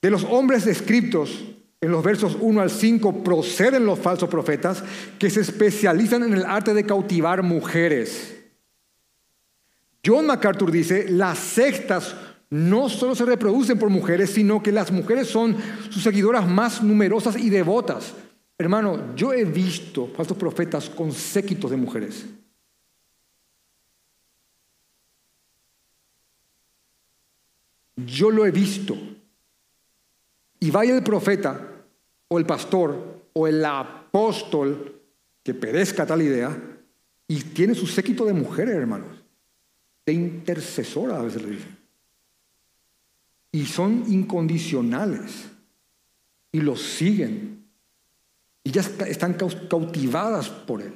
de 0.00 0.10
los 0.10 0.24
hombres 0.24 0.64
descritos 0.64 1.44
en 1.80 1.90
los 1.90 2.02
versos 2.02 2.36
1 2.40 2.60
al 2.60 2.70
5 2.70 3.22
proceden 3.22 3.84
los 3.84 3.98
falsos 3.98 4.28
profetas 4.28 4.82
que 5.18 5.30
se 5.30 5.42
especializan 5.42 6.22
en 6.24 6.32
el 6.32 6.44
arte 6.44 6.72
de 6.72 6.86
cautivar 6.86 7.42
mujeres 7.42 8.36
John 10.06 10.26
MacArthur 10.26 10.70
dice, 10.70 11.06
las 11.08 11.36
sectas 11.36 12.14
no 12.50 12.88
solo 12.88 13.14
se 13.14 13.24
reproducen 13.24 13.78
por 13.78 13.90
mujeres, 13.90 14.30
sino 14.30 14.62
que 14.62 14.72
las 14.72 14.92
mujeres 14.92 15.28
son 15.28 15.56
sus 15.90 16.02
seguidoras 16.02 16.48
más 16.48 16.82
numerosas 16.82 17.36
y 17.36 17.50
devotas. 17.50 18.14
Hermano, 18.58 19.14
yo 19.14 19.32
he 19.32 19.44
visto 19.44 20.08
falsos 20.08 20.36
profetas 20.36 20.88
con 20.88 21.12
séquitos 21.12 21.70
de 21.70 21.76
mujeres. 21.76 22.24
Yo 27.96 28.30
lo 28.30 28.46
he 28.46 28.50
visto. 28.50 28.96
Y 30.60 30.70
vaya 30.70 30.94
el 30.94 31.02
profeta 31.02 31.72
o 32.28 32.38
el 32.38 32.46
pastor 32.46 33.22
o 33.32 33.46
el 33.46 33.64
apóstol 33.64 35.00
que 35.42 35.54
perezca 35.54 36.06
tal 36.06 36.22
idea 36.22 36.56
y 37.28 37.42
tiene 37.42 37.74
su 37.74 37.86
séquito 37.86 38.24
de 38.24 38.32
mujeres, 38.32 38.74
hermanos, 38.74 39.22
de 40.04 40.12
intercesora 40.12 41.18
a 41.18 41.22
veces 41.22 41.42
le 41.42 41.50
dicen. 41.50 41.85
Y 43.56 43.64
son 43.64 44.04
incondicionales 44.06 45.46
y 46.52 46.60
los 46.60 46.82
siguen 46.82 47.64
y 48.62 48.70
ya 48.70 48.82
están 48.82 49.32
cautivadas 49.32 50.50
por 50.50 50.82
él. 50.82 50.92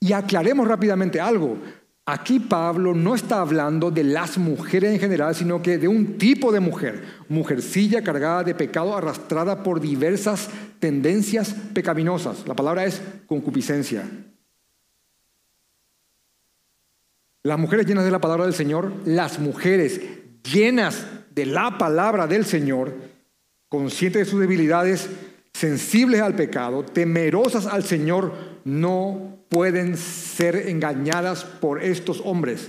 Y 0.00 0.14
aclaremos 0.14 0.66
rápidamente 0.66 1.20
algo. 1.20 1.58
Aquí 2.06 2.40
Pablo 2.40 2.94
no 2.94 3.14
está 3.14 3.42
hablando 3.42 3.90
de 3.90 4.04
las 4.04 4.38
mujeres 4.38 4.94
en 4.94 5.00
general, 5.00 5.34
sino 5.34 5.60
que 5.60 5.76
de 5.76 5.86
un 5.86 6.16
tipo 6.16 6.50
de 6.50 6.60
mujer, 6.60 7.04
mujercilla 7.28 8.02
cargada 8.02 8.42
de 8.42 8.54
pecado, 8.54 8.96
arrastrada 8.96 9.62
por 9.62 9.82
diversas 9.82 10.48
tendencias 10.78 11.54
pecaminosas. 11.74 12.48
La 12.48 12.56
palabra 12.56 12.86
es 12.86 13.02
concupiscencia. 13.26 14.08
Las 17.42 17.58
mujeres 17.58 17.84
llenas 17.84 18.06
de 18.06 18.10
la 18.10 18.20
palabra 18.20 18.46
del 18.46 18.54
Señor, 18.54 18.94
las 19.04 19.38
mujeres 19.38 20.00
llenas 20.42 21.06
de 21.30 21.46
la 21.46 21.78
palabra 21.78 22.26
del 22.26 22.44
Señor, 22.44 22.94
conscientes 23.68 24.26
de 24.26 24.30
sus 24.30 24.40
debilidades, 24.40 25.08
sensibles 25.52 26.20
al 26.20 26.34
pecado, 26.34 26.84
temerosas 26.84 27.66
al 27.66 27.84
Señor, 27.84 28.34
no 28.64 29.38
pueden 29.48 29.96
ser 29.96 30.68
engañadas 30.68 31.44
por 31.44 31.82
estos 31.82 32.20
hombres. 32.24 32.68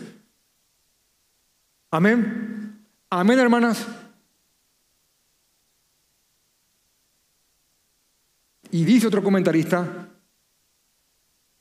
Amén. 1.91 2.85
Amén, 3.09 3.39
hermanas. 3.39 3.85
Y 8.71 8.83
dice 8.85 9.05
otro 9.05 9.23
comentarista, 9.23 10.09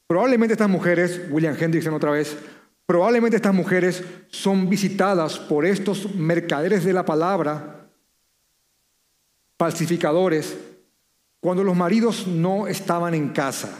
probablemente 0.06 0.54
estas 0.54 0.70
mujeres, 0.70 1.20
William 1.30 1.54
Hendrickson 1.58 1.92
otra 1.92 2.10
vez, 2.10 2.38
probablemente 2.92 3.36
estas 3.36 3.54
mujeres 3.54 4.04
son 4.28 4.68
visitadas 4.68 5.38
por 5.38 5.64
estos 5.64 6.14
mercaderes 6.14 6.84
de 6.84 6.92
la 6.92 7.06
palabra, 7.06 7.88
falsificadores, 9.58 10.54
cuando 11.40 11.64
los 11.64 11.74
maridos 11.74 12.26
no 12.26 12.66
estaban 12.66 13.14
en 13.14 13.30
casa. 13.30 13.70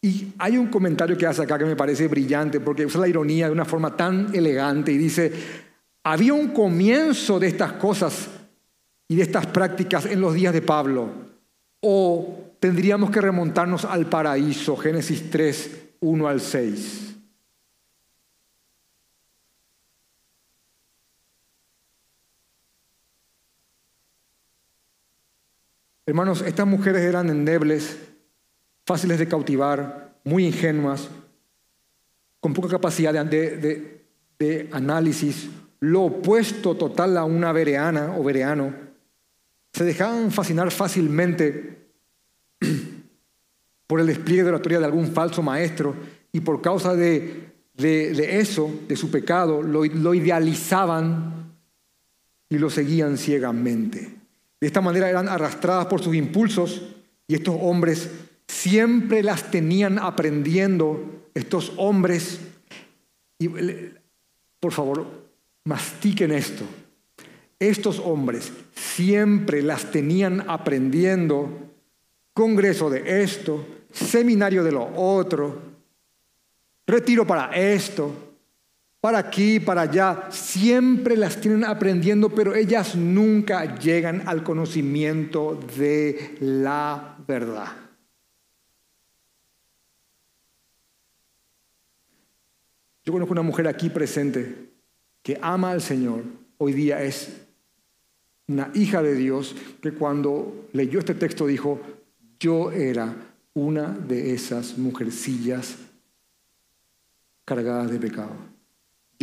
Y 0.00 0.34
hay 0.38 0.56
un 0.56 0.68
comentario 0.68 1.18
que 1.18 1.26
hace 1.26 1.42
acá 1.42 1.58
que 1.58 1.64
me 1.64 1.74
parece 1.74 2.06
brillante 2.06 2.60
porque 2.60 2.86
usa 2.86 3.00
la 3.00 3.08
ironía 3.08 3.46
de 3.46 3.52
una 3.52 3.64
forma 3.64 3.96
tan 3.96 4.32
elegante 4.32 4.92
y 4.92 4.96
dice, 4.96 5.32
había 6.04 6.32
un 6.32 6.50
comienzo 6.50 7.40
de 7.40 7.48
estas 7.48 7.72
cosas 7.72 8.28
y 9.08 9.16
de 9.16 9.22
estas 9.24 9.48
prácticas 9.48 10.06
en 10.06 10.20
los 10.20 10.32
días 10.32 10.54
de 10.54 10.62
Pablo, 10.62 11.08
o 11.80 12.54
tendríamos 12.60 13.10
que 13.10 13.20
remontarnos 13.20 13.84
al 13.84 14.06
paraíso, 14.06 14.76
Génesis 14.76 15.28
3, 15.28 15.70
1 15.98 16.28
al 16.28 16.40
6. 16.40 17.13
Hermanos, 26.06 26.42
estas 26.42 26.66
mujeres 26.66 27.02
eran 27.02 27.30
endebles, 27.30 27.98
fáciles 28.84 29.18
de 29.18 29.26
cautivar, 29.26 30.18
muy 30.24 30.46
ingenuas, 30.46 31.08
con 32.40 32.52
poca 32.52 32.68
capacidad 32.68 33.24
de, 33.24 34.68
análisis, 34.72 35.48
lo 35.80 36.02
opuesto 36.02 36.76
total 36.76 37.16
a 37.16 37.24
una 37.24 37.52
vereana 37.52 38.14
o 38.18 38.22
vereano. 38.22 38.74
Se 39.72 39.84
dejaban 39.84 40.30
fascinar 40.30 40.70
fácilmente 40.70 41.88
por 43.86 44.00
el 44.00 44.06
despliegue 44.06 44.42
de 44.42 44.50
la 44.50 44.56
oratoria 44.56 44.80
de 44.80 44.84
algún 44.84 45.06
falso 45.06 45.42
maestro 45.42 45.94
y 46.32 46.40
por 46.40 46.60
causa 46.60 46.94
de, 46.94 47.54
eso, 47.78 48.70
de 48.86 48.96
su 48.96 49.10
pecado, 49.10 49.62
lo 49.62 50.14
idealizaban 50.14 51.54
y 52.50 52.58
lo 52.58 52.68
seguían 52.68 53.16
ciegamente. 53.16 54.23
De 54.64 54.68
esta 54.68 54.80
manera 54.80 55.10
eran 55.10 55.28
arrastradas 55.28 55.84
por 55.88 56.00
sus 56.00 56.14
impulsos 56.14 56.80
y 57.28 57.34
estos 57.34 57.54
hombres 57.60 58.08
siempre 58.48 59.22
las 59.22 59.50
tenían 59.50 59.98
aprendiendo. 59.98 61.28
Estos 61.34 61.74
hombres, 61.76 62.40
y, 63.38 63.50
por 64.58 64.72
favor, 64.72 65.06
mastiquen 65.64 66.32
esto. 66.32 66.64
Estos 67.58 67.98
hombres 67.98 68.54
siempre 68.74 69.60
las 69.60 69.90
tenían 69.90 70.48
aprendiendo. 70.48 71.50
Congreso 72.32 72.88
de 72.88 73.22
esto, 73.22 73.66
seminario 73.92 74.64
de 74.64 74.72
lo 74.72 74.96
otro, 74.96 75.60
retiro 76.86 77.26
para 77.26 77.50
esto, 77.50 78.23
para 79.04 79.18
aquí, 79.18 79.60
para 79.60 79.82
allá, 79.82 80.28
siempre 80.30 81.14
las 81.14 81.38
tienen 81.38 81.62
aprendiendo, 81.62 82.30
pero 82.30 82.54
ellas 82.54 82.96
nunca 82.96 83.78
llegan 83.78 84.26
al 84.26 84.42
conocimiento 84.42 85.60
de 85.76 86.38
la 86.40 87.18
verdad. 87.28 87.68
Yo 93.04 93.12
conozco 93.12 93.32
una 93.32 93.42
mujer 93.42 93.68
aquí 93.68 93.90
presente 93.90 94.70
que 95.22 95.38
ama 95.42 95.72
al 95.72 95.82
Señor, 95.82 96.24
hoy 96.56 96.72
día 96.72 97.02
es 97.02 97.42
una 98.48 98.70
hija 98.72 99.02
de 99.02 99.16
Dios 99.16 99.54
que 99.82 99.92
cuando 99.92 100.70
leyó 100.72 101.00
este 101.00 101.14
texto 101.14 101.46
dijo, 101.46 101.78
yo 102.40 102.72
era 102.72 103.14
una 103.52 103.90
de 103.90 104.32
esas 104.32 104.78
mujercillas 104.78 105.76
cargadas 107.44 107.90
de 107.90 107.98
pecado. 107.98 108.53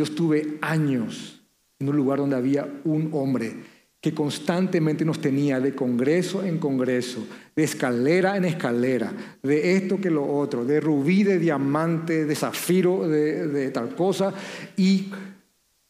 Yo 0.01 0.05
estuve 0.05 0.57
años 0.61 1.43
en 1.77 1.87
un 1.87 1.95
lugar 1.95 2.17
donde 2.17 2.35
había 2.35 2.67
un 2.85 3.11
hombre 3.13 3.53
que 4.01 4.15
constantemente 4.15 5.05
nos 5.05 5.21
tenía 5.21 5.59
de 5.59 5.75
congreso 5.75 6.43
en 6.43 6.57
congreso, 6.57 7.23
de 7.55 7.63
escalera 7.63 8.35
en 8.35 8.45
escalera, 8.45 9.13
de 9.43 9.75
esto 9.75 10.01
que 10.01 10.09
lo 10.09 10.25
otro, 10.25 10.65
de 10.65 10.79
rubí, 10.79 11.21
de 11.21 11.37
diamante, 11.37 12.25
de 12.25 12.33
zafiro, 12.35 13.07
de, 13.07 13.47
de 13.47 13.69
tal 13.69 13.93
cosa, 13.93 14.33
y 14.75 15.11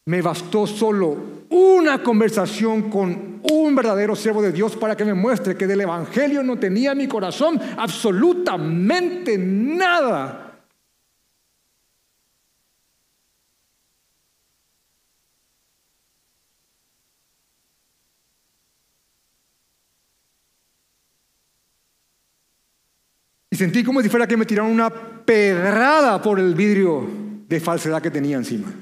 me 0.04 0.20
bastó 0.20 0.66
solo 0.66 1.16
una 1.48 2.02
conversación 2.02 2.90
con 2.90 3.40
un 3.50 3.74
verdadero 3.74 4.14
siervo 4.14 4.42
de 4.42 4.52
Dios 4.52 4.76
para 4.76 4.94
que 4.94 5.06
me 5.06 5.14
muestre 5.14 5.56
que 5.56 5.66
del 5.66 5.80
Evangelio 5.80 6.42
no 6.42 6.58
tenía 6.58 6.94
mi 6.94 7.08
corazón 7.08 7.58
absolutamente 7.78 9.38
nada. 9.38 10.41
Y 23.52 23.56
sentí 23.56 23.84
como 23.84 24.00
si 24.00 24.08
fuera 24.08 24.26
que 24.26 24.38
me 24.38 24.46
tiraron 24.46 24.72
una 24.72 24.88
pedrada 24.88 26.22
por 26.22 26.40
el 26.40 26.54
vidrio 26.54 27.06
de 27.46 27.60
falsedad 27.60 28.00
que 28.00 28.10
tenía 28.10 28.38
encima. 28.38 28.72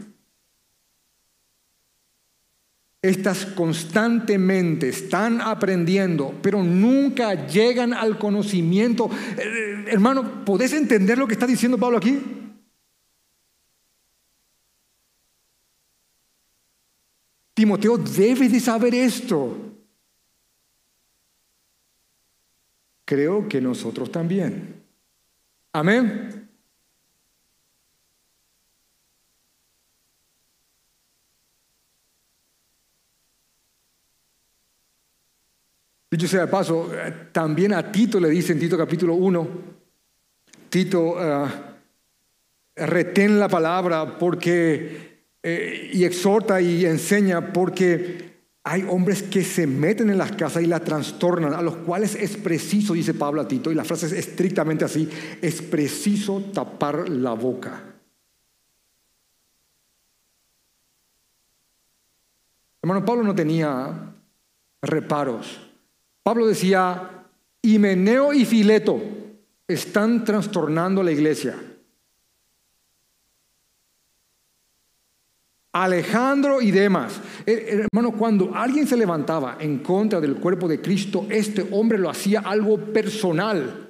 Estas 3.03 3.47
constantemente 3.47 4.91
están 4.91 5.41
aprendiendo, 5.41 6.39
pero 6.41 6.63
nunca 6.63 7.49
llegan 7.49 7.93
al 7.93 8.17
conocimiento. 8.17 9.11
Eh, 9.37 9.87
hermano, 9.89 10.45
¿podés 10.45 10.73
entender 10.73 11.19
lo 11.19 11.27
que 11.27 11.33
está 11.33 11.49
diciendo 11.49 11.77
Pablo 11.77 11.99
aquí? 11.99 12.21
Timoteo, 17.55 17.99
debes 17.99 18.53
de 18.53 18.61
saber 18.61 18.95
esto. 18.95 19.70
Creo 23.11 23.49
que 23.49 23.61
nosotros 23.61 24.13
también. 24.13 24.85
Amén. 25.73 26.49
Dicho 36.09 36.29
sea 36.29 36.43
de 36.43 36.47
paso, 36.47 36.89
también 37.33 37.75
a 37.75 37.91
Tito 37.91 38.21
le 38.21 38.31
dice 38.31 38.53
en 38.53 38.61
Tito 38.61 38.79
capítulo 38.79 39.15
1, 39.15 39.49
Tito, 40.69 41.01
uh, 41.17 41.49
retén 42.77 43.41
la 43.41 43.49
palabra 43.49 44.19
porque, 44.21 45.25
eh, 45.43 45.91
y 45.93 46.05
exhorta 46.05 46.61
y 46.61 46.87
enseña 46.87 47.53
porque 47.53 48.30
hay 48.63 48.85
hombres 48.89 49.23
que 49.23 49.43
se 49.43 49.67
meten 49.67 50.11
en 50.11 50.19
las 50.19 50.33
casas 50.33 50.63
y 50.63 50.67
la 50.67 50.81
trastornan, 50.81 51.55
a 51.55 51.63
los 51.63 51.77
cuales 51.77 52.15
es 52.15 52.37
preciso, 52.37 52.93
dice 52.93 53.15
Pablo 53.15 53.41
a 53.41 53.49
Tito, 53.49 53.73
y 53.73 53.75
la 53.75 53.85
frase 53.85 54.07
es 54.07 54.13
estrictamente 54.13 54.85
así, 54.85 55.09
es 55.41 55.63
preciso 55.63 56.43
tapar 56.53 57.09
la 57.09 57.33
boca. 57.33 57.85
Hermano, 62.83 63.05
Pablo 63.05 63.23
no 63.23 63.35
tenía 63.35 64.15
reparos. 64.83 65.61
Pablo 66.23 66.47
decía, 66.47 67.27
Himeneo 67.63 68.33
y 68.33 68.45
Fileto 68.45 69.01
están 69.69 70.25
trastornando 70.25 71.03
la 71.03 71.13
iglesia. 71.13 71.57
Alejandro 75.73 76.61
y 76.61 76.71
demás. 76.71 77.21
Eh, 77.47 77.85
hermano, 77.85 78.13
cuando 78.17 78.53
alguien 78.55 78.87
se 78.87 78.97
levantaba 78.97 79.57
en 79.61 79.79
contra 79.79 80.21
del 80.21 80.37
cuerpo 80.37 80.67
de 80.67 80.81
Cristo, 80.81 81.27
este 81.31 81.67
hombre 81.71 81.99
lo 81.99 82.11
hacía 82.11 82.41
algo 82.41 82.77
personal. 82.79 83.89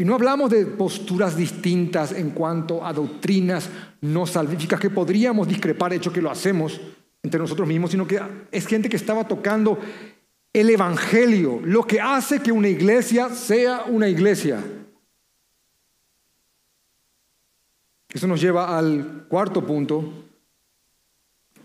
Y 0.00 0.04
no 0.04 0.14
hablamos 0.14 0.50
de 0.50 0.64
posturas 0.64 1.36
distintas 1.36 2.12
en 2.12 2.30
cuanto 2.30 2.86
a 2.86 2.92
doctrinas 2.92 3.68
no 4.00 4.26
salvíficas 4.26 4.78
que 4.78 4.90
podríamos 4.90 5.48
discrepar, 5.48 5.92
hecho 5.92 6.12
que 6.12 6.22
lo 6.22 6.30
hacemos 6.30 6.80
entre 7.20 7.40
nosotros 7.40 7.66
mismos, 7.66 7.90
sino 7.90 8.06
que 8.06 8.20
es 8.52 8.66
gente 8.68 8.88
que 8.88 8.96
estaba 8.96 9.26
tocando 9.26 9.80
el 10.52 10.70
Evangelio, 10.70 11.60
lo 11.64 11.82
que 11.84 12.00
hace 12.00 12.40
que 12.40 12.52
una 12.52 12.68
iglesia 12.68 13.30
sea 13.30 13.86
una 13.88 14.08
iglesia. 14.08 14.62
Eso 18.12 18.26
nos 18.26 18.40
lleva 18.40 18.76
al 18.78 19.26
cuarto 19.28 19.66
punto, 19.66 20.24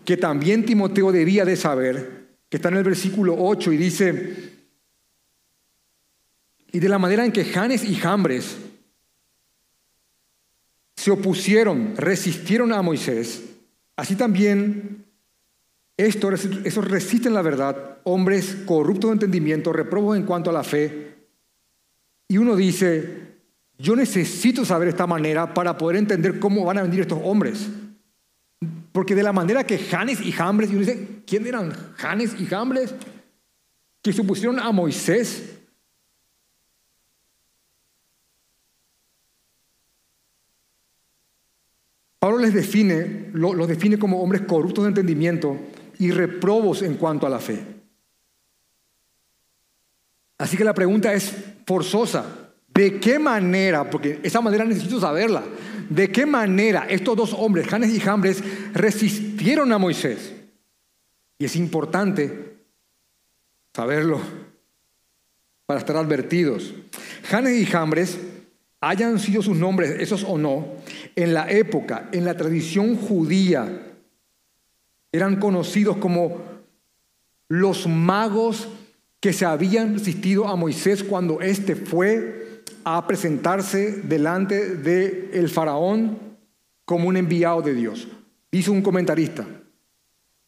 que 0.04 0.16
también 0.16 0.64
Timoteo 0.64 1.10
debía 1.10 1.44
de 1.44 1.56
saber, 1.56 2.26
que 2.48 2.58
está 2.58 2.68
en 2.68 2.76
el 2.76 2.84
versículo 2.84 3.36
8 3.38 3.72
y 3.72 3.76
dice, 3.76 4.52
y 6.72 6.78
de 6.78 6.88
la 6.88 6.98
manera 6.98 7.24
en 7.24 7.32
que 7.32 7.44
Janes 7.44 7.84
y 7.84 7.94
Jambres 7.94 8.56
se 10.96 11.10
opusieron, 11.10 11.94
resistieron 11.96 12.72
a 12.72 12.82
Moisés, 12.82 13.42
así 13.96 14.16
también 14.16 15.04
estos, 15.96 16.44
esos 16.64 16.88
resisten 16.88 17.34
la 17.34 17.42
verdad, 17.42 17.98
hombres 18.04 18.56
corruptos 18.66 19.10
de 19.10 19.14
entendimiento, 19.14 19.72
reprobos 19.72 20.16
en 20.16 20.24
cuanto 20.24 20.50
a 20.50 20.52
la 20.52 20.64
fe. 20.64 21.14
Y 22.26 22.38
uno 22.38 22.56
dice, 22.56 23.23
yo 23.78 23.96
necesito 23.96 24.64
saber 24.64 24.88
esta 24.88 25.06
manera 25.06 25.52
para 25.52 25.76
poder 25.76 25.96
entender 25.96 26.38
cómo 26.38 26.64
van 26.64 26.78
a 26.78 26.82
venir 26.82 27.00
estos 27.00 27.20
hombres. 27.22 27.68
Porque 28.92 29.14
de 29.14 29.22
la 29.22 29.32
manera 29.32 29.66
que 29.66 29.78
Janes 29.78 30.20
y 30.20 30.30
Jambres, 30.30 30.70
y 30.70 30.76
uno 30.76 30.80
dice, 30.80 31.22
¿quién 31.26 31.46
eran 31.46 31.72
Janes 31.96 32.36
y 32.38 32.46
Jambres? 32.46 32.94
Que 34.00 34.12
supusieron 34.12 34.60
a 34.60 34.70
Moisés. 34.70 35.58
Pablo 42.20 42.38
les 42.38 42.54
define, 42.54 43.30
los 43.32 43.68
define 43.68 43.98
como 43.98 44.22
hombres 44.22 44.42
corruptos 44.42 44.84
de 44.84 44.88
entendimiento 44.88 45.58
y 45.98 46.10
reprobos 46.10 46.82
en 46.82 46.94
cuanto 46.94 47.26
a 47.26 47.30
la 47.30 47.38
fe. 47.38 47.66
Así 50.38 50.56
que 50.56 50.64
la 50.64 50.74
pregunta 50.74 51.12
es 51.12 51.34
forzosa. 51.66 52.43
¿De 52.74 52.98
qué 52.98 53.20
manera, 53.20 53.88
porque 53.88 54.18
esa 54.24 54.40
manera 54.40 54.64
necesito 54.64 55.00
saberla, 55.00 55.44
de 55.88 56.10
qué 56.10 56.26
manera 56.26 56.86
estos 56.88 57.16
dos 57.16 57.32
hombres, 57.32 57.68
Janes 57.68 57.94
y 57.94 58.00
Jambres, 58.00 58.42
resistieron 58.72 59.72
a 59.72 59.78
Moisés? 59.78 60.34
Y 61.38 61.44
es 61.44 61.54
importante 61.54 62.56
saberlo 63.72 64.20
para 65.66 65.78
estar 65.78 65.96
advertidos. 65.96 66.74
Janes 67.22 67.60
y 67.60 67.66
Jambres, 67.66 68.18
hayan 68.80 69.20
sido 69.20 69.40
sus 69.40 69.56
nombres, 69.56 69.90
esos 70.00 70.24
o 70.24 70.36
no, 70.36 70.66
en 71.14 71.32
la 71.32 71.48
época, 71.50 72.08
en 72.12 72.24
la 72.24 72.36
tradición 72.36 72.96
judía, 72.96 73.94
eran 75.12 75.36
conocidos 75.36 75.96
como 75.98 76.42
los 77.48 77.86
magos 77.86 78.68
que 79.20 79.32
se 79.32 79.46
habían 79.46 79.94
resistido 79.94 80.48
a 80.48 80.56
Moisés 80.56 81.04
cuando 81.04 81.40
éste 81.40 81.76
fue 81.76 82.43
a 82.84 83.06
presentarse 83.06 84.02
delante 84.02 84.76
del 84.76 85.30
el 85.32 85.48
faraón 85.48 86.18
como 86.84 87.08
un 87.08 87.16
enviado 87.16 87.62
de 87.62 87.74
Dios. 87.74 88.08
Dice 88.52 88.70
un 88.70 88.82
comentarista, 88.82 89.46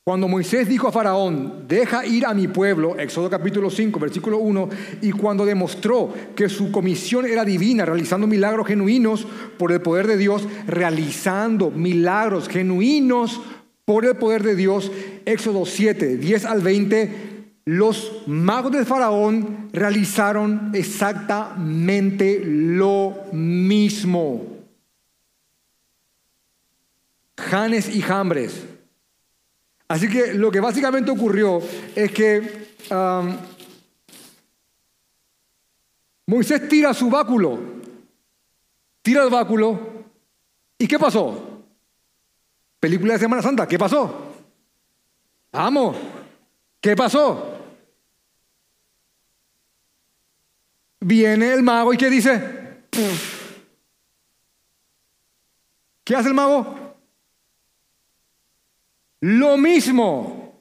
cuando 0.09 0.29
Moisés 0.29 0.69
dijo 0.69 0.87
a 0.87 0.93
Faraón, 0.93 1.65
deja 1.67 2.07
ir 2.07 2.27
a 2.27 2.33
mi 2.33 2.47
pueblo, 2.47 2.97
Éxodo 2.97 3.29
capítulo 3.29 3.71
5, 3.71 3.99
versículo 3.99 4.39
1, 4.39 4.69
y 5.03 5.11
cuando 5.11 5.45
demostró 5.45 6.15
que 6.37 6.49
su 6.49 6.71
comisión 6.71 7.27
era 7.27 7.45
divina, 7.45 7.85
realizando 7.85 8.29
milagros 8.29 8.69
genuinos 8.69 9.27
por 9.59 9.73
el 9.73 9.81
poder 9.81 10.07
de 10.07 10.17
Dios, 10.17 10.47
realizando 10.69 11.73
milagros 11.73 12.49
genuinos 12.49 13.41
por 13.85 14.05
el 14.05 14.15
poder 14.15 14.45
de 14.45 14.55
Dios, 14.55 14.93
Éxodo 15.25 15.67
7, 15.67 16.19
10 16.19 16.45
al 16.45 16.61
20, 16.61 17.36
los 17.67 18.23
magos 18.29 18.71
del 18.73 18.87
faraón 18.87 19.69
realizaron 19.73 20.71
exactamente 20.73 22.41
lo 22.45 23.27
mismo. 23.33 24.57
Janes 27.37 27.95
y 27.95 28.01
Jambres. 28.01 28.65
Así 29.89 30.09
que 30.09 30.33
lo 30.35 30.51
que 30.51 30.61
básicamente 30.61 31.11
ocurrió 31.11 31.61
es 31.95 32.13
que 32.13 32.77
um, 32.91 33.37
Moisés 36.27 36.69
tira 36.69 36.95
su 36.95 37.11
báculo, 37.11 37.59
tira 39.03 39.25
el 39.25 39.31
báculo, 39.31 40.05
¿y 40.79 40.87
qué 40.87 40.99
pasó? 40.99 41.65
Película 42.79 43.15
de 43.15 43.21
Semana 43.21 43.43
Santa, 43.43 43.67
¿qué 43.67 43.79
pasó? 43.79 44.35
Vamos, 45.53 45.97
¿qué 46.81 46.95
pasó? 46.97 47.56
Viene 51.07 51.53
el 51.53 51.63
mago 51.63 51.95
y 51.95 51.97
¿qué 51.97 52.11
dice? 52.11 52.43
¿Qué 56.03 56.17
hace 56.17 56.31
el 56.31 56.35
mago? 56.35 56.97
Lo 59.21 59.57
mismo. 59.57 60.61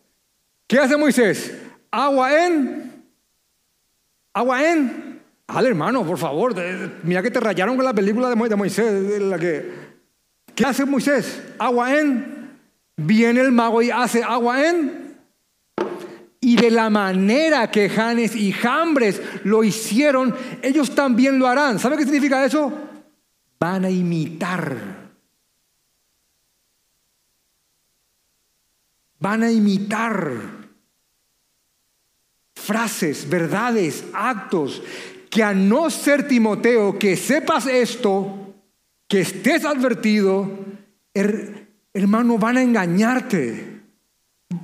¿Qué 0.67 0.77
hace 0.77 0.97
Moisés? 0.97 1.51
Agua 1.89 2.45
en. 2.45 3.07
Agua 4.33 4.71
en. 4.71 5.19
Al 5.47 5.65
hermano, 5.65 6.05
por 6.05 6.19
favor. 6.19 6.53
Mira 7.01 7.23
que 7.23 7.31
te 7.31 7.39
rayaron 7.39 7.75
con 7.75 7.83
la 7.83 7.95
película 7.95 8.29
de 8.29 8.55
Moisés. 8.55 9.19
La 9.23 9.39
que, 9.39 9.73
¿Qué 10.53 10.63
hace 10.63 10.85
Moisés? 10.85 11.41
Agua 11.57 11.99
en. 11.99 12.59
Viene 12.97 13.41
el 13.41 13.51
mago 13.51 13.81
y 13.81 13.89
hace 13.89 14.21
agua 14.21 14.63
en 14.63 15.04
y 16.45 16.55
de 16.57 16.69
la 16.69 16.91
manera 16.91 17.71
que 17.71 17.89
Janes 17.89 18.35
y 18.35 18.51
Jambres 18.51 19.19
lo 19.45 19.63
hicieron, 19.63 20.35
ellos 20.61 20.93
también 20.93 21.39
lo 21.39 21.47
harán. 21.47 21.79
¿Sabe 21.79 21.97
qué 21.97 22.03
significa 22.03 22.45
eso? 22.45 22.71
Van 23.59 23.83
a 23.83 23.89
imitar. 23.89 24.77
Van 29.17 29.41
a 29.41 29.51
imitar 29.51 30.33
frases, 32.53 33.27
verdades, 33.27 34.03
actos, 34.13 34.83
que 35.31 35.41
a 35.41 35.55
no 35.55 35.89
ser 35.89 36.27
Timoteo, 36.27 36.99
que 36.99 37.17
sepas 37.17 37.65
esto, 37.65 38.53
que 39.07 39.21
estés 39.21 39.65
advertido, 39.65 40.47
hermano, 41.11 42.37
van 42.37 42.57
a 42.57 42.61
engañarte 42.61 43.74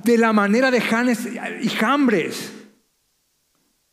de 0.04 0.18
la 0.18 0.32
manera 0.32 0.70
de 0.70 0.80
Janes 0.80 1.28
y 1.60 1.68
Jambres. 1.68 2.52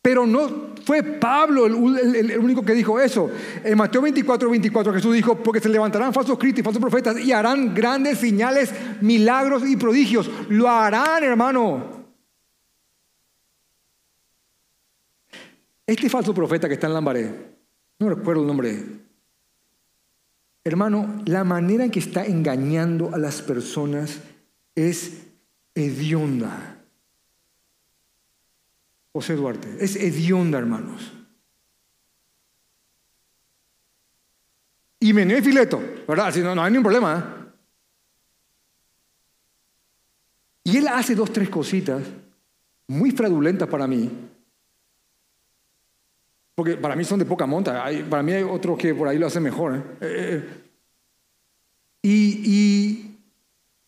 Pero 0.02 0.26
no 0.26 0.70
fue 0.84 1.02
Pablo 1.02 1.66
el, 1.66 2.38
único 2.38 2.62
que 2.62 2.72
dijo 2.72 2.98
eso. 2.98 3.30
En 3.62 3.76
Mateo 3.76 4.00
24, 4.02 4.48
24 4.48 4.94
Jesús 4.94 5.14
dijo, 5.14 5.36
porque 5.36 5.60
se 5.60 5.68
levantarán 5.68 6.14
falsos 6.14 6.38
críticos, 6.38 6.72
falsos 6.72 6.80
profetas 6.80 7.20
y 7.20 7.32
harán 7.32 7.74
grandes 7.74 8.18
señales, 8.18 8.72
milagros 9.00 9.62
y 9.68 9.76
prodigios. 9.76 10.30
Lo 10.48 10.68
harán, 10.68 11.22
hermano. 11.22 12.00
Este 15.86 16.08
falso 16.08 16.32
profeta 16.32 16.68
que 16.68 16.74
está 16.74 16.86
en 16.86 16.94
Lambaré, 16.94 17.34
no 17.98 18.08
recuerdo 18.08 18.42
el 18.42 18.46
nombre. 18.46 18.84
Hermano, 20.62 21.22
la 21.26 21.42
manera 21.42 21.84
en 21.84 21.90
que 21.90 21.98
está 21.98 22.24
engañando 22.24 23.14
a 23.14 23.18
las 23.18 23.42
personas 23.42 24.20
es 24.74 25.29
hedionda. 25.80 26.76
José 29.12 29.34
Duarte, 29.34 29.76
es 29.80 29.96
hedionda, 29.96 30.58
hermanos. 30.58 31.12
y 35.00 35.12
Meneo 35.14 35.38
y 35.38 35.42
Fileto, 35.42 35.82
¿verdad? 36.06 36.26
Así 36.26 36.40
no, 36.40 36.54
no 36.54 36.62
hay 36.62 36.70
ningún 36.70 36.84
problema. 36.84 37.18
¿eh? 37.18 37.50
Y 40.64 40.76
él 40.76 40.86
hace 40.88 41.14
dos, 41.14 41.32
tres 41.32 41.48
cositas 41.48 42.02
muy 42.86 43.10
fraudulentas 43.12 43.66
para 43.68 43.86
mí, 43.86 44.10
porque 46.54 46.76
para 46.76 46.94
mí 46.94 47.04
son 47.04 47.18
de 47.18 47.24
poca 47.24 47.46
monta, 47.46 47.86
para 48.10 48.22
mí 48.22 48.32
hay 48.32 48.42
otros 48.42 48.76
que 48.76 48.94
por 48.94 49.08
ahí 49.08 49.18
lo 49.18 49.26
hacen 49.26 49.42
mejor. 49.42 49.96
Eh, 50.00 50.02
eh, 50.02 50.64
y, 52.02 53.16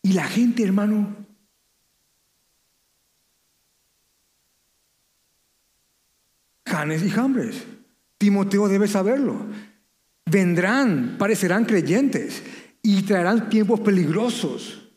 y 0.02 0.12
la 0.14 0.24
gente, 0.24 0.62
hermano, 0.62 1.21
canes 6.72 7.02
y 7.02 7.10
jambres. 7.10 7.64
Timoteo 8.16 8.66
debe 8.66 8.88
saberlo. 8.88 9.36
Vendrán, 10.24 11.16
parecerán 11.18 11.66
creyentes 11.66 12.42
y 12.82 13.02
traerán 13.02 13.50
tiempos 13.50 13.80
peligrosos. 13.80 14.90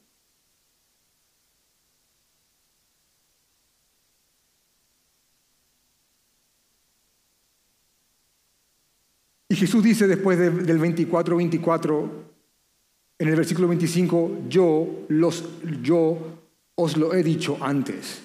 Y 9.49 9.55
Jesús 9.57 9.83
dice 9.83 10.07
después 10.07 10.39
del 10.39 10.77
24, 10.77 11.35
24, 11.35 12.25
en 13.19 13.27
el 13.27 13.35
versículo 13.35 13.67
25, 13.67 14.45
yo, 14.47 15.05
los, 15.09 15.43
yo 15.81 16.39
os 16.75 16.95
lo 16.95 17.13
he 17.13 17.21
dicho 17.21 17.57
antes. 17.59 18.24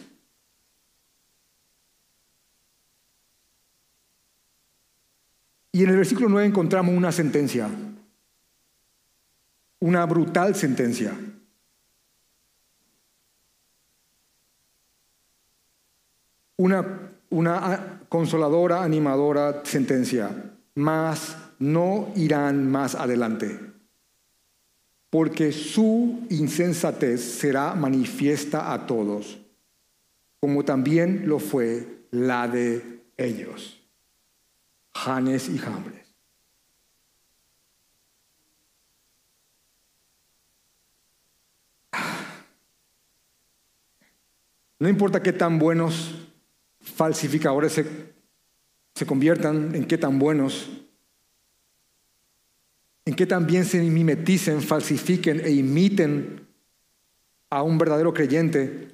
Y 5.72 5.84
en 5.84 5.90
el 5.90 5.96
versículo 5.96 6.28
9 6.28 6.46
encontramos 6.46 6.94
una 6.94 7.12
sentencia, 7.12 7.68
una 9.78 10.04
brutal 10.06 10.54
sentencia. 10.54 11.14
Una, 16.56 17.10
una 17.30 18.00
consoladora, 18.08 18.82
animadora 18.82 19.62
sentencia 19.64 20.50
mas 20.74 21.36
no 21.58 22.12
irán 22.16 22.70
más 22.70 22.94
adelante, 22.94 23.60
porque 25.10 25.52
su 25.52 26.26
insensatez 26.30 27.20
será 27.20 27.74
manifiesta 27.74 28.72
a 28.72 28.86
todos, 28.86 29.40
como 30.40 30.64
también 30.64 31.28
lo 31.28 31.38
fue 31.38 32.06
la 32.10 32.48
de 32.48 33.02
ellos, 33.16 33.79
Janes 34.94 35.48
y 35.48 35.58
Jambres. 35.58 36.06
No 44.78 44.88
importa 44.88 45.22
qué 45.22 45.32
tan 45.32 45.58
buenos 45.58 46.14
falsificadores 46.80 47.72
se 47.72 48.10
se 49.00 49.06
conviertan 49.06 49.74
en 49.74 49.86
qué 49.86 49.96
tan 49.96 50.18
buenos, 50.18 50.68
en 53.06 53.14
qué 53.14 53.24
tan 53.24 53.46
bien 53.46 53.64
se 53.64 53.80
mimeticen, 53.80 54.60
falsifiquen 54.60 55.40
e 55.40 55.52
imiten 55.52 56.46
a 57.48 57.62
un 57.62 57.78
verdadero 57.78 58.12
creyente. 58.12 58.88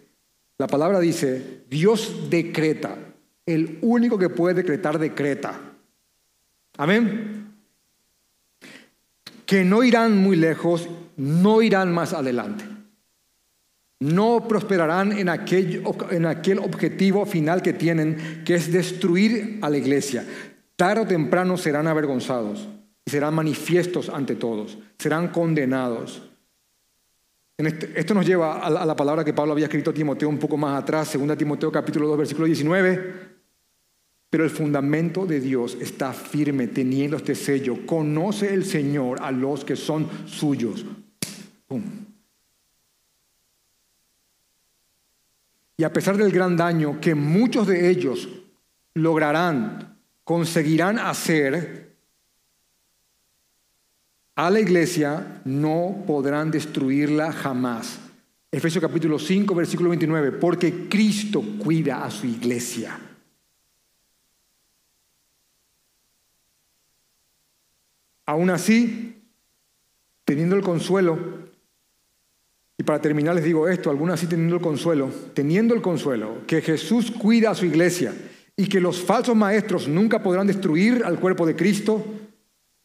La 0.59 0.69
palabra 0.69 1.01
dice, 1.01 1.65
Dios 1.69 2.31
decreta, 2.31 2.97
el 3.47 3.81
único 3.83 4.17
que 4.17 4.29
puede 4.29 4.55
decretar 4.55 5.01
decreta. 5.01 5.76
Amén. 6.77 7.55
Que 9.45 9.65
no 9.65 9.83
irán 9.83 10.17
muy 10.17 10.37
lejos, 10.37 10.89
no 11.17 11.63
irán 11.63 11.93
más 11.93 12.13
adelante 12.13 12.77
no 14.01 14.47
prosperarán 14.47 15.13
en 15.13 15.29
aquel, 15.29 15.83
en 16.11 16.27
aquel 16.27 16.59
objetivo 16.59 17.25
final 17.25 17.63
que 17.63 17.73
tienen, 17.73 18.43
que 18.45 18.55
es 18.55 18.71
destruir 18.71 19.59
a 19.63 19.71
la 19.71 19.79
iglesia. 19.79 20.25
Tarde 20.77 21.03
o 21.03 21.07
temprano 21.07 21.57
serán 21.57 21.87
avergonzados 21.87 22.69
y 23.05 23.11
serán 23.11 23.35
manifiestos 23.35 24.11
ante 24.11 24.35
todos, 24.37 24.79
serán 24.99 25.29
condenados. 25.29 26.23
Este, 27.57 27.99
esto 27.99 28.13
nos 28.13 28.27
lleva 28.27 28.59
a 28.59 28.85
la, 28.85 28.97
palabra 28.97 29.25
que 29.25 29.33
Pablo 29.33 29.53
había 29.53 29.65
escrito 29.65 29.91
a 29.91 29.95
Timoteo 29.95 30.29
un 30.29 30.39
poco 30.39 30.59
más 30.59 30.83
atrás, 30.83 31.17
2 31.19 31.39
Timoteo 31.39 31.73
capítulo 31.73 32.07
2, 32.09 32.19
versículo 32.19 32.47
19. 32.47 33.36
Pero 34.29 34.45
el 34.45 34.51
fundamento 34.51 35.25
de 35.25 35.41
Dios 35.41 35.77
está 35.81 36.13
firme, 36.13 36.67
teniendo 36.67 37.17
este 37.17 37.35
sello. 37.35 37.87
Conoce 37.87 38.53
el 38.53 38.65
Señor 38.65 39.19
a 39.23 39.31
los 39.31 39.65
que 39.65 39.77
son 39.77 40.09
suyos. 40.27 40.85
Y 45.79 45.85
a 45.85 45.93
pesar 45.93 46.17
del 46.17 46.33
gran 46.33 46.57
daño 46.57 47.01
que 47.01 47.15
muchos 47.15 47.67
de 47.67 47.91
ellos 47.91 48.29
lograrán, 48.95 49.99
conseguirán 50.25 50.99
hacer, 50.99 51.95
a 54.35 54.51
la 54.51 54.61
iglesia 54.61 55.41
no 55.45 56.05
podrán 56.07 56.51
destruirla 56.51 57.33
jamás. 57.33 57.99
Efesios 58.51 58.83
capítulo 58.83 59.19
5, 59.19 59.55
versículo 59.55 59.91
29, 59.91 60.33
porque 60.33 60.89
Cristo 60.89 61.43
cuida 61.59 62.05
a 62.05 62.11
su 62.11 62.27
iglesia. 62.27 62.99
Aún 68.27 68.51
así, 68.51 69.23
teniendo 70.25 70.57
el 70.57 70.63
consuelo 70.63 71.47
y 72.79 72.83
para 72.83 73.01
terminar 73.01 73.35
les 73.35 73.45
digo 73.45 73.69
esto, 73.69 73.91
algunos 73.91 74.15
así 74.15 74.27
teniendo 74.27 74.57
el 74.57 74.63
consuelo, 74.63 75.11
teniendo 75.33 75.75
el 75.75 75.81
consuelo 75.81 76.47
que 76.47 76.61
Jesús 76.61 77.11
cuida 77.11 77.51
a 77.51 77.55
su 77.55 77.65
iglesia 77.65 78.15
y 78.57 78.69
que 78.69 78.81
los 78.81 79.01
falsos 79.01 79.35
maestros 79.35 79.89
nunca 79.89 80.23
podrán 80.23 80.47
destruir 80.47 81.03
al 81.05 81.19
cuerpo 81.19 81.47
de 81.47 81.57
Cristo, 81.57 82.05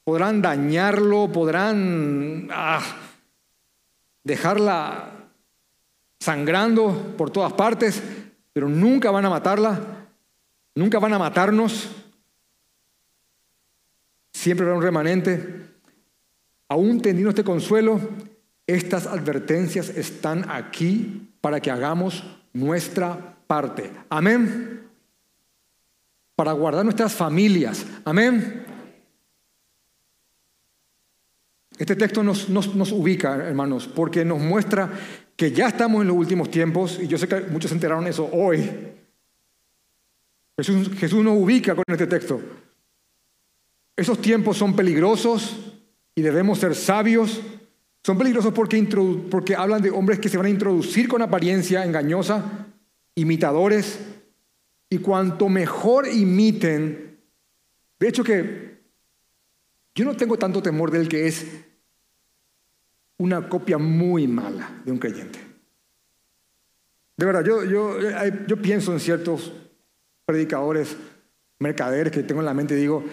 podrán 0.03 0.41
dañarlo, 0.41 1.31
podrán 1.31 2.47
ah, 2.51 2.81
dejarla 4.23 5.11
sangrando 6.19 7.15
por 7.17 7.31
todas 7.31 7.53
partes, 7.53 8.01
pero 8.53 8.69
nunca 8.69 9.11
van 9.11 9.25
a 9.25 9.29
matarla, 9.29 10.07
nunca 10.75 10.99
van 10.99 11.13
a 11.13 11.19
matarnos. 11.19 11.89
Siempre 14.41 14.65
habrá 14.65 14.75
un 14.75 14.81
remanente. 14.81 15.67
Aún 16.67 16.99
teniendo 16.99 17.29
este 17.29 17.43
consuelo, 17.43 18.01
estas 18.65 19.05
advertencias 19.05 19.89
están 19.89 20.49
aquí 20.49 21.31
para 21.41 21.59
que 21.59 21.69
hagamos 21.69 22.23
nuestra 22.51 23.37
parte. 23.45 23.91
Amén. 24.09 24.89
Para 26.35 26.53
guardar 26.53 26.83
nuestras 26.83 27.13
familias. 27.13 27.85
Amén. 28.03 28.65
Este 31.77 31.95
texto 31.95 32.23
nos, 32.23 32.49
ubica, 32.93 33.35
hermanos, 33.35 33.87
porque 33.87 34.25
nos 34.25 34.39
muestra 34.39 34.89
que 35.35 35.51
ya 35.51 35.67
estamos 35.67 36.01
en 36.01 36.07
los 36.07 36.17
últimos 36.17 36.49
tiempos, 36.49 36.97
y 36.99 37.07
yo 37.07 37.19
sé 37.19 37.27
que 37.27 37.41
muchos 37.41 37.69
se 37.69 37.75
enteraron 37.75 38.07
eso 38.07 38.27
hoy. 38.33 38.67
Jesús, 40.57 40.89
Jesús 40.97 41.23
nos 41.23 41.37
ubica 41.37 41.75
con 41.75 41.83
este 41.87 42.07
texto. 42.07 42.41
Esos 44.01 44.21
tiempos 44.21 44.57
son 44.57 44.75
peligrosos 44.75 45.57
y 46.15 46.21
debemos 46.21 46.59
ser 46.59 46.75
sabios 46.75 47.41
son 48.03 48.17
peligrosos 48.17 48.53
porque, 48.53 49.55
hablan 49.55 49.81
de 49.81 49.91
hombres 49.91 50.19
que 50.19 50.29
se 50.29 50.37
van 50.37 50.47
a 50.47 50.49
introducir 50.49 51.07
con 51.07 51.21
apariencia 51.21 51.85
engañosa, 51.85 52.67
imitadores, 53.13 53.99
y 54.89 54.97
cuanto 54.97 55.47
mejor 55.47 56.07
imiten, 56.07 57.19
de 57.99 58.07
hecho 58.07 58.23
que 58.23 58.81
yo 59.93 60.03
no 60.03 60.17
tengo 60.17 60.37
tanto 60.37 60.61
temor 60.61 60.89
del 60.89 61.07
que 61.07 61.27
es 61.27 61.45
una 63.17 63.47
copia 63.47 63.77
muy 63.77 64.27
mala 64.27 64.81
de 64.83 64.91
un 64.91 64.97
creyente. 64.97 65.39
De 67.15 67.25
verdad, 67.25 67.45
yo, 67.45 67.63
yo, 67.63 67.99
yo 68.47 68.57
pienso 68.61 68.91
en 68.93 68.99
ciertos 68.99 69.53
predicadores, 70.25 70.97
mercaderes 71.59 72.11
que 72.11 72.23
tengo 72.23 72.41
en 72.41 72.47
la 72.47 72.53
mente 72.55 72.73
y 72.73 72.81
digo, 72.81 73.05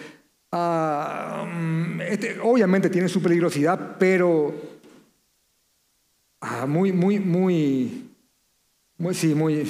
ah, 0.53 1.47
mm, 1.47 2.01
este, 2.03 2.39
obviamente 2.41 2.91
tiene 2.91 3.09
su 3.09 3.23
peligrosidad, 3.23 3.97
pero 3.99 4.79
Ah, 6.41 6.67
muy, 6.67 6.93
muy, 6.93 7.19
muy, 7.19 8.11
muy, 8.97 9.15
sí, 9.15 9.35
muy, 9.35 9.67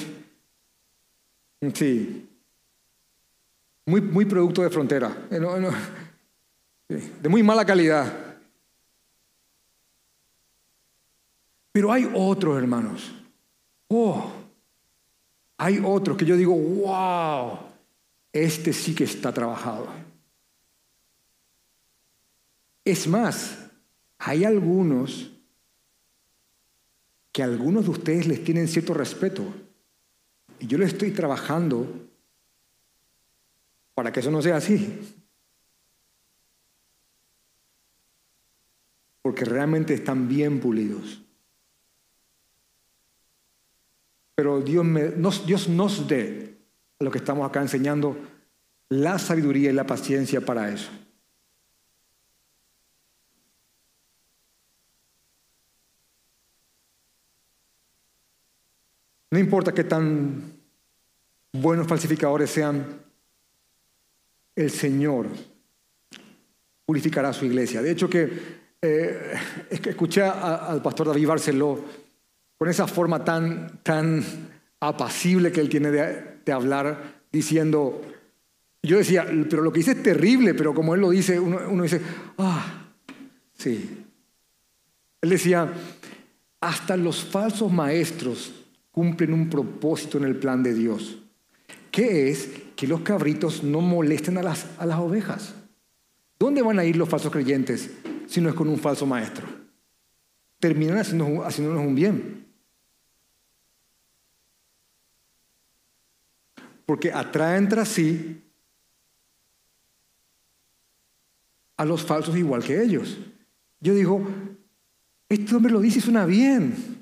sí, 1.75 2.29
muy, 3.87 4.01
muy 4.03 4.25
producto 4.27 4.63
de 4.63 4.71
frontera, 4.71 5.27
eh, 5.31 5.41
de 7.23 7.29
muy 7.29 7.43
mala 7.43 7.65
calidad. 7.65 8.13
Pero 11.73 11.91
hay 11.91 12.11
otros, 12.15 12.59
hermanos. 12.59 13.15
Oh, 13.89 14.31
hay 15.57 15.81
otros 15.83 16.19
que 16.19 16.27
yo 16.27 16.37
digo, 16.37 16.55
wow, 16.55 17.61
este 18.31 18.75
sí 18.75 18.95
que 18.95 19.05
está 19.05 19.33
trabajado. 19.33 19.87
Es 22.89 23.07
más, 23.07 23.69
hay 24.17 24.47
algunos 24.47 25.31
que 27.31 27.43
algunos 27.43 27.85
de 27.85 27.91
ustedes 27.91 28.27
les 28.27 28.43
tienen 28.43 28.67
cierto 28.67 28.95
respeto. 28.95 29.45
Y 30.59 30.67
yo 30.69 30.79
le 30.79 30.87
estoy 30.87 31.11
trabajando 31.11 31.87
para 33.93 34.11
que 34.11 34.21
eso 34.21 34.31
no 34.31 34.41
sea 34.41 34.57
así. 34.57 34.99
Porque 39.21 39.45
realmente 39.45 39.93
están 39.93 40.27
bien 40.27 40.59
pulidos. 40.59 41.21
Pero 44.35 44.63
Dios, 44.63 44.87
nos, 44.87 45.45
Dios 45.45 45.69
nos 45.69 46.09
dé 46.09 46.57
a 46.99 47.05
lo 47.05 47.11
que 47.11 47.19
estamos 47.19 47.47
acá 47.47 47.61
enseñando 47.61 48.17
la 48.89 49.19
sabiduría 49.19 49.69
y 49.69 49.75
la 49.75 49.87
paciencia 49.87 50.41
para 50.41 50.73
eso. 50.73 50.89
No 59.31 59.39
importa 59.39 59.73
qué 59.73 59.85
tan 59.85 60.55
buenos 61.53 61.87
falsificadores 61.87 62.51
sean, 62.51 63.03
el 64.55 64.71
Señor 64.71 65.27
purificará 66.87 67.33
su 67.33 67.45
iglesia. 67.45 67.83
De 67.83 67.91
hecho 67.91 68.09
que, 68.09 68.59
eh, 68.81 69.35
escuché 69.71 70.23
al 70.23 70.81
pastor 70.83 71.09
David 71.09 71.27
Barceló 71.27 71.85
con 72.57 72.69
esa 72.69 72.87
forma 72.87 73.25
tan, 73.25 73.81
tan 73.83 74.25
apacible 74.81 75.53
que 75.53 75.61
él 75.61 75.69
tiene 75.69 75.91
de, 75.91 76.53
hablar, 76.53 77.21
diciendo, 77.31 78.01
yo 78.83 78.97
decía, 78.97 79.27
pero 79.51 79.61
lo 79.63 79.71
que 79.71 79.81
dice 79.81 79.93
es 79.93 80.03
terrible, 80.03 80.55
pero 80.55 80.73
como 80.73 80.95
él 80.95 81.03
lo 81.03 81.11
dice, 81.11 81.39
uno, 81.39 81.61
uno 81.69 81.83
dice, 81.83 82.01
ah, 82.39 82.89
sí. 83.53 84.07
Él 85.21 85.29
decía, 85.29 85.71
hasta 86.61 86.97
los 86.97 87.23
falsos 87.23 87.71
maestros 87.71 88.53
cumplen 88.99 89.33
un 89.33 89.49
propósito 89.49 90.19
en 90.19 90.25
el 90.25 90.35
plan 90.35 90.61
de 90.65 90.75
Dios, 90.75 91.19
que 91.93 92.31
es 92.31 92.51
que 92.75 92.89
los 92.89 93.03
cabritos 93.03 93.63
no 93.63 93.81
molesten 93.81 94.39
a 94.39 94.43
las, 94.43 94.67
a 94.77 94.87
las 94.87 94.99
ovejas. 94.99 95.55
¿Dónde 96.37 96.63
van 96.63 96.81
a 96.81 96.85
ir 96.85 96.97
los 96.97 97.09
falsos 97.09 97.31
creyentes 97.31 97.93
si 98.27 98.41
no 98.41 98.49
es 98.49 98.57
con 98.57 98.69
un 98.69 98.77
falso 98.77 99.07
maestro? 99.07 99.47
Terminan 100.59 100.99
haciéndonos 100.99 101.87
un 101.87 101.95
bien. 101.95 102.45
Porque 106.85 107.13
atraen 107.13 107.69
tras 107.69 107.87
sí 107.87 108.43
a 111.77 111.85
los 111.85 112.05
falsos 112.05 112.37
igual 112.37 112.65
que 112.65 112.83
ellos. 112.83 113.17
Yo 113.79 113.95
digo, 113.95 114.27
este 115.29 115.55
hombre 115.55 115.71
lo 115.71 115.79
dice 115.81 116.01
y 116.01 116.03
suena 116.03 116.27
bien. 116.27 116.98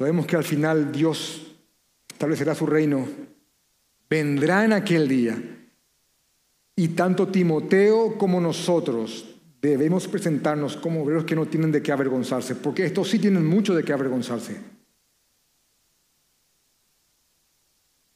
Sabemos 0.00 0.24
que 0.24 0.34
al 0.34 0.44
final 0.44 0.90
Dios 0.90 1.42
establecerá 2.10 2.54
su 2.54 2.64
reino, 2.64 3.06
vendrá 4.08 4.64
en 4.64 4.72
aquel 4.72 5.06
día. 5.06 5.38
Y 6.74 6.88
tanto 6.88 7.28
Timoteo 7.28 8.16
como 8.16 8.40
nosotros 8.40 9.26
debemos 9.60 10.08
presentarnos 10.08 10.78
como 10.78 11.02
obreros 11.02 11.26
que 11.26 11.36
no 11.36 11.44
tienen 11.44 11.70
de 11.70 11.82
qué 11.82 11.92
avergonzarse, 11.92 12.54
porque 12.54 12.86
estos 12.86 13.10
sí 13.10 13.18
tienen 13.18 13.44
mucho 13.44 13.74
de 13.74 13.84
qué 13.84 13.92
avergonzarse. 13.92 14.58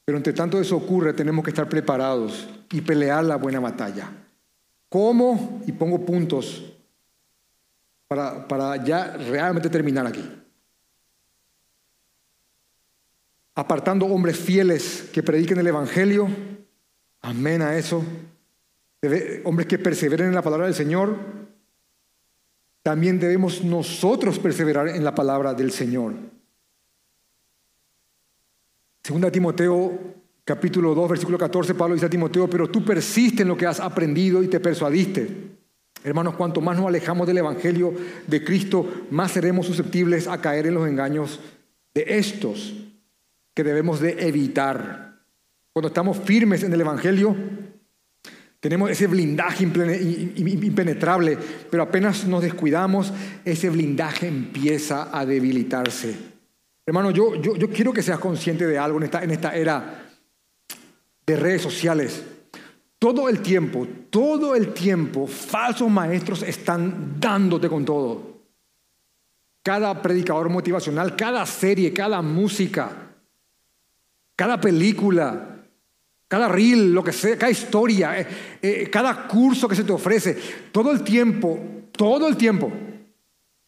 Pero 0.05 0.17
entre 0.17 0.33
tanto 0.33 0.59
eso 0.59 0.77
ocurre, 0.77 1.13
tenemos 1.13 1.45
que 1.45 1.51
estar 1.51 1.69
preparados 1.69 2.49
y 2.71 2.81
pelear 2.81 3.25
la 3.25 3.35
buena 3.35 3.59
batalla. 3.59 4.09
¿Cómo? 4.89 5.61
Y 5.67 5.71
pongo 5.71 6.03
puntos 6.03 6.65
para, 8.07 8.47
para 8.47 8.83
ya 8.83 9.15
realmente 9.17 9.69
terminar 9.69 10.07
aquí. 10.07 10.41
Apartando 13.55 14.05
hombres 14.05 14.37
fieles 14.37 15.09
que 15.13 15.23
prediquen 15.23 15.57
el 15.57 15.67
Evangelio. 15.67 16.27
Amén 17.21 17.61
a 17.61 17.77
eso. 17.77 18.03
hombres 19.45 19.67
que 19.67 19.79
perseveren 19.79 20.27
en 20.27 20.35
la 20.35 20.41
palabra 20.41 20.65
del 20.65 20.75
Señor. 20.75 21.15
También 22.83 23.19
debemos 23.19 23.63
nosotros 23.63 24.37
perseverar 24.39 24.89
en 24.89 25.03
la 25.03 25.15
palabra 25.15 25.53
del 25.53 25.71
Señor. 25.71 26.13
Segunda 29.03 29.31
Timoteo 29.31 30.15
capítulo 30.43 30.93
2 30.93 31.09
versículo 31.09 31.37
14 31.37 31.73
Pablo 31.73 31.95
dice 31.95 32.07
a 32.07 32.09
Timoteo, 32.09 32.47
pero 32.49 32.69
tú 32.69 32.83
persiste 32.83 33.43
en 33.43 33.47
lo 33.47 33.57
que 33.57 33.65
has 33.65 33.79
aprendido 33.79 34.43
y 34.43 34.47
te 34.47 34.59
persuadiste. 34.59 35.55
Hermanos, 36.03 36.35
cuanto 36.35 36.61
más 36.61 36.77
nos 36.77 36.87
alejamos 36.87 37.25
del 37.25 37.39
Evangelio 37.39 37.93
de 38.27 38.43
Cristo, 38.43 38.87
más 39.09 39.31
seremos 39.31 39.65
susceptibles 39.65 40.27
a 40.27 40.39
caer 40.39 40.67
en 40.67 40.75
los 40.75 40.87
engaños 40.87 41.39
de 41.93 42.05
estos 42.07 42.73
que 43.55 43.63
debemos 43.63 43.99
de 43.99 44.27
evitar. 44.27 45.15
Cuando 45.73 45.87
estamos 45.87 46.17
firmes 46.19 46.61
en 46.61 46.73
el 46.73 46.81
Evangelio, 46.81 47.35
tenemos 48.59 48.89
ese 48.91 49.07
blindaje 49.07 49.63
impenetrable, 49.63 51.37
pero 51.69 51.83
apenas 51.83 52.25
nos 52.25 52.43
descuidamos, 52.43 53.13
ese 53.43 53.69
blindaje 53.69 54.27
empieza 54.27 55.17
a 55.17 55.25
debilitarse. 55.25 56.15
Hermano, 56.85 57.11
yo, 57.11 57.35
yo, 57.35 57.55
yo 57.55 57.69
quiero 57.69 57.93
que 57.93 58.03
seas 58.03 58.19
consciente 58.19 58.67
de 58.67 58.77
algo 58.77 58.97
en 58.97 59.03
esta, 59.05 59.23
en 59.23 59.31
esta 59.31 59.55
era 59.55 60.05
de 61.25 61.35
redes 61.35 61.61
sociales. 61.61 62.23
Todo 62.99 63.29
el 63.29 63.41
tiempo, 63.41 63.87
todo 64.09 64.55
el 64.55 64.73
tiempo, 64.73 65.27
falsos 65.27 65.89
maestros 65.89 66.43
están 66.43 67.19
dándote 67.19 67.69
con 67.69 67.85
todo. 67.85 68.35
Cada 69.61 70.01
predicador 70.01 70.49
motivacional, 70.49 71.15
cada 71.15 71.45
serie, 71.45 71.93
cada 71.93 72.21
música, 72.21 73.04
cada 74.35 74.59
película, 74.59 75.65
cada 76.27 76.47
reel, 76.47 76.93
lo 76.93 77.03
que 77.03 77.11
sea, 77.11 77.37
cada 77.37 77.51
historia, 77.51 78.19
eh, 78.19 78.27
eh, 78.61 78.89
cada 78.91 79.27
curso 79.27 79.67
que 79.67 79.75
se 79.75 79.83
te 79.83 79.93
ofrece, 79.93 80.37
todo 80.71 80.91
el 80.91 81.03
tiempo, 81.03 81.59
todo 81.91 82.27
el 82.27 82.35
tiempo, 82.35 82.71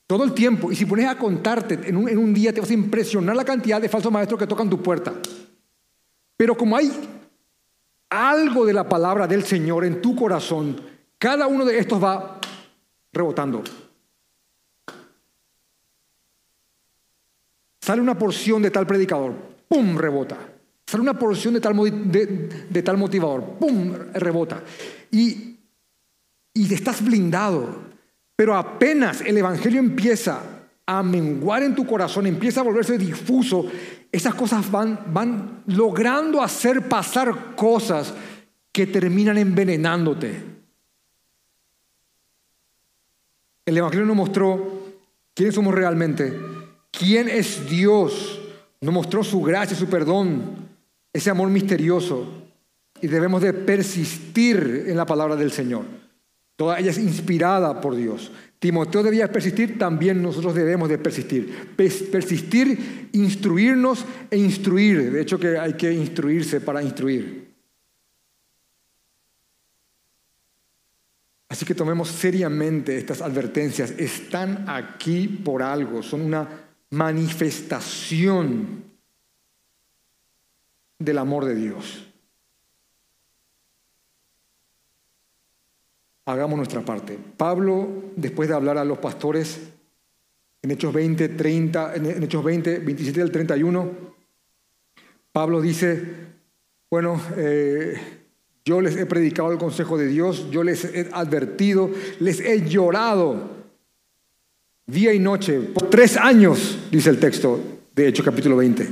todo 0.05 0.24
el 0.24 0.34
tiempo. 0.34 0.72
Y 0.72 0.76
si 0.76 0.86
pones 0.86 1.07
a 1.07 1.18
contarte 1.18 1.80
en 1.84 1.95
un, 1.95 2.09
en 2.09 2.18
un 2.18 2.34
día, 2.34 2.53
te 2.53 2.61
vas 2.61 2.70
a 2.70 2.74
impresionar 2.74 3.36
la 3.36 3.45
cantidad 3.45 3.82
de 3.82 3.89
falsos 3.89 4.11
maestros 4.11 4.39
que 4.39 4.47
tocan 4.47 4.70
tu 4.70 4.82
puerta. 4.82 5.13
Pero 6.36 6.55
como 6.55 6.76
hay 6.76 6.91
algo 8.09 8.65
de 8.65 8.74
la 8.74 8.88
palabra 8.88 9.28
del 9.28 9.43
Señor 9.43 9.86
en 9.86 10.01
tu 10.01 10.15
corazón, 10.15 10.80
cada 11.18 11.47
uno 11.47 11.65
de 11.65 11.80
estos 11.80 12.03
va 12.03 12.39
rebotando. 13.11 13.63
Sale 17.82 18.01
una 18.01 18.18
porción 18.18 18.61
de 18.61 18.70
tal 18.70 18.86
predicador, 18.86 19.34
¡pum! 19.68 19.97
rebota. 19.97 20.38
Sale 20.88 21.02
una 21.02 21.20
porción 21.20 21.54
de 21.54 21.60
tal, 21.60 21.76
de, 22.10 22.82
tal 22.82 22.98
motivador, 22.98 23.44
¡pum! 23.60 23.94
rebota. 24.14 24.64
Y, 25.12 25.58
y 26.54 26.74
estás 26.74 27.04
blindado. 27.04 27.88
Pero 28.38 28.56
apenas 28.56 29.20
el 29.20 29.38
Evangelio 29.38 29.80
empieza 29.80 30.42
a 30.86 31.04
menguar 31.04 31.64
en 31.64 31.76
tu 31.76 31.86
corazón, 31.86 32.26
empieza 32.26 32.62
a 32.62 32.64
volverse 32.64 32.98
difuso, 32.98 33.66
esas 34.10 34.34
cosas 34.34 34.72
van, 34.72 34.98
van 35.12 35.64
logrando 35.68 36.42
hacer 36.42 36.88
pasar 36.88 37.56
cosas 37.56 38.14
que 38.72 38.88
terminan 38.88 39.38
envenenándote. 39.38 40.42
El 43.66 43.78
Evangelio 43.78 44.06
nos 44.06 44.16
mostró 44.16 44.94
quiénes 45.34 45.54
somos 45.54 45.74
realmente, 45.74 46.40
quién 46.92 47.28
es 47.28 47.70
Dios, 47.70 48.40
nos 48.80 48.94
mostró 48.94 49.26
su 49.26 49.42
gracia, 49.42 49.76
su 49.76 49.88
perdón, 49.88 50.66
ese 51.18 51.32
amor 51.32 51.49
misterioso 51.49 52.28
y 53.01 53.07
debemos 53.07 53.41
de 53.41 53.51
persistir 53.51 54.86
en 54.88 54.95
la 54.95 55.05
palabra 55.05 55.36
del 55.36 55.51
Señor. 55.51 55.86
Toda 56.55 56.80
ella 56.80 56.91
es 56.91 56.99
inspirada 56.99 57.82
por 57.82 57.95
Dios. 57.95 58.32
Timoteo 58.59 59.01
debía 59.01 59.32
persistir, 59.32 59.80
también 59.80 60.22
nosotros 60.22 60.53
debemos 60.53 60.89
de 60.89 60.99
persistir. 60.99 61.76
Persistir, 61.76 63.09
instruirnos 63.13 64.05
e 64.30 64.38
instruir. 64.38 65.11
De 65.11 65.22
hecho 65.22 65.39
que 65.39 65.57
hay 65.57 65.74
que 65.74 65.91
instruirse 65.91 66.61
para 66.61 66.84
instruir. 66.84 67.47
Así 71.49 71.65
que 71.65 71.74
tomemos 71.74 72.09
seriamente 72.09 72.95
estas 72.95 73.22
advertencias. 73.22 73.91
Están 73.97 74.65
aquí 74.68 75.28
por 75.28 75.63
algo, 75.63 76.03
son 76.03 76.22
una 76.22 76.47
manifestación 76.91 78.87
del 81.00 81.18
amor 81.18 81.45
de 81.45 81.56
Dios. 81.56 82.08
Hagamos 86.26 86.58
nuestra 86.58 86.82
parte. 86.82 87.18
Pablo, 87.38 87.88
después 88.16 88.50
de 88.50 88.56
hablar 88.56 88.78
a 88.78 88.86
los 88.86 88.98
pastores, 88.98 89.60
en 90.62 90.72
Hechos 90.72 90.93
20, 90.93 91.30
30, 91.30 91.95
en 91.95 92.24
Hechos 92.24 92.43
20, 92.43 92.80
27 92.80 93.22
al 93.22 93.32
31, 93.32 93.91
Pablo 95.32 95.62
dice, 95.62 96.04
Bueno, 96.89 97.22
eh, 97.38 97.95
yo 98.66 98.82
les 98.82 98.98
he 98.98 99.06
predicado 99.06 99.52
el 99.52 99.58
consejo 99.58 99.98
de 99.98 100.08
Dios, 100.08 100.50
yo 100.52 100.64
les 100.64 100.84
he 100.84 101.10
advertido, 101.14 101.89
les 102.20 102.41
he 102.41 102.68
llorado 102.68 103.56
día 104.86 105.14
y 105.14 105.20
noche 105.20 105.60
por 105.60 105.89
tres 105.89 106.18
años, 106.18 106.89
dice 106.91 107.10
el 107.10 107.20
texto 107.20 107.62
de 107.95 108.08
Hechos 108.08 108.26
capítulo 108.26 108.58
20. 108.58 108.88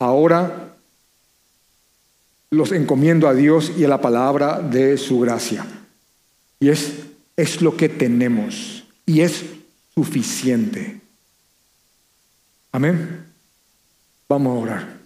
Ahora 0.00 0.67
los 2.50 2.72
encomiendo 2.72 3.28
a 3.28 3.34
Dios 3.34 3.72
y 3.76 3.84
a 3.84 3.88
la 3.88 4.00
palabra 4.00 4.60
de 4.60 4.96
su 4.96 5.20
gracia. 5.20 5.66
Y 6.60 6.70
es, 6.70 6.94
es 7.36 7.62
lo 7.62 7.76
que 7.76 7.88
tenemos 7.88 8.84
y 9.06 9.20
es 9.20 9.44
suficiente. 9.94 11.00
Amén. 12.72 13.26
Vamos 14.28 14.56
a 14.56 14.60
orar. 14.60 14.98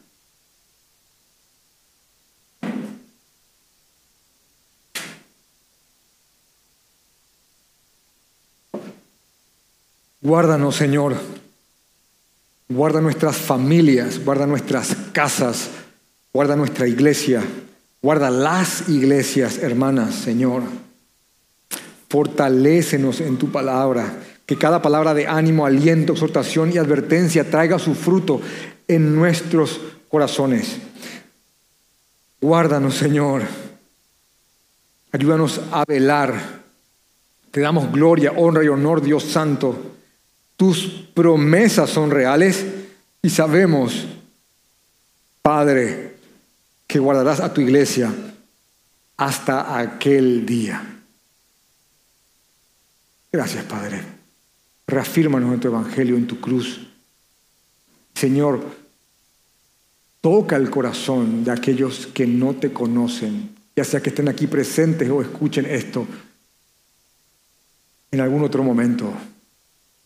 Guárdanos, 10.20 10.76
Señor. 10.76 11.16
Guarda 12.68 13.01
nuestras 13.01 13.36
familias, 13.36 14.24
guarda 14.24 14.47
nuestras 14.47 14.95
casas, 15.12 15.68
guarda 16.33 16.57
nuestra 16.57 16.89
iglesia, 16.89 17.43
guarda 18.01 18.30
las 18.30 18.89
iglesias, 18.89 19.59
hermanas, 19.59 20.14
Señor. 20.14 20.62
Fortalécenos 22.09 23.20
en 23.20 23.37
tu 23.37 23.51
palabra, 23.51 24.18
que 24.47 24.57
cada 24.57 24.80
palabra 24.80 25.14
de 25.14 25.26
ánimo, 25.26 25.66
aliento, 25.66 26.12
exhortación 26.12 26.72
y 26.72 26.78
advertencia 26.78 27.51
traiga 27.51 27.78
su 27.78 27.95
fruto 27.95 28.41
en 28.89 29.14
nuestros 29.14 29.80
corazones. 30.09 30.76
Guárdanos, 32.41 32.95
Señor. 32.95 33.43
Ayúdanos 35.12 35.61
a 35.70 35.85
velar. 35.87 36.62
Te 37.51 37.61
damos 37.61 37.93
gloria, 37.93 38.33
honra 38.33 38.64
y 38.64 38.68
honor, 38.68 39.03
Dios 39.03 39.24
Santo. 39.24 39.93
Tus 40.57 41.09
promesas 41.14 41.91
son 41.91 42.11
reales 42.11 42.64
y 43.20 43.28
sabemos, 43.28 44.07
Padre, 45.43 46.12
que 46.93 46.99
guardarás 46.99 47.40
a 47.40 47.55
tu 47.55 47.62
iglesia 47.62 48.12
hasta 49.16 49.78
aquel 49.78 50.45
día. 50.45 51.01
Gracias, 53.32 53.64
Padre. 53.64 54.03
Reafírmanos 54.86 55.55
en 55.55 55.61
tu 55.61 55.68
evangelio, 55.68 56.16
en 56.16 56.26
tu 56.26 56.38
cruz. 56.38 56.86
Señor, 58.14 58.62
toca 60.20 60.57
el 60.57 60.68
corazón 60.68 61.45
de 61.45 61.53
aquellos 61.53 62.09
que 62.09 62.26
no 62.26 62.57
te 62.57 62.74
conocen, 62.74 63.57
ya 63.74 63.84
sea 63.84 64.03
que 64.03 64.11
estén 64.11 64.28
aquí 64.28 64.47
presentes 64.47 65.09
o 65.09 65.22
escuchen 65.22 65.64
esto 65.64 66.07
en 68.11 68.20
algún 68.20 68.45
otro 68.45 68.62
momento 68.62 69.11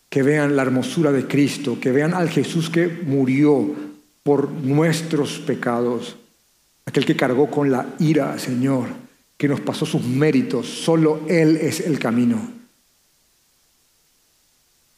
que 0.07 0.23
vean 0.23 0.55
la 0.55 0.61
hermosura 0.61 1.11
de 1.11 1.27
Cristo, 1.27 1.81
que 1.81 1.91
vean 1.91 2.13
al 2.13 2.29
Jesús 2.29 2.69
que 2.69 2.87
murió 2.87 3.75
por 4.23 4.49
nuestros 4.49 5.39
pecados, 5.39 6.15
aquel 6.87 7.05
que 7.05 7.17
cargó 7.17 7.51
con 7.51 7.69
la 7.69 7.85
ira, 7.99 8.39
Señor, 8.39 8.87
que 9.37 9.47
nos 9.47 9.59
pasó 9.59 9.85
sus 9.85 10.03
méritos, 10.03 10.65
solo 10.65 11.21
Él 11.27 11.57
es 11.57 11.81
el 11.81 11.99
camino. 11.99 12.49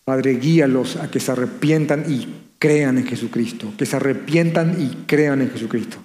Padre, 0.06 0.36
guíalos 0.36 0.96
a 0.96 1.10
que 1.10 1.20
se 1.20 1.32
arrepientan 1.32 2.06
y 2.08 2.28
crean 2.60 3.00
en 3.00 3.08
Jesucristo, 3.08 3.74
que 3.76 3.86
se 3.86 3.96
arrepientan 3.96 4.80
y 4.80 5.06
crean 5.08 5.42
en 5.42 5.50
Jesucristo, 5.50 5.98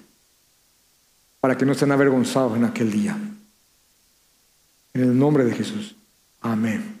para 1.39 1.55
que 1.55 1.65
no 1.65 1.75
sean 1.75 1.91
avergonzados 1.91 2.57
en 2.57 2.65
aquel 2.65 2.91
día. 2.91 3.17
En 4.93 5.01
el 5.01 5.17
nombre 5.17 5.45
de 5.45 5.53
Jesús. 5.53 5.95
Amén. 6.41 6.94